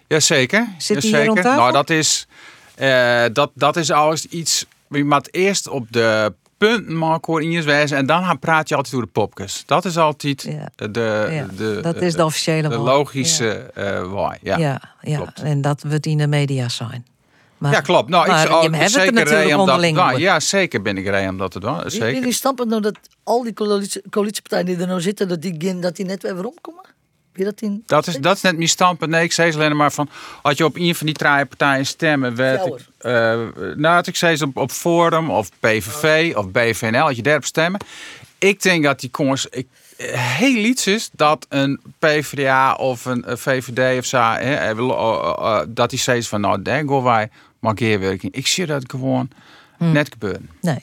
Jazeker. 0.07 0.69
Zit 0.79 1.05
rond 1.05 1.43
tafel? 1.43 1.61
Nou, 1.61 1.73
dat 1.73 1.91
is, 1.91 2.27
uh, 2.79 3.25
dat, 3.33 3.51
dat 3.55 3.77
is 3.77 3.91
alles 3.91 4.27
iets. 4.27 4.67
Je 4.89 5.05
moet 5.05 5.35
eerst 5.35 5.69
op 5.69 5.87
de 5.93 6.35
punten 6.59 7.43
in 7.43 7.51
je 7.51 7.63
wijze. 7.63 7.95
En 7.95 8.07
dan 8.07 8.39
praat 8.39 8.69
je 8.69 8.75
altijd 8.77 8.95
over 8.95 9.07
de 9.07 9.13
popkes. 9.13 9.63
Dat 9.67 9.85
is 9.85 9.97
altijd 9.99 10.43
de, 10.43 10.91
de, 10.93 11.47
de, 11.57 11.79
dat 11.83 12.03
is 12.03 12.15
de 12.15 12.25
officiële 12.25 12.69
de 12.69 12.77
logische 12.77 13.71
eh 13.75 14.13
waai. 14.13 14.39
Ja. 14.43 14.57
Ja, 14.57 14.81
ja, 15.01 15.33
en 15.43 15.61
dat 15.61 15.83
wordt 15.83 16.07
in 16.07 16.19
de 16.19 16.27
media 16.27 16.69
zijn. 16.69 17.07
Maar, 17.59 17.73
ja, 17.73 17.81
klopt. 17.81 18.09
Nou, 18.09 18.27
maar 18.27 18.43
ik 18.43 18.49
zou 18.49 18.63
je 18.63 18.69
hebt 18.69 18.75
het 18.75 18.85
er 18.85 19.01
zeker 19.01 19.13
natuurlijk 19.13 19.47
rij 19.47 19.55
om 19.55 19.67
dat 19.67 19.75
onderling 19.75 19.97
nou. 19.97 20.19
Ja, 20.19 20.41
zeker 20.41 20.83
ben 20.83 20.97
ik 20.97 21.07
rij 21.07 21.29
om 21.29 21.39
dat 21.39 21.51
te 21.51 21.61
doen. 21.61 21.81
Zeker. 21.87 22.15
Jullie 22.15 22.33
snappen 22.33 22.69
nou 22.69 22.83
dat 22.83 22.99
al 23.23 23.43
die 23.43 23.53
coalitie- 23.53 24.03
coalitiepartijen 24.11 24.67
die 24.67 24.77
er 24.77 24.87
nou 24.87 25.01
zitten, 25.01 25.29
dat 25.29 25.43
die, 25.43 25.79
dat 25.79 25.97
die 25.97 26.05
net 26.05 26.23
weer 26.23 26.47
omkomen? 26.47 26.85
Dat 27.45 27.61
in? 27.61 27.83
Dat 27.87 28.07
is, 28.07 28.17
dat 28.17 28.37
is 28.37 28.43
net 28.43 28.57
mijn 28.57 28.69
standpunt. 28.69 29.11
Nee, 29.11 29.25
ik 29.25 29.33
zei 29.33 29.51
ze 29.51 29.59
alleen 29.59 29.77
maar 29.77 29.93
van... 29.93 30.09
Als 30.43 30.57
je 30.57 30.65
op 30.65 30.77
een 30.77 30.95
van 30.95 31.07
die 31.07 31.15
drie 31.15 31.47
partijen 31.47 31.87
stemmen... 31.87 32.37
Werd 32.37 32.67
ik, 32.67 32.75
eh, 32.99 33.13
nou, 33.77 33.95
had 33.95 34.07
ik 34.07 34.17
zei 34.17 34.37
ze 34.37 34.45
op, 34.45 34.57
op 34.57 34.71
Forum 34.71 35.31
of 35.31 35.51
PVV 35.61 36.33
of 36.37 36.51
BVNL... 36.51 37.03
Als 37.03 37.17
je 37.17 37.23
daarop 37.23 37.45
stemmen... 37.45 37.81
Ik 38.39 38.63
denk 38.63 38.85
dat 38.85 39.01
die 39.01 39.11
kongens... 39.11 39.47
Ik, 39.47 39.67
eh, 39.97 40.09
heel 40.13 40.65
iets 40.65 40.87
is 40.87 41.11
dat 41.13 41.47
een 41.49 41.81
PvdA 41.99 42.75
of 42.75 43.05
een 43.05 43.25
VVD 43.29 43.99
of 43.99 44.05
zo... 44.05 44.19
Hè, 44.19 44.55
eh, 44.55 44.75
wil, 44.75 45.67
dat 45.69 45.91
die 45.91 45.99
steeds 45.99 46.29
van... 46.29 46.41
Nou, 46.41 46.63
daar 46.63 46.85
gaan 46.89 47.03
wij 47.03 47.31
markeerwerking. 47.67 48.35
Ik 48.35 48.47
zie 48.47 48.67
dat 48.67 48.85
gewoon 48.87 49.29
Hm. 49.79 49.93
net 49.93 50.09
gebeuren. 50.13 50.51
Nee. 50.61 50.79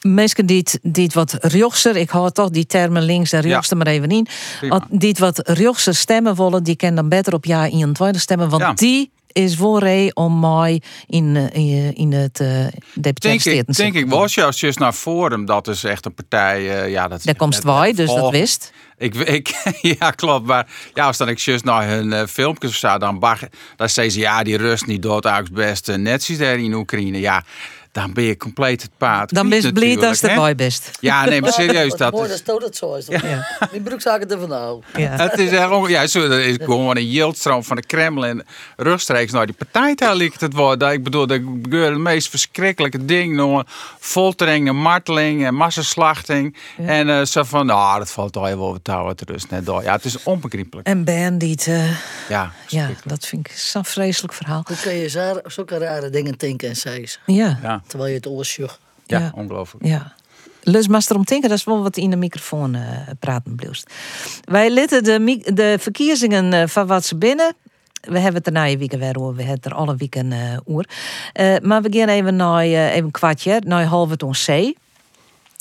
Mensen 0.00 0.46
die 0.46 0.58
het, 0.58 0.78
die 0.82 1.04
het 1.04 1.14
wat 1.14 1.36
rechtser, 1.40 1.96
ik 1.96 2.10
hou 2.10 2.30
toch 2.30 2.50
die 2.50 2.66
termen 2.66 3.02
links 3.02 3.32
en 3.32 3.40
rechts 3.40 3.72
maar 3.74 3.86
even 3.86 4.08
in. 4.08 4.26
Prima. 4.58 4.78
Wat- 4.78 5.00
Die 5.00 5.08
het 5.08 5.18
wat 5.18 5.48
rechtser 5.48 5.94
stemmen 5.94 6.36
willen, 6.36 6.62
die 6.62 6.76
kunnen 6.76 6.96
dan 6.96 7.08
beter 7.08 7.34
op 7.34 7.44
jaar 7.44 7.68
21 7.68 8.20
stemmen. 8.22 8.48
Want 8.48 8.62
Ja. 8.62 8.72
die 8.72 9.10
is 9.32 9.56
voor 9.56 9.82
om 10.12 10.40
mij 10.40 10.82
in, 11.06 11.36
eh, 11.36 11.46
in, 11.52 11.94
in 11.94 12.12
het 12.12 12.40
uh, 12.40 12.66
Denk 13.14 13.44
ik, 13.44 13.74
denk 13.74 13.94
ik 13.94 14.08
was 14.08 14.34
juist 14.34 14.78
naar 14.78 14.92
Forum. 14.92 15.44
Dat 15.46 15.68
is 15.68 15.84
echt 15.84 16.06
een 16.06 16.14
partij... 16.14 16.82
eh, 16.82 16.90
ja, 16.90 17.08
dat 17.08 17.24
Daar 17.24 17.36
komt 17.36 17.58
wij, 17.62 17.92
dus 17.92 18.14
dat 18.14 18.30
wist. 18.30 18.72
Ik, 18.98 19.14
ik, 19.14 19.54
ja, 19.98 20.10
klopt. 20.10 20.46
Maar 20.46 20.66
ja, 20.94 21.06
als 21.06 21.16
dan 21.16 21.28
ik 21.28 21.38
juist 21.38 21.64
naar 21.64 21.88
hun 21.88 22.12
eh, 22.12 22.26
filmpjes 22.26 22.70
of 22.70 22.76
zo, 22.76 22.98
dan, 22.98 23.20
dan 23.76 23.88
zeggen 23.88 24.12
ze 24.12 24.18
ja, 24.18 24.42
die 24.42 24.56
rust 24.56 24.86
niet 24.86 25.02
dood 25.02 25.24
eigenlijk 25.24 25.54
best 25.54 25.88
uh, 25.88 25.96
netjes 25.96 26.38
daar 26.38 26.58
in 26.58 26.74
Oekraïne. 26.74 27.20
Ja, 27.20 27.44
dan 27.94 28.12
ben 28.12 28.24
je 28.24 28.36
compleet 28.36 28.82
het 28.82 28.90
paard. 28.98 29.34
Dan 29.34 29.48
ben 29.48 29.62
je 29.62 29.72
blij 29.72 29.96
als 29.98 30.20
het 30.20 30.30
hè? 30.30 30.36
erbij 30.36 30.54
best. 30.54 30.90
Ja, 31.00 31.24
nee, 31.24 31.40
maar 31.40 31.52
serieus. 31.62 31.94
Dat 31.96 32.12
mooi 32.12 32.30
is, 32.32 32.44
dat 32.44 32.60
dat 32.60 32.76
zo 32.76 32.94
is. 32.94 33.06
Ja. 33.06 33.48
Die 33.72 33.80
broekzaken 33.80 34.30
ervan 34.30 34.48
nou. 34.48 34.82
het 34.92 35.38
is 35.38 35.50
echt 35.50 35.88
ja, 35.88 36.06
zo, 36.06 36.28
dat 36.28 36.38
is 36.38 36.56
gewoon 36.60 36.96
een 36.96 37.10
yildstroom 37.10 37.64
van 37.64 37.76
de 37.76 37.86
Kremlin 37.86 38.30
en 38.38 38.46
rechtstreeks 38.76 39.32
naar 39.32 39.46
die 39.46 39.54
partijtaal 39.54 40.16
lijkt 40.16 40.40
het 40.40 40.52
worden. 40.52 40.92
Ik 40.92 41.02
bedoel, 41.02 41.28
er 41.28 41.34
gebeuren 41.36 41.92
de 41.92 41.98
meest 41.98 42.28
verschrikkelijke 42.28 43.04
dingen. 43.04 43.36
Nou, 43.36 43.62
foltering, 43.98 44.68
en 44.68 44.76
marteling 44.76 45.46
en 45.46 45.54
massaslachting. 45.54 46.56
En 46.76 47.08
eh, 47.08 47.24
zo 47.24 47.42
van, 47.42 47.66
nou, 47.66 47.98
dat 47.98 48.10
valt 48.10 48.36
al 48.36 48.42
wel 48.42 48.56
wat 48.72 48.84
touw 48.84 49.12
te 49.12 49.24
rust 49.26 49.50
net 49.50 49.66
door. 49.66 49.82
Ja, 49.82 49.92
het 49.92 50.04
is 50.04 50.22
onbegrijpelijk. 50.22 50.86
En 50.86 51.04
Ben 51.04 51.38
die 51.38 51.50
het, 51.50 51.66
eh, 51.66 51.90
Ja, 52.28 52.52
ja, 52.68 52.88
dat 53.04 53.26
vind 53.26 53.48
ik 53.48 53.56
zo'n 53.56 53.84
vreselijk 53.84 54.32
verhaal. 54.32 54.62
Hoe 54.66 54.76
kun 54.82 54.94
je 54.94 55.08
zo- 55.08 55.40
zulke 55.44 55.78
rare 55.78 56.10
dingen 56.10 56.34
denken 56.36 56.68
en 56.68 56.76
zeggen? 56.76 57.22
Ja. 57.26 57.58
Ja. 57.62 57.82
Terwijl 57.86 58.10
je 58.10 58.16
het 58.16 58.26
oorsjoeg. 58.26 58.78
Ja, 59.06 59.18
Ja. 59.18 59.32
ongelooflijk. 59.34 59.84
Ja. 59.86 60.12
Lus 60.62 60.88
maar 60.88 61.04
erom 61.08 61.24
denken, 61.24 61.48
dat 61.48 61.58
is 61.58 61.64
wel 61.64 61.82
wat 61.82 61.96
in 61.96 62.10
de 62.10 62.16
microfoon 62.16 62.74
eh, 62.74 62.82
praten 63.18 63.54
blijft. 63.54 63.92
Wij 64.44 64.70
litten 64.70 65.04
de, 65.04 65.40
de 65.54 65.76
verkiezingen 65.80 66.52
eh, 66.52 66.66
van 66.66 66.86
wat 66.86 67.04
ze 67.04 67.16
binnen. 67.16 67.54
We 68.00 68.18
hebben 68.18 68.34
het 68.34 68.46
er 68.46 68.52
na 68.52 68.62
je 68.64 68.78
weekend 68.78 69.02
weer 69.02 69.18
over. 69.18 69.34
We 69.34 69.42
hebben 69.42 69.62
het 69.62 69.66
er 69.72 69.74
alle 69.78 69.96
weekend 69.96 70.32
eh 70.32 70.56
oer. 70.66 70.84
Eh, 71.32 71.56
maar 71.62 71.82
we 71.82 71.98
gaan 71.98 72.08
even 72.08 72.36
naar 72.36 72.60
even 72.62 73.04
een 73.04 73.10
kwartje, 73.10 73.62
naar 73.66 73.84
halve 73.84 74.16
ton 74.16 74.32
C. 74.32 74.72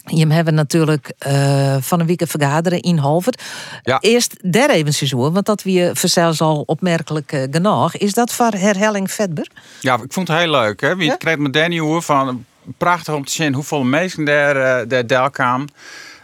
Je 0.05 0.27
hebben 0.27 0.53
natuurlijk 0.53 1.13
eh, 1.17 1.75
van 1.79 1.99
een 1.99 2.05
weekend 2.05 2.29
vergaderen 2.29 2.81
in 2.81 2.97
Halvert. 2.97 3.41
Ja. 3.83 3.99
Eerst 3.99 4.35
daar 4.41 4.69
even 4.69 4.93
zo, 4.93 5.31
want 5.31 5.45
dat 5.45 5.63
we 5.63 5.91
zelfs 5.93 6.41
al 6.41 6.63
opmerkelijk 6.65 7.31
eh, 7.31 7.43
genoeg. 7.51 7.95
Is 7.95 8.13
dat 8.13 8.33
voor 8.33 8.51
herhaling 8.51 9.11
vetber? 9.11 9.47
Ja, 9.79 9.93
ik 9.93 10.13
vond 10.13 10.27
het 10.27 10.37
heel 10.37 10.51
leuk. 10.51 10.81
Hè? 10.81 10.95
Wie 10.95 11.17
kreeg 11.17 11.37
met 11.37 11.53
Danny 11.53 11.79
hoor 11.79 12.01
van 12.01 12.45
prachtig 12.77 13.13
om 13.13 13.25
te 13.25 13.31
zien 13.31 13.53
hoeveel 13.53 13.83
mensen 13.83 14.25
daar, 14.25 14.85
eh, 14.87 15.03
daar 15.07 15.31
kwamen. 15.31 15.69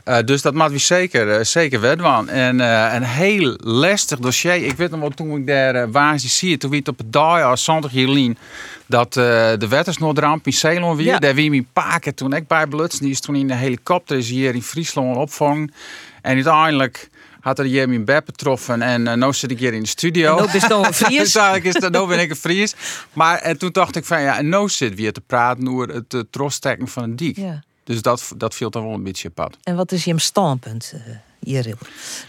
Eh, 0.09 0.17
dus 0.25 0.41
dat 0.41 0.53
maakt 0.53 0.71
we 0.71 0.77
zeker, 0.77 1.31
eh, 1.31 1.43
zeker 1.43 1.79
wedwan. 1.79 2.29
En 2.29 2.59
eh, 2.59 2.93
een 2.93 3.03
heel 3.03 3.57
lastig 3.63 4.19
dossier. 4.19 4.55
Ik 4.55 4.77
weet 4.77 4.91
nog 4.91 4.99
wel 4.99 5.09
toen 5.09 5.35
ik 5.35 5.47
daar 5.47 5.75
uh, 5.75 5.83
waar 5.91 6.19
zie, 6.19 6.57
toen 6.57 6.69
wie 6.69 6.79
het 6.79 6.87
op 6.87 6.97
het 6.97 7.13
dag 7.13 7.43
als 7.43 7.63
Santig 7.63 7.91
Jelien 7.91 8.37
dat 8.85 9.13
de 9.13 9.65
wettersnoodramp 9.69 10.45
in 10.45 10.53
Ceylon 10.53 10.95
weer. 10.95 11.05
Ja. 11.05 11.19
Daar 11.19 11.35
wie 11.35 11.49
mijn 11.49 11.67
paken 11.73 12.15
toen 12.15 12.33
ik 12.33 12.47
bij 12.47 12.67
Blutsen. 12.67 13.01
Die 13.01 13.11
is 13.11 13.19
toen 13.19 13.35
in 13.35 13.47
de 13.47 13.53
helikopter 13.53 14.17
is 14.17 14.29
hier 14.29 14.55
in 14.55 14.61
Friesland 14.61 15.17
opvangen. 15.17 15.73
En 16.21 16.33
uiteindelijk 16.33 17.09
had 17.39 17.59
er 17.59 17.65
hier 17.65 17.89
mijn 17.89 18.05
bed 18.05 18.23
getroffen 18.25 18.81
en 18.81 19.05
uh, 19.05 19.13
nu 19.13 19.33
zit 19.33 19.51
ik 19.51 19.59
hier 19.59 19.73
in 19.73 19.81
de 19.81 19.87
studio. 19.87 20.37
En 20.37 20.59
je 20.59 20.67
dan 20.67 20.85
een 20.85 20.93
Fries? 20.93 21.17
dus 21.23 21.35
eigenlijk 21.35 21.75
is 21.75 21.81
dat, 21.81 21.91
nu 21.91 22.07
ben 22.07 22.19
ik 22.19 22.29
een 22.29 22.35
Fries. 22.35 22.75
Maar 23.13 23.37
en 23.37 23.57
toen 23.57 23.71
dacht 23.71 23.95
ik 23.95 24.05
van 24.05 24.21
ja, 24.21 24.37
en 24.37 24.49
nu 24.49 24.69
zit 24.69 24.95
weer 24.95 25.13
te 25.13 25.21
praten 25.21 25.67
over 25.67 25.89
het 25.89 26.13
uh, 26.13 26.77
van 26.85 27.03
een 27.03 27.15
diek. 27.15 27.37
Ja. 27.37 27.63
Dus 27.89 28.01
dat, 28.01 28.31
dat 28.37 28.55
viel 28.55 28.69
dan 28.69 28.83
wel 28.83 28.93
een 28.93 29.03
beetje 29.03 29.29
pad. 29.29 29.57
En 29.63 29.75
wat 29.75 29.91
is 29.91 30.03
je 30.03 30.19
standpunt 30.19 30.93
uh, 30.95 31.15
hierin? 31.39 31.75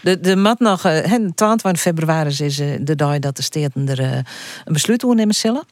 De, 0.01 0.19
de 0.19 0.35
mat 0.35 0.59
nog, 0.59 0.85
uh, 0.85 1.03
22 1.35 1.81
februari 1.81 2.29
is 2.43 2.59
uh, 2.59 2.77
de 2.81 2.95
dag 2.95 3.19
dat 3.19 3.35
de 3.35 3.41
steden 3.41 3.87
er 3.87 3.99
een 4.65 4.73
besluit 4.73 5.03
over 5.03 5.15
nemen 5.15 5.35
zullen. 5.35 5.63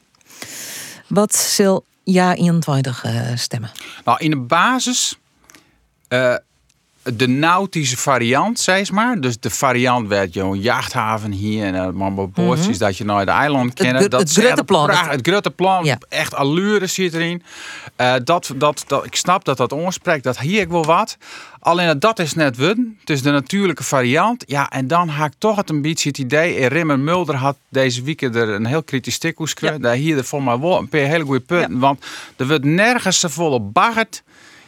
Wat 1.06 1.34
zal 1.34 1.84
ja 2.04 2.34
21 2.34 3.04
uh, 3.04 3.36
stemmen? 3.36 3.70
Nou, 4.04 4.18
in 4.18 4.30
de 4.30 4.36
basis 4.36 5.18
uh, 6.08 6.34
de 7.02 7.28
nautische 7.28 7.96
variant, 7.96 8.60
zeg 8.60 8.90
maar. 8.90 9.20
Dus 9.20 9.40
de 9.40 9.50
variant 9.50 10.08
werd 10.08 10.34
je 10.34 10.40
een 10.40 10.60
jachthaven 10.60 11.30
hier 11.30 11.74
en 11.74 11.96
maar 11.96 12.14
bootjes 12.14 12.66
mm 12.66 12.70
-hmm. 12.70 12.78
dat 12.78 12.96
je 12.96 13.04
naar 13.04 13.24
de 13.24 13.30
eiland 13.30 13.74
kennen. 13.74 14.02
Het, 14.02 14.10
dat 14.10 14.20
het 14.20 14.32
Grutteplan. 14.32 14.90
Het, 14.90 15.26
Grutteplan, 15.26 15.84
ja. 15.84 15.98
echt 16.08 16.34
allure 16.34 16.86
zit 16.86 17.14
erin. 17.14 17.42
Uh, 17.96 18.14
dat, 18.24 18.52
dat, 18.56 18.84
dat, 18.86 19.04
ik 19.04 19.16
snap 19.16 19.44
dat 19.44 19.56
dat 19.56 19.72
onspreekt, 19.72 20.24
dat 20.24 20.38
hier 20.38 20.60
ik 20.60 20.68
wel 20.68 20.84
wat. 20.84 21.16
Alleen 21.60 21.98
dat 21.98 22.18
is 22.18 22.34
net 22.34 22.56
wun. 22.56 22.96
Het 23.00 23.10
is 23.10 23.22
de 23.22 23.30
natuurlijke 23.30 23.84
variant. 23.84 24.44
Ja, 24.46 24.70
en 24.70 24.86
dan 24.86 25.08
haak 25.08 25.32
toch 25.38 25.56
het 25.56 25.70
een 25.70 25.82
beetje 25.82 26.08
het 26.08 26.18
idee. 26.18 26.56
En 26.56 26.68
Rimmer 26.68 26.98
Mulder 26.98 27.34
had 27.34 27.56
deze 27.68 28.02
week 28.02 28.22
er 28.22 28.36
een 28.36 28.66
heel 28.66 28.82
kritisch 28.82 29.14
stuk 29.14 29.38
ja. 29.60 29.78
Daar 29.78 29.94
hier 29.94 30.16
er 30.16 30.24
voor 30.24 30.42
mij 30.42 30.58
wel 30.58 30.78
een 30.78 30.88
paar 30.88 31.00
hele 31.00 31.24
goede 31.24 31.40
punten. 31.40 31.74
Ja. 31.74 31.78
Want 31.78 32.04
er 32.36 32.46
wordt 32.46 32.64
nergens 32.64 33.20
zo 33.20 33.28
volle 33.28 33.60
baggerd 33.60 34.22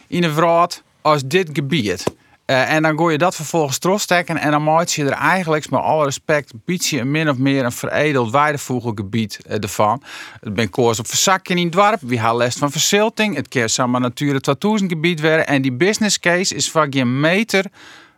in 0.07 0.23
een 0.23 0.33
vraat 0.33 0.83
als 1.01 1.21
dit 1.25 1.49
gebied. 1.53 2.03
Uh, 2.45 2.71
en 2.71 2.81
dan 2.81 2.97
gooi 2.97 3.11
je 3.11 3.17
dat 3.17 3.35
vervolgens 3.35 3.77
trosstekken 3.77 4.37
en 4.37 4.51
dan 4.51 4.63
maak 4.63 4.87
je 4.87 5.05
er 5.05 5.11
eigenlijk, 5.11 5.69
met 5.69 5.79
alle 5.79 6.05
respect, 6.05 6.53
bied 6.65 6.87
je 6.87 7.03
min 7.03 7.29
of 7.29 7.37
meer 7.37 7.65
een 7.65 7.71
veredeld 7.71 8.31
weidevogelgebied 8.31 9.39
uh, 9.47 9.63
ervan. 9.63 10.03
Het 10.39 10.53
ben 10.53 10.69
koers 10.69 10.99
op 10.99 11.07
verzakken 11.07 11.57
in 11.57 11.63
het 11.63 11.73
dorp, 11.73 11.99
we 12.01 12.19
hebben 12.19 12.37
les 12.37 12.55
van 12.55 12.71
verzilting, 12.71 13.35
het 13.35 13.47
keer 13.47 13.69
samen 13.69 14.01
Natura 14.01 14.39
2000 14.39 14.91
gebied 14.91 15.19
werden 15.19 15.47
en 15.47 15.61
die 15.61 15.73
business 15.73 16.19
case 16.19 16.55
is 16.55 16.71
vaak 16.71 16.93
geen 16.93 17.19
meter 17.19 17.65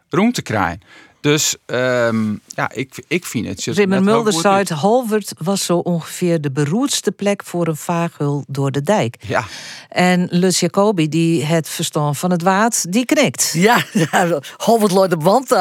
roem 0.09 0.31
te 0.31 0.41
krijgen. 0.41 0.81
Dus 1.25 1.55
um, 1.65 2.41
ja, 2.47 2.71
ik, 2.71 3.03
ik 3.07 3.25
vind 3.25 3.47
het. 3.47 3.77
Rimmer 3.77 4.03
Mulder 4.03 4.33
zei 4.33 4.57
het, 4.57 4.69
Halvert 4.69 5.33
was 5.37 5.65
zo 5.65 5.77
ongeveer 5.77 6.41
de 6.41 6.51
beroerdste 6.51 7.11
plek 7.11 7.43
voor 7.43 7.67
een 7.67 7.75
vaargul 7.75 8.43
door 8.47 8.71
de 8.71 8.81
dijk. 8.81 9.15
Ja. 9.27 9.45
En 9.89 10.27
Lus 10.31 10.59
Jacobi, 10.59 11.09
die 11.09 11.45
het 11.45 11.69
verstand 11.69 12.17
van 12.17 12.31
het 12.31 12.41
waard, 12.41 12.91
die 12.91 13.05
knikt. 13.05 13.51
Ja, 13.53 13.83
ja 14.11 14.39
Halvert 14.57 14.91
loopt 14.91 15.13
op 15.13 15.23
wand. 15.23 15.51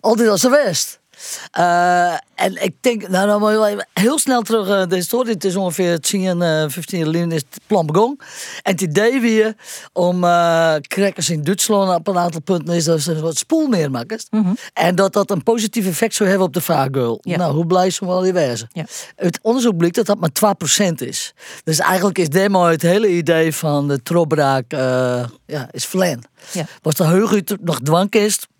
Altijd 0.00 0.28
als 0.28 0.40
de 0.40 0.48
West. 0.48 1.00
Uh, 1.58 2.12
en 2.34 2.62
ik 2.64 2.74
denk, 2.80 3.08
nou 3.08 3.26
dan 3.26 3.40
moet 3.40 3.50
je 3.50 3.86
heel 3.92 4.18
snel 4.18 4.42
terug 4.42 4.68
uh, 4.68 4.88
de 4.88 4.94
historie. 4.94 5.32
Het 5.32 5.44
is 5.44 5.56
ongeveer 5.56 6.00
10, 6.00 6.40
uh, 6.40 6.64
15 6.68 7.12
jaar 7.12 7.32
is 7.32 7.42
het 7.50 7.60
plan 7.66 7.86
begonnen. 7.86 8.18
En 8.62 8.72
het 8.72 8.80
idee 8.80 9.20
weer 9.20 9.54
om 9.92 10.24
uh, 10.24 10.74
crackers 10.80 11.30
in 11.30 11.42
Duitsland 11.42 11.94
op 11.94 12.08
een 12.08 12.18
aantal 12.18 12.40
punten 12.40 12.74
is 12.74 12.84
dat 12.84 13.00
ze 13.00 13.20
wat 13.20 13.36
spoel 13.36 13.66
meer 13.66 13.90
maken. 13.90 14.20
Mm 14.30 14.42
-hmm. 14.42 14.56
En 14.72 14.94
dat 14.94 15.12
dat 15.12 15.30
een 15.30 15.42
positief 15.42 15.86
effect 15.86 16.14
zou 16.14 16.28
hebben 16.28 16.46
op 16.46 16.54
de 16.54 16.60
vaargeul. 16.60 17.18
Ja. 17.22 17.36
Nou, 17.36 17.54
hoe 17.54 17.66
blij 17.66 17.90
ze 17.90 18.06
wel 18.06 18.20
die 18.20 18.32
wezen. 18.32 18.68
Ja. 18.72 18.84
Het 19.16 19.38
onderzoek 19.42 19.76
blijkt 19.76 19.96
dat 19.96 20.06
dat 20.06 20.18
maar 20.18 20.56
2% 20.90 20.94
is. 20.94 21.34
Dus 21.64 21.78
eigenlijk 21.78 22.18
is 22.18 22.28
demo 22.28 22.64
het 22.64 22.82
hele 22.82 23.08
idee 23.08 23.54
van 23.54 23.88
de 23.88 24.02
trobraak 24.02 24.72
ja, 25.46 25.68
is 25.70 25.84
flan. 25.84 26.24
Ja. 26.52 26.66
Was 26.82 26.94
de 26.94 27.04
heugen 27.04 27.44
nog 27.60 27.80
dwankist, 27.80 28.38
is 28.38 28.53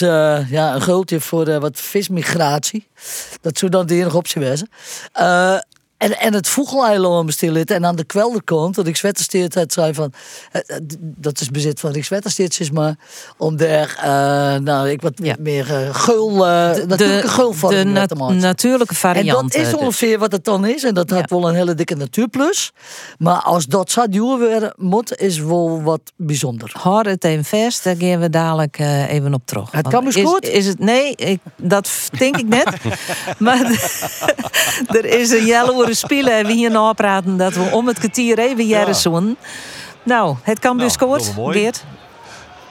uh, 0.00 0.50
ja, 0.50 0.74
een 0.74 0.82
guldje 0.82 1.20
voor 1.20 1.48
uh, 1.48 1.56
wat 1.58 1.80
vismigratie. 1.80 2.88
Dat 3.40 3.58
zou 3.58 3.70
dan 3.70 3.86
de 3.86 3.94
enige 3.94 4.16
optie 4.16 4.42
wezen. 4.42 4.68
Uh, 6.02 6.08
En, 6.08 6.18
en 6.18 6.34
het 6.34 6.48
voegeleiland 6.48 7.26
bestil 7.26 7.54
het. 7.54 7.70
En 7.70 7.86
aan 7.86 7.96
de 7.96 8.04
kwelderkant, 8.04 8.74
dat 8.74 8.86
ik 8.86 8.96
Zwettersteert 8.96 9.54
het 9.54 9.72
zei 9.72 9.94
van... 9.94 10.12
eh, 10.52 10.60
eh, 10.66 10.82
dat 11.00 11.40
is 11.40 11.50
bezit 11.50 11.80
van 11.80 11.92
Rick 11.92 12.04
Zwettersteert, 12.04 12.60
is 12.60 12.70
maar... 12.70 12.94
om 13.36 13.56
daar, 13.56 13.96
eh, 14.02 14.60
nou, 14.60 14.90
ik 14.90 15.02
wat 15.02 15.18
meer 15.38 15.74
eh, 15.74 15.94
geul, 15.94 16.46
eh 16.46 16.86
natuurlijke 16.86 17.28
geulvorm 17.28 17.94
de 17.94 18.14
maken. 18.18 18.36
natuurlijke 18.36 18.94
variant. 18.94 19.54
En 19.54 19.60
dat 19.60 19.66
is 19.68 19.72
eh, 19.72 19.78
ongeveer 19.78 20.18
wat 20.18 20.32
het 20.32 20.44
dan 20.44 20.66
is. 20.66 20.84
En 20.84 20.94
dat 20.94 21.10
had 21.10 21.30
wel 21.30 21.48
een 21.48 21.54
hele 21.54 21.74
dikke 21.74 21.94
natuurplus. 21.94 22.72
Maar 23.18 23.40
als 23.40 23.66
dat 23.66 23.90
zou 23.90 24.08
duur 24.08 24.38
worden 24.38 24.72
moet, 24.76 25.16
is 25.16 25.38
wel 25.38 25.82
wat 25.82 26.00
bijzonder. 26.16 26.70
Houd 26.72 27.06
het 27.06 27.24
even 27.24 27.44
vast, 27.44 27.84
daar 27.84 27.96
gaan 27.98 28.20
we 28.20 28.30
dadelijk 28.30 28.78
even 29.08 29.34
op 29.34 29.42
terug. 29.44 29.70
Het 29.70 29.88
kan 29.88 30.04
dus 30.04 30.16
is, 30.16 30.24
goed. 30.24 30.48
Is 30.48 30.66
het, 30.66 30.78
nee, 30.78 31.14
ik, 31.14 31.40
dat 31.56 31.90
denk 32.18 32.36
ik 32.36 32.46
net. 32.46 32.68
maar 33.38 33.60
er 34.98 35.04
is 35.04 35.30
een 35.30 35.44
spelen 35.94 36.32
en 36.32 36.46
we 36.46 36.52
hier 36.52 36.70
nou 36.70 36.94
praten 36.94 37.36
dat 37.36 37.54
we 37.54 37.68
om 37.72 37.86
het 37.86 37.98
kwartier 37.98 38.38
even 38.38 38.66
jaren. 38.66 39.36
Nou, 40.02 40.36
het 40.42 40.58
kan 40.58 40.78
dus 40.78 40.96
Nou, 40.96 41.20
is 41.28 41.34
mooi. 41.34 41.58
Geert. 41.58 41.84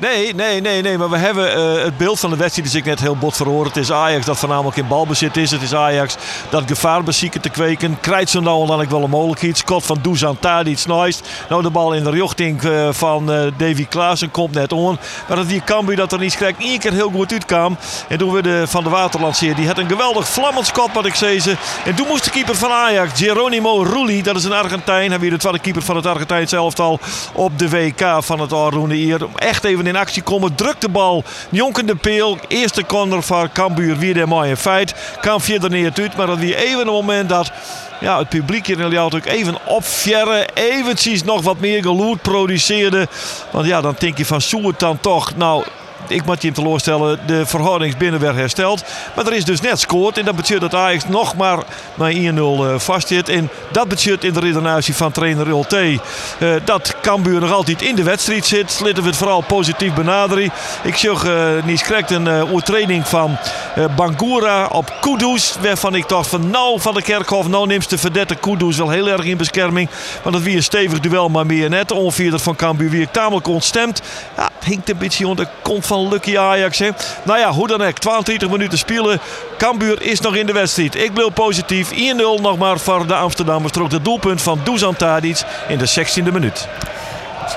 Nee, 0.01 0.35
nee, 0.35 0.61
nee, 0.61 0.81
nee. 0.81 0.97
Maar 0.97 1.09
we 1.09 1.17
hebben 1.17 1.55
eh, 1.55 1.83
het 1.83 1.97
beeld 1.97 2.19
van 2.19 2.29
de 2.29 2.35
wedstrijd 2.35 2.67
is 2.67 2.75
ik 2.75 2.85
net 2.85 2.99
heel 2.99 3.15
bot 3.15 3.35
verhoord. 3.35 3.67
Het 3.67 3.77
is 3.77 3.91
Ajax 3.91 4.25
dat 4.25 4.37
voornamelijk 4.37 4.77
in 4.77 4.87
balbezit 4.87 5.37
is. 5.37 5.51
Het 5.51 5.61
is 5.61 5.73
Ajax 5.73 6.15
dat 6.49 6.63
gevaar 6.67 7.03
bezieken 7.03 7.41
te 7.41 7.49
kweken. 7.49 7.97
Nou 8.31 8.61
en 8.61 8.67
dan 8.67 8.81
ook 8.81 8.89
wel 8.89 9.03
een 9.03 9.09
mogelijkheid. 9.09 9.57
Scott 9.57 9.85
van 9.85 9.97
Dusan 10.01 10.39
Tadic, 10.39 10.85
nice. 10.85 11.21
Nou 11.49 11.61
de 11.61 11.69
bal 11.69 11.93
in 11.93 12.03
de 12.03 12.09
richting 12.09 12.63
eh, 12.63 12.89
van 12.91 13.31
eh, 13.31 13.51
Davy 13.57 13.85
Klaassen 13.85 14.31
komt 14.31 14.53
net 14.53 14.71
on. 14.73 14.97
Maar 15.27 15.37
dat 15.37 15.47
die 15.47 15.63
Cambuur 15.63 15.95
dat 15.95 16.11
er 16.11 16.19
niet 16.19 16.35
krijgt. 16.35 16.63
Eén 16.63 16.79
keer 16.79 16.93
heel 16.93 17.09
goed 17.09 17.31
uitkwam. 17.31 17.77
En 18.07 18.17
toen 18.17 18.31
we 18.31 18.41
de 18.41 18.63
Van 18.67 18.83
de 18.83 18.89
Waterlandseer. 18.89 19.55
Die 19.55 19.67
had 19.67 19.77
een 19.77 19.89
geweldig 19.89 20.27
vlammend 20.27 20.65
schot 20.65 20.93
wat 20.93 21.05
ik 21.05 21.15
zei 21.15 21.39
ze. 21.39 21.55
En 21.85 21.95
toen 21.95 22.07
moest 22.07 22.23
de 22.23 22.29
keeper 22.29 22.55
van 22.55 22.71
Ajax, 22.71 23.19
Geronimo 23.19 23.81
Rulli. 23.81 24.21
Dat 24.21 24.35
is 24.35 24.43
een 24.43 24.53
Argentijn. 24.53 25.09
Hij 25.09 25.19
weer 25.19 25.29
de 25.29 25.37
tweede 25.37 25.59
keeper 25.59 25.81
van 25.81 25.95
het 25.95 26.05
Argentijns 26.05 26.51
elftal 26.51 26.99
op 27.33 27.59
de 27.59 27.69
WK 27.69 28.17
van 28.19 28.39
het 28.39 28.53
Arroene 28.53 28.93
hier. 28.93 29.27
Echt 29.35 29.63
even 29.63 29.89
in 29.91 29.99
actie 30.01 30.21
komen. 30.21 30.55
Drukt 30.55 30.81
de 30.81 30.89
bal. 30.89 31.23
Jonkende 31.49 31.95
peel. 31.95 32.37
Eerste 32.47 32.85
corner 32.85 33.21
van 33.21 33.51
Cambuur. 33.51 33.97
Weer 33.97 34.13
de 34.13 34.25
mooi 34.25 34.49
in 34.49 34.57
feit. 34.57 34.93
Kan 35.21 35.41
verder 35.41 35.69
neer 35.69 35.91
uit. 35.93 36.17
Maar 36.17 36.27
dat 36.27 36.37
weer 36.37 36.55
even 36.55 36.79
een 36.79 36.93
moment 36.93 37.29
dat 37.29 37.51
ja, 37.99 38.17
het 38.17 38.29
publiek 38.29 38.65
hier 38.65 38.79
in 38.79 38.87
Liaut 38.87 39.15
ook 39.15 39.25
even 39.25 39.65
opfjerren. 39.65 40.45
Eventjes 40.53 41.23
nog 41.23 41.41
wat 41.41 41.59
meer 41.59 41.81
geloed 41.81 42.21
produceerde. 42.21 43.07
Want 43.51 43.65
ja, 43.65 43.81
dan 43.81 43.95
denk 43.99 44.17
je 44.17 44.25
van 44.25 44.41
Soert 44.41 44.79
dan 44.79 44.99
toch. 44.99 45.35
Nou, 45.35 45.63
ik 46.07 46.25
moet 46.25 46.41
je 46.41 46.47
hem 46.47 46.55
teleurstellen, 46.55 47.19
de 47.25 47.45
verhouding 47.45 47.91
is 47.91 47.97
binnenweg 47.97 48.35
hersteld. 48.35 48.83
Maar 49.15 49.25
er 49.25 49.33
is 49.33 49.45
dus 49.45 49.61
net 49.61 49.79
scoord. 49.79 50.17
En 50.17 50.25
dat 50.25 50.35
betekent 50.35 50.71
dat 50.71 50.75
Ajax 50.75 51.05
nog 51.07 51.35
maar 51.35 51.63
naar 51.95 52.11
1-0 52.13 52.15
eh, 52.15 52.79
vastzit. 52.79 53.29
En 53.29 53.49
dat 53.71 53.87
betekent 53.87 54.23
in 54.23 54.33
de 54.33 54.39
redenatie 54.39 54.95
van 54.95 55.11
trainer 55.11 55.47
Ulte 55.47 55.99
eh, 56.39 56.49
dat 56.65 56.95
Cambuur 57.01 57.39
nog 57.39 57.51
altijd 57.51 57.81
in 57.81 57.95
de 57.95 58.03
wedstrijd 58.03 58.45
zit. 58.45 58.79
Laten 58.83 59.03
we 59.03 59.09
het 59.09 59.17
vooral 59.17 59.41
positief 59.41 59.93
benaderen. 59.93 60.51
Ik 60.83 60.95
zag 60.95 61.25
uh, 61.25 61.63
niet 61.63 61.83
correct 61.83 62.11
een 62.11 62.25
uh, 62.25 62.53
oertraining 62.53 63.07
van 63.07 63.37
eh, 63.75 63.85
Bangura 63.95 64.65
op 64.65 64.93
Kudus. 65.01 65.55
Waarvan 65.61 65.95
ik 65.95 66.09
dacht 66.09 66.27
van 66.27 66.49
nou 66.49 66.79
van 66.79 66.93
de 66.93 67.01
Kerkhof, 67.01 67.47
nou 67.47 67.67
neemt 67.67 67.89
de 67.89 67.97
verdette 67.97 68.35
Kudus 68.35 68.77
wel 68.77 68.89
heel 68.89 69.07
erg 69.07 69.25
in 69.25 69.37
bescherming. 69.37 69.89
Want 70.23 70.35
het 70.35 70.43
wie 70.43 70.55
een 70.55 70.63
stevig 70.63 70.99
duel, 70.99 71.29
maar 71.29 71.45
meer 71.45 71.69
net. 71.69 71.91
Ongeveer 71.91 72.39
van 72.39 72.55
Cambuur 72.55 72.89
wie 72.89 73.01
ik 73.01 73.11
tamelijk 73.11 73.47
ontstemd. 73.47 74.01
Ja, 74.37 74.49
hinkt 74.63 74.89
een 74.89 74.97
beetje 74.97 75.27
onder 75.27 75.45
de 75.45 75.51
van 75.91 76.09
Lucky 76.09 76.37
Ajax. 76.37 76.79
Hè. 76.79 76.89
Nou 77.23 77.39
ja, 77.39 77.51
hoe 77.51 77.67
dan 77.67 77.81
ook. 77.81 77.97
22 77.97 78.49
minuten 78.49 78.77
spelen. 78.77 79.19
Cambuur 79.57 80.01
is 80.01 80.19
nog 80.19 80.35
in 80.35 80.45
de 80.45 80.53
wedstrijd. 80.53 80.95
Ik 80.95 81.13
blijf 81.13 81.33
positief. 81.33 81.91
1-0 81.91 81.95
nog 82.41 82.57
maar 82.57 82.79
voor 82.79 83.07
de 83.07 83.15
Amsterdammers. 83.15 83.73
Trok 83.73 83.91
het 83.91 84.05
doelpunt 84.05 84.41
van 84.41 84.59
Dusan 84.63 84.95
Tadic 84.95 85.43
in 85.67 85.77
de 85.77 85.89
16e 85.89 86.33
minuut. 86.33 86.67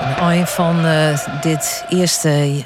Een 0.01 0.47
van 0.47 0.85
uh, 0.85 1.41
dit 1.41 1.85
eerste, 1.89 2.29
uh, 2.29 2.65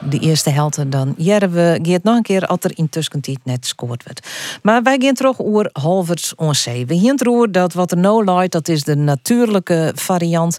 de 0.00 0.18
eerste 0.18 0.50
helden 0.50 0.90
dan. 0.90 1.14
Jaren 1.16 1.52
we 1.52 1.78
geert 1.82 2.02
nog 2.02 2.16
een 2.16 2.22
keer 2.22 2.46
als 2.46 2.58
er 2.60 2.70
in 2.74 2.88
tussentijd 2.88 3.38
net 3.44 3.66
scoort 3.66 4.04
wordt. 4.04 4.28
Maar 4.62 4.82
wij 4.82 4.96
gaan 5.00 5.14
terug 5.14 5.40
oer 5.40 5.70
halvers 5.72 6.34
onzee. 6.34 6.86
We 6.86 6.94
hier 6.94 7.22
roer 7.22 7.52
dat 7.52 7.72
wat 7.72 7.90
er 7.90 7.96
nou 7.96 8.24
light, 8.24 8.52
dat 8.52 8.68
is 8.68 8.84
de 8.84 8.96
natuurlijke 8.96 9.92
variant. 9.94 10.56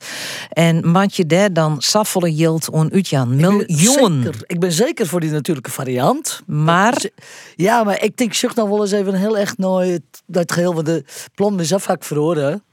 En 0.49 0.91
wat 0.91 1.15
je 1.15 1.25
daar 1.25 1.53
dan 1.53 1.81
saffolle 1.81 2.33
yield 2.35 2.69
on 2.69 2.89
Utjan. 2.93 3.35
Miljoen. 3.35 4.33
Ik 4.45 4.59
ben 4.59 4.71
zeker 4.71 5.07
voor 5.07 5.19
die 5.19 5.31
natuurlijke 5.31 5.71
variant. 5.71 6.41
Maar? 6.45 7.09
Ja, 7.55 7.83
maar 7.83 8.03
ik 8.03 8.17
denk, 8.17 8.33
zeg 8.33 8.55
nog 8.55 8.69
wel 8.69 8.81
eens 8.81 8.91
even 8.91 9.13
heel 9.13 9.37
echt 9.37 9.57
nooit 9.57 10.01
dat 10.25 10.51
geheel 10.51 10.73
van 10.73 10.83
de 10.83 11.03
plan 11.35 11.59
is 11.59 11.73
afhaak 11.73 12.03
verhoren. 12.03 12.63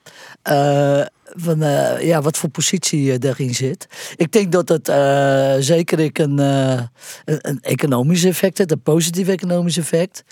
Uh, 0.51 1.01
van 1.35 1.62
uh, 1.62 2.03
ja, 2.03 2.22
wat 2.22 2.37
voor 2.37 2.49
positie 2.49 3.12
uh, 3.12 3.18
daarin 3.18 3.55
zit. 3.55 3.87
Ik 4.16 4.33
denk 4.33 4.53
dat 4.53 4.68
het 4.68 4.89
uh, 4.89 5.55
zeker 5.59 5.99
ik 5.99 6.18
een, 6.18 6.39
een, 6.39 6.89
een, 7.24 7.59
economisch 7.61 8.24
effect 8.24 8.59
heeft, 8.59 8.70
een 8.70 8.83
positief 8.83 9.29
economisch 9.29 9.77
effect. 9.77 10.24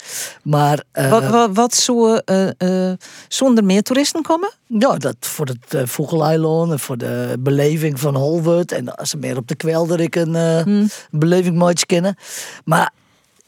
Maar, 0.42 0.84
wat, 0.92 1.28
wat, 1.28 1.50
wat 1.52 1.74
zou 1.74 2.20
zonder 3.28 3.64
meer 3.64 3.82
toeristen 3.82 4.22
komen? 4.22 4.52
Ja, 4.66 4.96
dat 4.96 5.16
voor 5.20 5.46
het 5.46 5.90
Vogeleiland 5.90 6.72
en 6.72 6.78
voor 6.78 6.98
de 6.98 7.36
beleving 7.38 8.00
van 8.00 8.14
Holwood. 8.14 8.72
En 8.72 8.96
als 8.96 9.10
ze 9.10 9.16
meer 9.16 9.36
op 9.36 9.48
de 9.48 9.54
kwelder 9.54 10.00
ik 10.00 10.16
een 10.16 10.62
hmm. 10.62 10.88
beleving 11.10 11.56
mooit 11.56 11.86
kennen. 11.86 12.16
Maar 12.64 12.92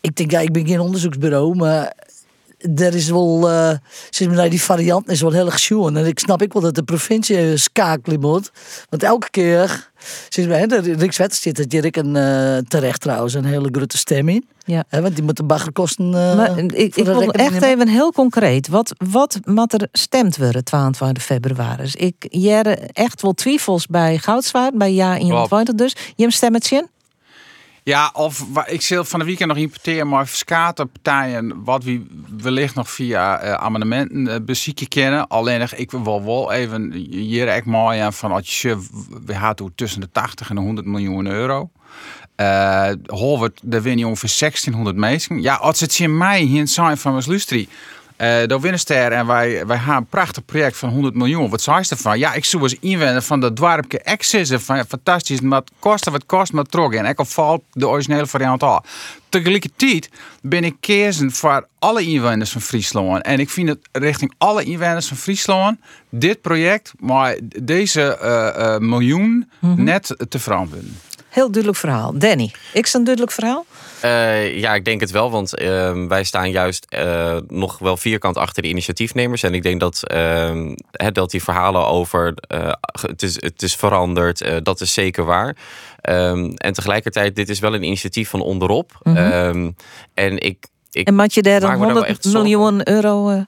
ik 0.01 0.17
denk, 0.17 0.31
ja, 0.31 0.41
ik 0.41 0.53
ben 0.53 0.67
geen 0.67 0.81
onderzoeksbureau, 0.81 1.55
maar 1.55 1.95
er 2.59 2.95
is 2.95 3.11
wel, 3.11 3.51
uh, 3.51 3.71
zeg 4.11 4.29
maar, 4.29 4.51
die 4.51 4.63
variant 4.63 5.09
is 5.09 5.21
wel 5.21 5.33
heel 5.33 5.47
erg 5.47 5.59
schoon. 5.59 5.97
En 5.97 6.07
ik 6.07 6.19
snap 6.19 6.43
ik 6.43 6.53
wel 6.53 6.63
dat 6.63 6.75
de 6.75 6.83
provincie 6.83 7.57
schakelen 7.57 8.21
moet. 8.21 8.51
Want 8.89 9.03
elke 9.03 9.31
keer, 9.31 9.91
zeg 10.29 10.49
maar, 10.49 10.69
de 10.69 10.95
Rick 10.99 11.13
zit 11.13 11.57
dat 11.57 11.71
Dirk 11.71 11.97
een 11.97 12.17
uh, 12.17 12.57
terecht 12.69 13.01
trouwens 13.01 13.35
een 13.35 13.45
hele 13.45 13.69
grote 13.73 13.99
stem 13.99 14.29
in. 14.29 14.49
Ja. 14.65 14.85
He, 14.89 15.01
want 15.01 15.15
die 15.15 15.25
moet 15.25 15.37
de 15.37 15.43
baggerkosten. 15.43 16.07
Uh, 16.07 16.37
maar 16.37 16.59
ik, 16.59 16.97
ik 16.97 17.05
wil 17.05 17.31
echt 17.31 17.63
even 17.63 17.89
heel 17.89 18.13
concreet. 18.13 18.69
Wat, 18.69 18.95
wat 19.11 19.39
moet 19.45 19.73
er 19.73 19.89
stemd 19.93 20.37
worden 20.37 20.65
22 20.65 21.23
februari? 21.23 21.83
Dus 21.83 21.95
ik 21.95 22.27
jere 22.29 22.77
echt 22.93 23.23
wel 23.23 23.33
twijfels 23.33 23.87
bij 23.87 24.19
Goudswaard, 24.19 24.75
bij 24.75 24.93
Ja 24.93 25.17
21 25.17 25.75
dus. 25.75 25.93
Je 26.15 26.23
hem 26.23 26.31
stemt 26.31 26.55
het 26.55 26.67
zin? 26.67 26.89
Ja, 27.89 28.11
of 28.13 28.47
ik 28.67 28.83
zal 28.83 29.05
van 29.05 29.19
de 29.19 29.25
weekend 29.25 29.49
nog 29.49 29.59
importeren, 29.59 30.09
maar 30.09 30.31
partijen 30.75 31.65
wat 31.65 31.85
we 31.85 32.07
wellicht 32.37 32.75
nog 32.75 32.91
via 32.91 33.45
uh, 33.45 33.53
amendementen 33.53 34.27
uh, 34.27 34.35
bezieken 34.43 34.89
kennen. 34.89 35.29
Alleen 35.29 35.69
ik 35.77 35.91
wil 35.91 36.25
wel 36.25 36.53
even 36.53 36.93
hier 36.93 37.49
echt 37.49 37.65
mooi 37.65 38.09
van 38.13 38.33
als 38.33 38.63
je 38.63 38.87
we 39.25 39.35
gaat 39.35 39.63
tussen 39.75 40.01
de 40.01 40.11
80 40.13 40.49
en 40.49 40.55
de 40.55 40.61
100 40.61 40.87
miljoen 40.87 41.27
euro. 41.27 41.71
Uh, 42.37 42.91
Holwert, 43.07 43.61
daar 43.63 43.83
win 43.83 43.99
je 43.99 44.07
ongeveer 44.07 44.35
1600 44.39 44.97
mensen. 44.97 45.43
Ja, 45.43 45.55
als 45.55 45.81
het 45.81 45.99
in 45.99 46.19
mei 46.19 46.45
hier 46.45 46.69
zijn 46.69 46.97
van 46.99 47.13
mijn 47.13 47.25
lustrie. 47.27 47.69
Uh, 48.19 48.47
door 48.47 48.61
Winster 48.61 49.13
en 49.13 49.27
wij, 49.27 49.67
wij 49.67 49.79
gaan 49.79 49.97
een 49.97 50.07
prachtig 50.07 50.45
project 50.45 50.77
van 50.77 50.89
100 50.89 51.15
miljoen. 51.15 51.51
Wat 51.51 51.63
zei 51.63 51.79
je 51.81 51.89
ervan? 51.89 52.19
Ja, 52.19 52.35
ik 52.35 52.45
zou 52.45 52.63
eens 52.63 52.77
inwenden 52.81 53.23
van 53.23 53.41
dat 53.41 53.57
dwarpje 53.57 54.05
Access. 54.05 54.53
Fantastisch, 54.89 55.41
maar 55.41 55.61
het 55.61 55.71
kost 55.79 56.11
wat 56.11 56.27
kost, 56.27 56.53
maar 56.53 56.65
trok. 56.65 56.95
En 56.95 57.05
ik 57.05 57.21
valt 57.23 57.63
de 57.73 57.89
originele 57.89 58.27
variant 58.27 58.63
al. 58.63 58.85
Tegelijkertijd 59.29 60.09
ben 60.43 60.65
ik 60.65 60.77
kiezen 60.81 61.33
voor 61.33 61.69
alle 61.79 62.03
inwoners 62.03 62.51
van 62.51 62.61
Friesland. 62.61 63.23
En 63.23 63.41
ik 63.41 63.51
vind 63.51 63.69
het 63.69 63.89
richting 63.93 64.33
alle 64.39 64.65
inwoners 64.65 65.07
van 65.07 65.17
Friesland 65.17 65.79
dit 66.09 66.41
project, 66.41 66.93
maar 66.99 67.39
deze 67.63 68.19
uh, 68.23 68.67
uh, 68.67 68.79
miljoen 68.79 69.51
mm 69.61 69.75
-hmm. 69.75 69.85
net 69.85 70.17
te 70.29 70.39
verantwoorden. 70.39 70.99
Heel 71.29 71.51
duidelijk 71.51 71.81
verhaal. 71.81 72.19
Danny, 72.19 72.53
ik 72.73 72.89
een 72.93 73.05
duidelijk 73.05 73.33
verhaal? 73.33 73.67
Uh, 74.05 74.59
ja, 74.59 74.75
ik 74.75 74.85
denk 74.85 75.01
het 75.01 75.11
wel, 75.11 75.31
want 75.31 75.61
uh, 75.61 76.07
wij 76.07 76.25
staan 76.25 76.51
juist 76.51 76.87
uh, 76.91 77.37
nog 77.49 77.79
wel 77.79 77.97
vierkant 77.97 78.37
achter 78.37 78.63
de 78.63 78.69
initiatiefnemers. 78.69 79.43
En 79.43 79.55
ik 79.55 79.63
denk 79.63 79.81
dat, 79.81 80.03
dat 81.13 81.31
die 81.31 81.43
verhalen 81.43 81.87
over 81.87 82.35
het, 83.01 83.23
is, 83.23 83.43
het 83.43 83.63
is 83.63 83.77
veranderd, 83.77 84.65
dat 84.65 84.81
is 84.81 84.93
zeker 84.93 85.25
waar. 85.25 85.57
Um, 86.11 86.55
en 86.55 86.73
tegelijkertijd, 86.73 87.37
dit 87.37 87.49
is 87.49 87.59
wel 87.59 87.75
een 87.75 87.83
initiatief 87.83 88.29
van 88.29 88.41
onderop. 88.41 88.99
Mm 89.03 89.17
-hmm. 89.17 89.33
um, 89.33 89.77
en 90.15 90.39
ik, 90.39 90.67
ik 90.97 91.07
en 91.07 91.15
maak 91.15 91.31
je 91.31 91.43
daar 91.43 91.61
dan 91.61 91.75
100 91.75 92.25
miljoen 92.25 92.89
euro 92.89 93.31
uh, 93.31 93.41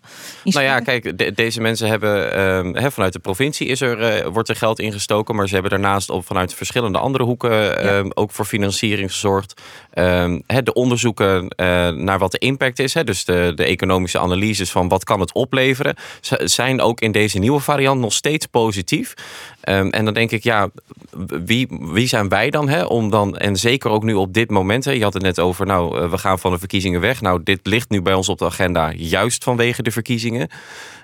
Nou 0.44 0.64
ja, 0.64 0.80
kijk, 0.80 1.18
de, 1.18 1.32
deze 1.32 1.61
mensen 1.61 1.88
hebben 1.88 2.76
he, 2.76 2.90
vanuit 2.90 3.12
de 3.12 3.18
provincie 3.18 3.66
is 3.66 3.80
er, 3.80 4.24
uh, 4.24 4.26
wordt 4.26 4.49
er 4.49 4.57
geld 4.57 4.78
ingestoken, 4.78 5.34
maar 5.34 5.46
ze 5.49 5.53
hebben 5.53 5.70
daarnaast 5.70 6.11
op 6.11 6.26
vanuit 6.26 6.55
verschillende 6.55 6.99
andere 6.99 7.24
hoeken 7.24 7.51
ja. 7.51 7.96
um, 7.96 8.11
ook 8.14 8.30
voor 8.30 8.44
financiering 8.44 9.11
gezorgd. 9.11 9.61
He, 10.46 10.62
de 10.62 10.72
onderzoeken 10.72 11.42
uh, 11.42 11.88
naar 11.88 12.18
wat 12.18 12.32
de 12.32 12.38
impact 12.38 12.78
is, 12.78 12.92
dus 12.92 13.24
de, 13.24 13.53
de 13.55 13.64
economische 13.64 14.18
analyses 14.18 14.70
van 14.70 14.88
wat 14.88 15.05
kan 15.05 15.20
het 15.20 15.32
opleveren, 15.32 15.96
zijn 16.44 16.80
ook 16.80 17.01
in 17.01 17.12
deze 17.12 17.38
nieuwe 17.38 17.61
variant 17.61 18.01
nog 18.01 18.12
steeds 18.12 18.46
positief. 18.46 19.14
Um, 19.64 19.90
en 19.90 20.04
dan 20.04 20.14
denk 20.14 20.30
ik, 20.30 20.42
ja, 20.42 20.68
wie, 21.44 21.68
wie 21.70 22.06
zijn 22.06 22.28
wij 22.28 22.50
dan? 22.50 22.68
Hè, 22.68 22.84
om 22.84 23.11
dan 23.11 23.36
en 23.36 23.56
zeker 23.56 23.90
ook 23.90 24.02
nu 24.02 24.14
op 24.14 24.34
dit 24.34 24.50
moment. 24.50 24.84
Hè, 24.84 24.90
je 24.90 25.02
had 25.02 25.12
het 25.12 25.22
net 25.22 25.40
over, 25.40 25.66
nou, 25.66 26.11
we 26.11 26.18
gaan 26.18 26.38
van 26.38 26.52
de 26.52 26.59
verkiezingen 26.59 27.00
weg. 27.00 27.20
Nou, 27.20 27.40
dit 27.42 27.61
ligt 27.62 27.90
nu 27.90 28.02
bij 28.02 28.14
ons 28.14 28.28
op 28.28 28.38
de 28.38 28.44
agenda, 28.44 28.92
juist 28.92 29.44
vanwege 29.44 29.82
de 29.82 29.90
verkiezingen. 29.90 30.48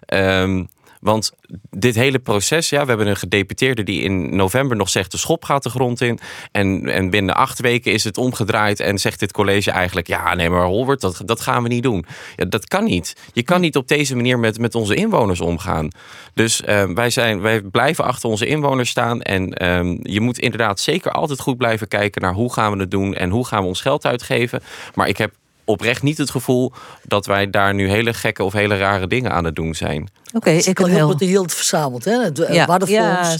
Ehm, 0.00 0.64
want 1.04 1.32
dit 1.70 1.94
hele 1.94 2.18
proces, 2.18 2.68
ja, 2.68 2.82
we 2.82 2.88
hebben 2.88 3.06
een 3.06 3.16
gedeputeerde 3.16 3.82
die 3.82 4.02
in 4.02 4.36
november 4.36 4.76
nog 4.76 4.88
zegt 4.88 5.10
de 5.10 5.16
schop 5.16 5.44
gaat 5.44 5.62
de 5.62 5.70
grond 5.70 6.00
in. 6.00 6.18
En, 6.52 6.88
en 6.88 7.10
binnen 7.10 7.34
acht 7.34 7.60
weken 7.60 7.92
is 7.92 8.04
het 8.04 8.18
omgedraaid 8.18 8.80
en 8.80 8.98
zegt 8.98 9.20
dit 9.20 9.32
college 9.32 9.70
eigenlijk, 9.70 10.06
ja 10.06 10.34
nee 10.34 10.50
maar 10.50 10.64
Holbert, 10.64 11.00
dat, 11.00 11.22
dat 11.24 11.40
gaan 11.40 11.62
we 11.62 11.68
niet 11.68 11.82
doen. 11.82 12.04
Ja, 12.36 12.44
dat 12.44 12.68
kan 12.68 12.84
niet. 12.84 13.16
Je 13.32 13.42
kan 13.42 13.60
niet 13.60 13.76
op 13.76 13.88
deze 13.88 14.16
manier 14.16 14.38
met, 14.38 14.58
met 14.58 14.74
onze 14.74 14.94
inwoners 14.94 15.40
omgaan. 15.40 15.88
Dus 16.34 16.62
eh, 16.62 16.84
wij, 16.84 17.10
zijn, 17.10 17.40
wij 17.40 17.60
blijven 17.60 18.04
achter 18.04 18.28
onze 18.28 18.46
inwoners 18.46 18.90
staan. 18.90 19.22
En 19.22 19.52
ehm, 19.52 19.96
je 20.02 20.20
moet 20.20 20.38
inderdaad 20.38 20.80
zeker 20.80 21.10
altijd 21.10 21.40
goed 21.40 21.56
blijven 21.56 21.88
kijken 21.88 22.22
naar 22.22 22.34
hoe 22.34 22.52
gaan 22.52 22.72
we 22.72 22.78
het 22.78 22.90
doen 22.90 23.14
en 23.14 23.30
hoe 23.30 23.46
gaan 23.46 23.62
we 23.62 23.68
ons 23.68 23.80
geld 23.80 24.06
uitgeven. 24.06 24.62
Maar 24.94 25.08
ik 25.08 25.16
heb 25.16 25.32
oprecht 25.64 26.02
niet 26.02 26.18
het 26.18 26.30
gevoel 26.30 26.72
dat 27.02 27.26
wij 27.26 27.50
daar 27.50 27.74
nu 27.74 27.88
hele 27.88 28.14
gekke 28.14 28.44
of 28.44 28.52
hele 28.52 28.76
rare 28.76 29.06
dingen 29.06 29.32
aan 29.32 29.44
het 29.44 29.56
doen 29.56 29.74
zijn. 29.74 30.08
Oké, 30.32 30.50
ik 30.50 30.78
heb 30.78 30.86
heel... 30.86 31.08
het 31.08 31.20
heel 31.20 31.48
verzameld, 31.48 32.04
hè? 32.04 32.22
Het 32.22 32.38
eh, 32.38 32.54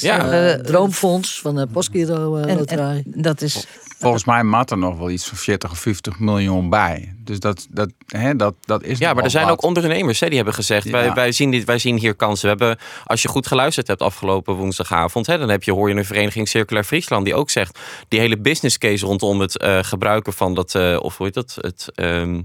Ja, 0.00 0.30
eh, 0.32 0.60
Droomfonds 0.60 1.40
van 1.40 1.54
de 1.54 1.66
Postgiro 1.66 2.36
eh, 2.36 2.50
En- 2.50 2.56
Loterij. 2.58 3.02
en 3.14 3.22
dat 3.22 3.42
is... 3.42 3.66
Volgens 3.98 4.24
mij 4.24 4.42
mat 4.42 4.70
er 4.70 4.78
nog 4.78 4.98
wel 4.98 5.10
iets 5.10 5.26
van 5.28 5.38
40 5.38 5.70
of 5.70 5.78
50 5.78 6.18
miljoen 6.18 6.68
bij. 6.70 7.14
Dus 7.18 7.40
dat, 7.40 7.66
dat, 7.70 7.90
hè, 8.06 8.36
dat, 8.36 8.54
dat 8.60 8.82
is 8.82 8.98
Ja, 8.98 9.12
maar 9.14 9.24
er 9.24 9.30
zijn 9.30 9.44
wat. 9.44 9.52
ook 9.52 9.62
ondernemers 9.62 10.20
hè, 10.20 10.26
die 10.26 10.36
hebben 10.36 10.54
gezegd: 10.54 10.90
wij, 10.90 11.04
Ja. 11.04 11.14
wij, 11.14 11.32
zien 11.32 11.50
dit, 11.50 11.64
wij 11.64 11.78
zien 11.78 11.98
hier 11.98 12.14
kansen. 12.14 12.42
We 12.42 12.64
hebben, 12.64 12.84
als 13.04 13.22
je 13.22 13.28
goed 13.28 13.46
geluisterd 13.46 13.86
hebt 13.86 14.02
afgelopen 14.02 14.54
woensdagavond, 14.54 15.26
hè, 15.26 15.38
dan 15.38 15.48
heb 15.48 15.62
je, 15.62 15.72
hoor 15.72 15.88
je 15.88 15.94
een 15.94 16.04
vereniging 16.04 16.48
Circulair 16.48 16.84
Friesland 16.84 17.24
die 17.24 17.34
ook 17.34 17.50
zegt: 17.50 17.78
die 18.08 18.20
hele 18.20 18.38
business 18.38 18.78
case 18.78 19.06
rondom 19.06 19.40
het 19.40 19.58
eh, 19.58 19.78
gebruiken 19.82 20.32
van 20.32 20.54
dat, 20.54 20.74
eh, 20.74 20.96
of 21.00 21.16
hoe 21.16 21.26
heet 21.26 21.34
dat? 21.34 21.56
Het, 21.60 21.90
ehm, 21.94 22.40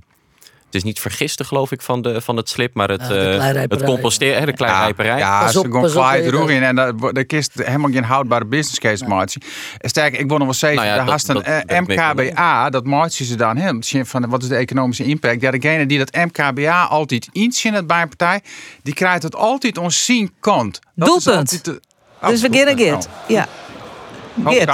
het 0.70 0.78
is 0.78 0.84
niet 0.84 1.00
vergisten, 1.00 1.46
geloof 1.46 1.72
ik, 1.72 1.82
van, 1.82 2.02
de, 2.02 2.22
van 2.22 2.38
het 2.38 2.50
slip, 2.50 2.74
maar 2.74 2.90
het, 2.90 3.02
Ja, 3.02 3.08
de 3.08 3.20
eh, 3.20 3.62
het 3.70 3.84
composteren, 3.84 4.46
de 4.46 4.54
kleirijperij. 4.54 5.18
Ja, 5.18 5.48
ze 5.48 5.60
hè, 6.22 6.28
droeg 6.28 6.50
in 6.50 6.64
en 6.64 6.76
dat 6.76 7.16
daar 7.16 7.26
kist 7.26 7.52
helemaal 7.54 7.92
geen 7.92 8.04
houdbare 8.04 8.46
business 8.46 8.80
case 8.80 9.06
maatje. 9.06 9.40
En 9.78 9.90
sterker, 9.90 10.20
ik 10.20 10.28
wil 10.28 10.38
nog 10.38 10.46
wel 10.46 10.56
zeggen, 10.56 10.78
Nou 10.78 10.90
ja, 10.90 10.96
daar 10.96 11.06
een 11.28 11.44
eh. 11.66 11.80
MKBA, 11.80 12.70
dat 12.70 12.86
maatje 12.86 13.26
ze 13.26 13.36
dan 13.36 13.58
hem. 13.58 13.80
Van 13.84 14.30
wat 14.30 14.42
is 14.44 14.48
de 14.50 14.56
economische 14.56 15.04
impact? 15.04 15.42
Ja, 15.42 15.52
degene 15.52 15.86
die 15.86 15.98
dat 15.98 16.16
MKBA 16.16 16.84
altijd 16.84 17.30
inzien 17.32 17.88
bij 17.88 18.02
een 18.02 18.08
partij, 18.08 18.42
die 18.84 18.94
krijgt 18.94 19.24
het 19.24 19.36
altijd 19.36 19.78
ons 19.78 20.06
zien 20.06 20.34
kant. 20.40 20.80
Dat 20.96 21.08
is 21.18 21.24
Doelpunt. 21.24 21.52
altijd 21.52 21.66
de- 21.66 21.82
Dus 22.28 22.42
we 22.42 22.50
beginnen. 22.50 22.78
Geert. 22.78 23.08
Ja. 23.28 23.48
Geert. 24.46 24.70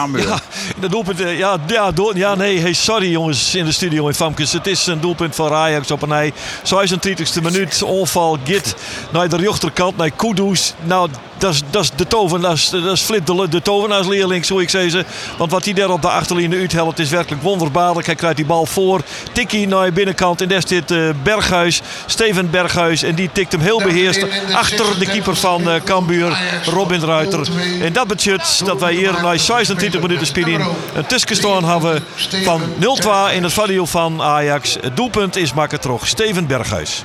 Ja, 0.82 0.88
doelpunt, 0.88 1.22
eh, 1.22 1.38
ja, 1.38 1.58
ja, 1.68 1.92
door, 1.92 2.18
ja, 2.18 2.36
nee, 2.36 2.60
hey, 2.60 2.74
sorry 2.74 3.12
jongens 3.12 3.56
in 3.56 3.66
de 3.66 3.72
studio 3.72 4.08
in 4.08 4.14
Famkes. 4.14 4.54
Het 4.54 4.68
is 4.68 4.88
een 4.88 5.00
doelpunt 5.00 5.36
van 5.36 5.52
Ajax 5.52 5.92
op 5.92 6.02
een 6.02 6.12
ei. 6.12 6.34
36e 6.64 7.42
minuut, 7.42 7.84
onval, 7.84 8.38
Git 8.44 8.76
naar 9.12 9.30
de 9.30 9.38
rechterkant, 9.38 9.98
naar 9.98 10.12
Kudus. 10.12 10.74
Nou, 10.84 11.10
dat 11.38 11.54
is, 11.54 11.62
dat 11.72 11.84
is 11.84 11.92
de 11.96 12.08
toven, 12.08 12.42
dat 12.42 12.54
is, 12.92 13.02
Flip 13.02 13.26
de, 13.26 13.48
de 13.50 13.62
tovenaarsleerling, 13.62 14.46
zo 14.46 14.60
ik 14.60 14.70
zei 14.70 14.90
ze. 14.90 15.06
Want 15.38 15.52
wat 15.52 15.66
hij 15.66 15.74
daar 15.74 15.90
op 15.90 16.02
de 16.02 16.10
achterlinie 16.10 16.60
uithelpt 16.60 17.00
is 17.00 17.10
werkelijk 17.10 17.42
wonderbaarlijk. 17.42 18.06
Hij 18.06 18.16
krijgt 18.16 18.36
die 18.36 18.46
bal 18.46 18.66
voor, 18.66 19.02
tikkie 19.32 19.68
naar 19.68 19.86
de 19.86 19.92
binnenkant 19.92 20.42
en 20.42 20.48
daar 20.48 20.62
zit 20.68 20.92
eh, 20.92 21.10
Berghuis, 21.24 21.82
Steven 22.06 22.50
Berghuis. 22.50 23.04
En 23.04 23.16
die 23.16 23.30
tikt 23.32 23.52
hem 23.52 23.62
heel 23.62 23.82
beheerst 23.82 24.26
achter 24.54 25.00
de 25.00 25.06
keeper 25.06 25.36
van 25.36 25.70
eh 25.70 25.82
Cambuur, 25.84 26.38
Robin 26.66 27.02
Ruiter. 27.02 27.48
En 27.82 27.94
dat 27.94 28.08
betekent 28.08 28.66
dat 28.66 28.80
wij 28.80 28.94
hier 28.94 29.14
na 29.22 29.38
26 29.38 30.02
minuten 30.02 30.28
spelen 30.28 30.62
een 30.94 31.06
tussenstand 31.06 31.66
hebben 31.66 32.04
van 32.44 32.62
0-2 33.32 33.34
in 33.34 33.44
het 33.44 33.54
voordeel 33.54 33.86
van 33.86 34.22
Ajax. 34.22 34.78
Het 34.82 34.96
doelpunt 34.96 35.36
is 35.36 35.54
maken 35.54 35.80
terug 35.80 36.08
Steven 36.08 36.48
Berghuis. 36.48 37.04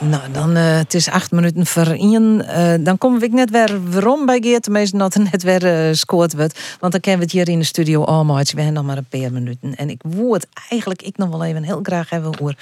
Nou, 0.00 0.22
dan, 0.32 0.56
eh, 0.56 0.76
het 0.76 0.94
is 0.94 1.08
acht 1.08 1.30
minuten 1.30 1.66
voor 1.66 1.86
één. 1.86 2.46
Eh, 2.48 2.74
dan 2.80 2.98
kom 2.98 3.22
ik 3.22 3.32
net 3.32 3.50
weer 3.50 3.90
waarom 3.90 4.26
bij 4.26 4.38
Geert. 4.40 4.68
Meestal 4.68 4.98
dat 4.98 5.14
er 5.14 5.20
net 5.32 5.42
weer 5.42 5.66
eh 5.66 5.92
scoort 5.94 6.34
wordt. 6.34 6.76
Want 6.80 6.92
dan 6.92 7.00
kennen 7.00 7.20
we 7.20 7.24
het 7.26 7.34
hier 7.34 7.54
in 7.54 7.58
de 7.58 7.64
studio 7.64 8.04
allemaal. 8.04 8.36
We 8.36 8.42
hebben 8.46 8.72
nog 8.72 8.84
maar 8.84 8.96
een 8.96 9.20
paar 9.20 9.32
minuten. 9.32 9.74
En 9.74 9.90
ik 9.90 10.00
het 10.30 10.46
eigenlijk 10.68 11.02
ik 11.02 11.16
nog 11.16 11.28
wel 11.28 11.44
even 11.44 11.62
heel 11.62 11.80
graag 11.82 12.10
hebben 12.10 12.40
over 12.40 12.56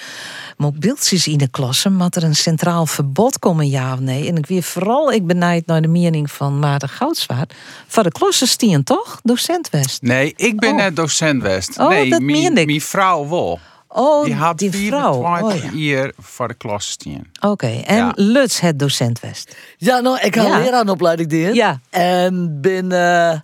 mobieltjes 0.57 1.27
in 1.27 1.39
de 1.39 1.49
klasse. 1.49 1.91
Maar 1.91 2.09
er 2.11 2.23
een 2.25 2.35
centraal 2.37 2.87
verbod 2.87 3.39
komen, 3.39 3.69
ja 3.69 3.93
of 3.93 4.01
nee. 4.01 4.29
En 4.29 4.37
ik 4.37 4.47
weer 4.47 4.63
vooral 4.63 5.13
ik 5.13 5.27
benijd 5.27 5.67
naar 5.67 5.83
de 5.83 5.89
mening 5.89 6.31
van 6.31 6.59
Maarten 6.59 6.89
Goudswaard. 6.89 7.55
Van 7.87 8.03
de 8.03 8.13
klasse 8.13 8.47
stien 8.47 8.85
toch? 8.85 9.21
Docent 9.23 9.71
West. 9.71 10.03
Nee, 10.03 10.33
ik 10.37 10.59
ben 10.61 10.71
Oh. 10.71 10.77
net 10.77 10.97
docent 10.97 11.43
West. 11.43 11.79
Oh, 11.79 11.89
nee, 11.89 12.11
dat 12.11 12.21
ik. 12.21 12.67
Mijn 12.67 12.81
vrouw 12.81 13.29
wel. 13.29 13.59
Oh, 13.97 14.25
Die 14.25 14.35
had 14.35 14.59
die 14.59 14.71
vrouw. 14.71 15.23
24 15.23 15.73
Oh, 15.73 15.79
ja. 15.81 16.11
voor 16.19 16.49
de 16.49 16.55
klas 16.55 16.89
staan. 16.91 17.31
Oké, 17.41 17.67
en 17.67 17.97
Ja. 17.97 18.13
Luts 18.15 18.61
het 18.61 18.79
docent 18.79 19.21
West. 19.21 19.57
Ja, 19.77 20.01
nou, 20.01 20.19
ik 20.21 20.35
had 20.35 20.47
Ja. 20.47 20.57
een 20.57 20.63
leraaropleiding 20.65 21.29
die. 21.29 21.55
Ja. 21.55 21.81
En 21.91 22.61
ben... 22.61 22.93
eh 22.93 23.39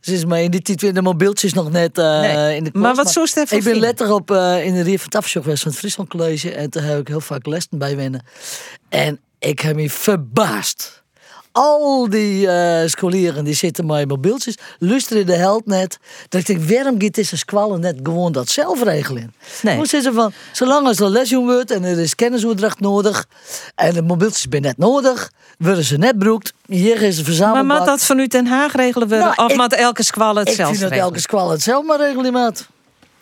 ze 0.00 0.12
is 0.12 0.24
maar 0.24 0.40
in 0.42 0.50
die 0.50 0.62
tijd 0.62 0.80
weer 0.80 0.94
de 0.94 1.02
mobieltjes 1.02 1.52
nog 1.52 1.70
net 1.70 1.98
eh, 1.98 2.20
Nee. 2.20 2.56
in 2.56 2.64
de 2.64 2.70
klas. 2.70 2.82
Maar 2.82 2.94
wat 2.94 3.10
zou 3.12 3.26
je 3.34 3.40
ervan 3.40 3.58
Ik 3.58 3.64
ben 3.64 3.76
letterlijk 3.78 4.18
op 4.20 4.30
eh, 4.30 4.64
in 4.66 4.74
de 4.74 4.82
Rier 4.82 4.98
van 4.98 5.08
Tafsjoch 5.08 5.42
geweest 5.42 5.62
van 5.62 5.70
het 5.70 5.80
Friesland 5.80 6.08
College. 6.08 6.54
En 6.54 6.70
daar 6.70 6.82
heb 6.84 6.98
ik 6.98 7.08
heel 7.08 7.20
vaak 7.20 7.46
lessen 7.46 7.78
bij 7.78 7.96
winnen. 7.96 8.24
En 8.88 9.20
ik 9.38 9.60
heb 9.60 9.76
me 9.76 9.90
verbaasd. 9.90 11.01
Al 11.52 12.08
die 12.10 12.48
eh 12.48 12.88
scholieren 12.88 13.44
die 13.44 13.54
zitten 13.54 13.86
met 13.86 14.08
mobieltjes, 14.08 14.54
luisteren 14.78 15.26
de 15.26 15.34
held 15.36 15.66
net. 15.66 15.98
Dat 16.28 16.40
ik 16.40 16.46
denk, 16.46 16.70
waarom 16.70 17.02
gaat 17.02 17.14
deze 17.14 17.36
squallen 17.36 17.80
net 17.80 17.98
gewoon 18.02 18.32
dat 18.32 18.48
zelf 18.48 18.82
regelen? 18.82 19.34
Nee. 19.62 19.76
Hoe 19.76 19.86
zitten 19.86 20.14
van, 20.14 20.32
zolang 20.52 20.86
als 20.86 21.00
er 21.00 21.10
lesjong 21.10 21.46
wordt 21.46 21.70
en 21.70 21.84
er 21.84 21.98
is 21.98 22.14
kennisoverdracht 22.14 22.80
nodig 22.80 23.26
en 23.74 23.94
de 23.94 24.02
mobieltjes 24.02 24.46
zijn 24.50 24.62
net 24.62 24.78
nodig, 24.78 25.30
worden 25.58 25.84
ze 25.84 25.96
net 25.96 26.18
broekt. 26.18 26.52
Hier 26.66 27.02
is 27.02 27.08
een 27.10 27.14
Maar 27.16 27.24
verzamelbak. 27.24 27.78
moet 27.78 27.86
dat 27.86 28.02
vanuit 28.02 28.30
Den 28.30 28.46
Haag 28.46 28.72
regelen 28.74 29.08
worden? 29.08 29.26
Nou, 29.26 29.42
of 29.44 29.50
ik- 29.50 29.56
moet 29.56 29.72
elke 29.74 30.02
squal 30.02 30.36
het 30.36 30.48
ik 30.48 30.54
zelf 30.54 30.68
vind 30.76 30.80
dat 30.90 30.98
elke 30.98 31.20
squal 31.20 31.50
het 31.50 31.62
zelf 31.62 31.84
maar 31.86 31.98
regelen, 31.98 32.32
maat. 32.32 32.66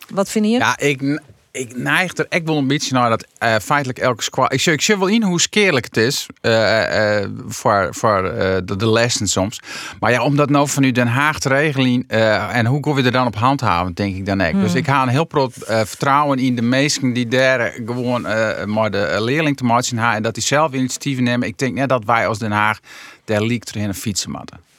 Wat 0.09 0.29
vind 0.29 0.45
je? 0.45 0.51
Ja, 0.51 0.79
ik, 0.79 1.21
ik 1.53 1.77
neig 1.77 2.17
er 2.17 2.27
echt 2.29 2.45
wel 2.45 2.57
een 2.57 2.67
beetje 2.67 2.95
naar 2.95 3.11
dat 3.11 3.27
eh, 3.39 3.57
feitelijk 3.63 3.99
elke 3.99 4.23
squad. 4.23 4.53
Ik 4.53 4.61
zie, 4.61 4.73
ik 4.73 4.81
zie 4.81 4.99
wel 4.99 5.07
in 5.07 5.23
hoe 5.23 5.41
skeerlijk 5.41 5.85
het 5.85 5.97
is 5.97 6.27
eh, 6.41 7.19
eh, 7.19 7.29
voor, 7.47 7.89
voor 7.91 8.23
de, 8.65 8.77
de 8.77 8.91
lessen 8.91 9.29
soms. 9.29 9.61
Maar 10.01 10.11
ja, 10.11 10.23
om 10.23 10.37
dat 10.37 10.51
nou 10.51 10.69
van 10.69 10.83
u 10.83 10.93
Den 10.93 11.07
Haag 11.07 11.39
te 11.39 11.49
regelen 11.49 12.05
en 12.09 12.67
hoe 12.67 12.81
kunnen 12.81 13.01
we 13.01 13.07
er 13.07 13.15
dan 13.15 13.27
op 13.27 13.37
handhaven, 13.37 13.95
denk 13.95 14.17
ik 14.17 14.27
dan 14.27 14.41
echt. 14.41 14.55
Dus 14.55 14.75
ik 14.75 14.87
ga 14.87 15.03
een 15.03 15.09
heel 15.09 15.27
groot 15.29 15.53
vertrouwen 15.67 16.39
in 16.39 16.57
de 16.57 16.63
meesten 16.63 17.13
die 17.13 17.29
daar 17.29 17.73
gewoon 17.87 18.23
maar 18.71 18.91
de 18.91 19.17
leerling 19.19 19.57
te 19.57 19.65
maken 19.65 19.99
en 19.99 20.23
dat 20.23 20.35
die 20.35 20.43
zelf 20.43 20.73
initiatieven 20.73 21.25
nemen. 21.25 21.49
Ik 21.49 21.59
denk 21.59 21.75
net 21.75 21.89
dat 21.89 22.05
wij 22.05 22.27
als 22.27 22.39
Den 22.39 22.53
Haag 22.53 22.79
daar 23.25 23.43
liek 23.43 23.65
erin 23.75 23.95
fietsen 23.95 24.31
moeten. 24.31 24.70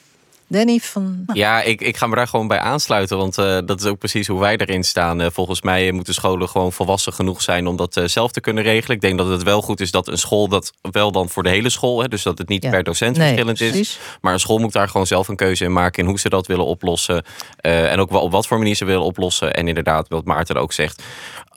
Danny 0.52 0.78
van... 0.78 1.24
Ja, 1.32 1.62
ik, 1.62 1.80
ik 1.80 1.96
ga 1.96 2.06
me 2.06 2.16
daar 2.16 2.28
gewoon 2.28 2.46
bij 2.48 2.58
aansluiten. 2.58 3.16
Want 3.16 3.38
eh, 3.38 3.58
dat 3.64 3.80
is 3.80 3.86
ook 3.86 3.98
precies 3.98 4.26
hoe 4.26 4.40
wij 4.40 4.56
erin 4.56 4.84
staan. 4.84 5.20
Eh, 5.20 5.26
volgens 5.32 5.62
mij 5.62 5.92
moeten 5.92 6.14
scholen 6.14 6.48
gewoon 6.48 6.72
volwassen 6.72 7.12
genoeg 7.12 7.42
zijn 7.42 7.66
om 7.66 7.76
dat 7.76 7.96
eh, 7.96 8.04
zelf 8.04 8.32
te 8.32 8.40
kunnen 8.40 8.62
regelen. 8.62 8.96
Ik 8.96 9.02
denk 9.02 9.18
dat 9.18 9.28
het 9.28 9.42
wel 9.42 9.62
goed 9.62 9.80
is 9.80 9.90
dat 9.90 10.08
een 10.08 10.18
school 10.18 10.48
dat 10.48 10.72
wel 10.90 11.12
dan 11.12 11.28
voor 11.28 11.42
de 11.42 11.48
hele 11.48 11.70
school, 11.70 12.02
hè, 12.02 12.08
dus 12.08 12.22
dat 12.22 12.38
het 12.38 12.48
niet 12.48 12.62
Ja. 12.62 12.70
per 12.70 12.82
docent 12.82 13.16
Nee, 13.16 13.26
verschillend 13.26 13.60
is. 13.60 13.98
Maar 14.20 14.32
een 14.32 14.40
school 14.40 14.58
moet 14.58 14.72
daar 14.72 14.88
gewoon 14.88 15.06
zelf 15.06 15.28
een 15.28 15.36
keuze 15.36 15.64
in 15.64 15.72
maken 15.72 16.02
in 16.02 16.08
hoe 16.08 16.18
ze 16.18 16.28
dat 16.28 16.46
willen 16.46 16.66
oplossen. 16.66 17.24
En 17.56 17.98
ook 17.98 18.10
wel 18.10 18.20
op 18.20 18.32
wat 18.32 18.46
voor 18.46 18.58
manier 18.58 18.74
ze 18.74 18.84
willen 18.84 19.04
oplossen. 19.04 19.54
En 19.54 19.68
inderdaad, 19.68 20.08
wat 20.08 20.24
Maarten 20.24 20.56
ook 20.56 20.72
zegt. 20.72 21.02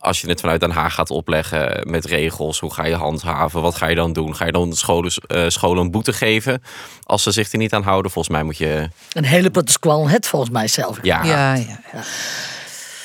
Als 0.06 0.22
je 0.22 0.30
het 0.30 0.40
vanuit 0.40 0.60
Den 0.60 0.72
Haag 0.72 0.94
gaat 0.94 1.10
opleggen 1.10 1.82
met 1.90 2.06
regels, 2.06 2.60
hoe 2.60 2.74
ga 2.74 2.86
je 2.86 2.96
handhaven? 2.96 3.62
Wat 3.62 3.76
ga 3.76 3.88
je 3.88 3.96
dan 3.96 4.14
doen? 4.14 4.36
Ga 4.36 4.46
je 4.46 4.52
dan 4.52 4.74
scholen, 4.74 5.12
eh, 5.28 5.44
scholen 5.48 5.84
een 5.84 5.92
boete 5.92 6.14
geven 6.14 6.64
als 7.04 7.24
ze 7.24 7.32
zich 7.32 7.52
er 7.52 7.58
niet 7.58 7.74
aan 7.74 7.84
houden? 7.84 8.12
Volgens 8.12 8.36
mij 8.36 8.44
moet 8.44 8.58
je. 8.58 8.90
Een 9.12 9.26
hele 9.26 9.52
potte 9.52 9.72
squal 9.72 10.10
het 10.10 10.28
volgens 10.28 10.52
mij 10.52 10.68
zelf. 10.68 11.00
Ja, 11.02 11.24
Ja, 11.24 11.56
ja. 11.56 11.80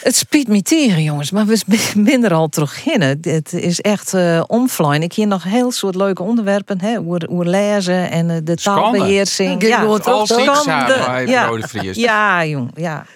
Het 0.03 0.17
spiet 0.17 0.49
me 0.49 0.63
tegen, 0.63 1.03
jongens, 1.03 1.31
maar 1.31 1.47
we 1.51 1.57
zijn 1.57 2.25
er 2.25 2.33
al 2.33 2.49
terug 2.49 2.87
in. 2.87 3.01
Het 3.01 3.25
het 3.25 3.53
is 3.53 3.81
echt 3.81 4.15
eh 4.15 4.43
offline. 4.47 4.99
Ik 4.99 5.13
hier 5.13 5.27
nog 5.27 5.43
heel 5.43 5.71
soort 5.71 5.95
leuke 5.95 6.23
onderwerpen, 6.23 6.81
hè, 6.81 6.97
hoe, 6.97 7.45
lezen 7.45 8.11
en 8.11 8.31
eh, 8.31 8.37
de 8.45 8.57
taalbeheersing. 8.57 9.63
Ja, 9.63 9.83
ik 9.83 10.03
Schande. 10.03 10.53
samen 10.63 11.07
bij 11.07 11.27
Ja. 11.27 11.47
Rode 11.47 11.69
Vries. 11.69 11.97
Ja, 11.97 12.47
jong, 12.47 12.71
ja. 12.75 13.07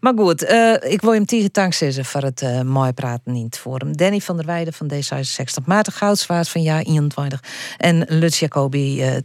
Maar 0.00 0.12
goed, 0.16 0.44
eh, 0.44 0.72
ik 0.80 1.00
wil 1.00 1.12
hem 1.12 1.26
tegen 1.26 1.48
dank 1.52 1.72
zeggen 1.72 2.04
voor 2.04 2.22
het 2.22 2.64
mooi 2.64 2.92
praten 2.92 3.34
in 3.34 3.44
het 3.44 3.58
forum. 3.58 3.96
Danny 3.96 4.20
van 4.20 4.36
der 4.36 4.46
Weijden 4.46 4.72
van 4.72 4.90
D66, 4.92 5.64
Maarten 5.64 5.92
Goudswaard 5.92 6.48
van 6.48 6.62
jaar 6.62 6.82
21 6.82 7.40
en 7.76 8.04
Lutz 8.08 8.40
Jacobi, 8.40 9.02
eh, 9.02 9.16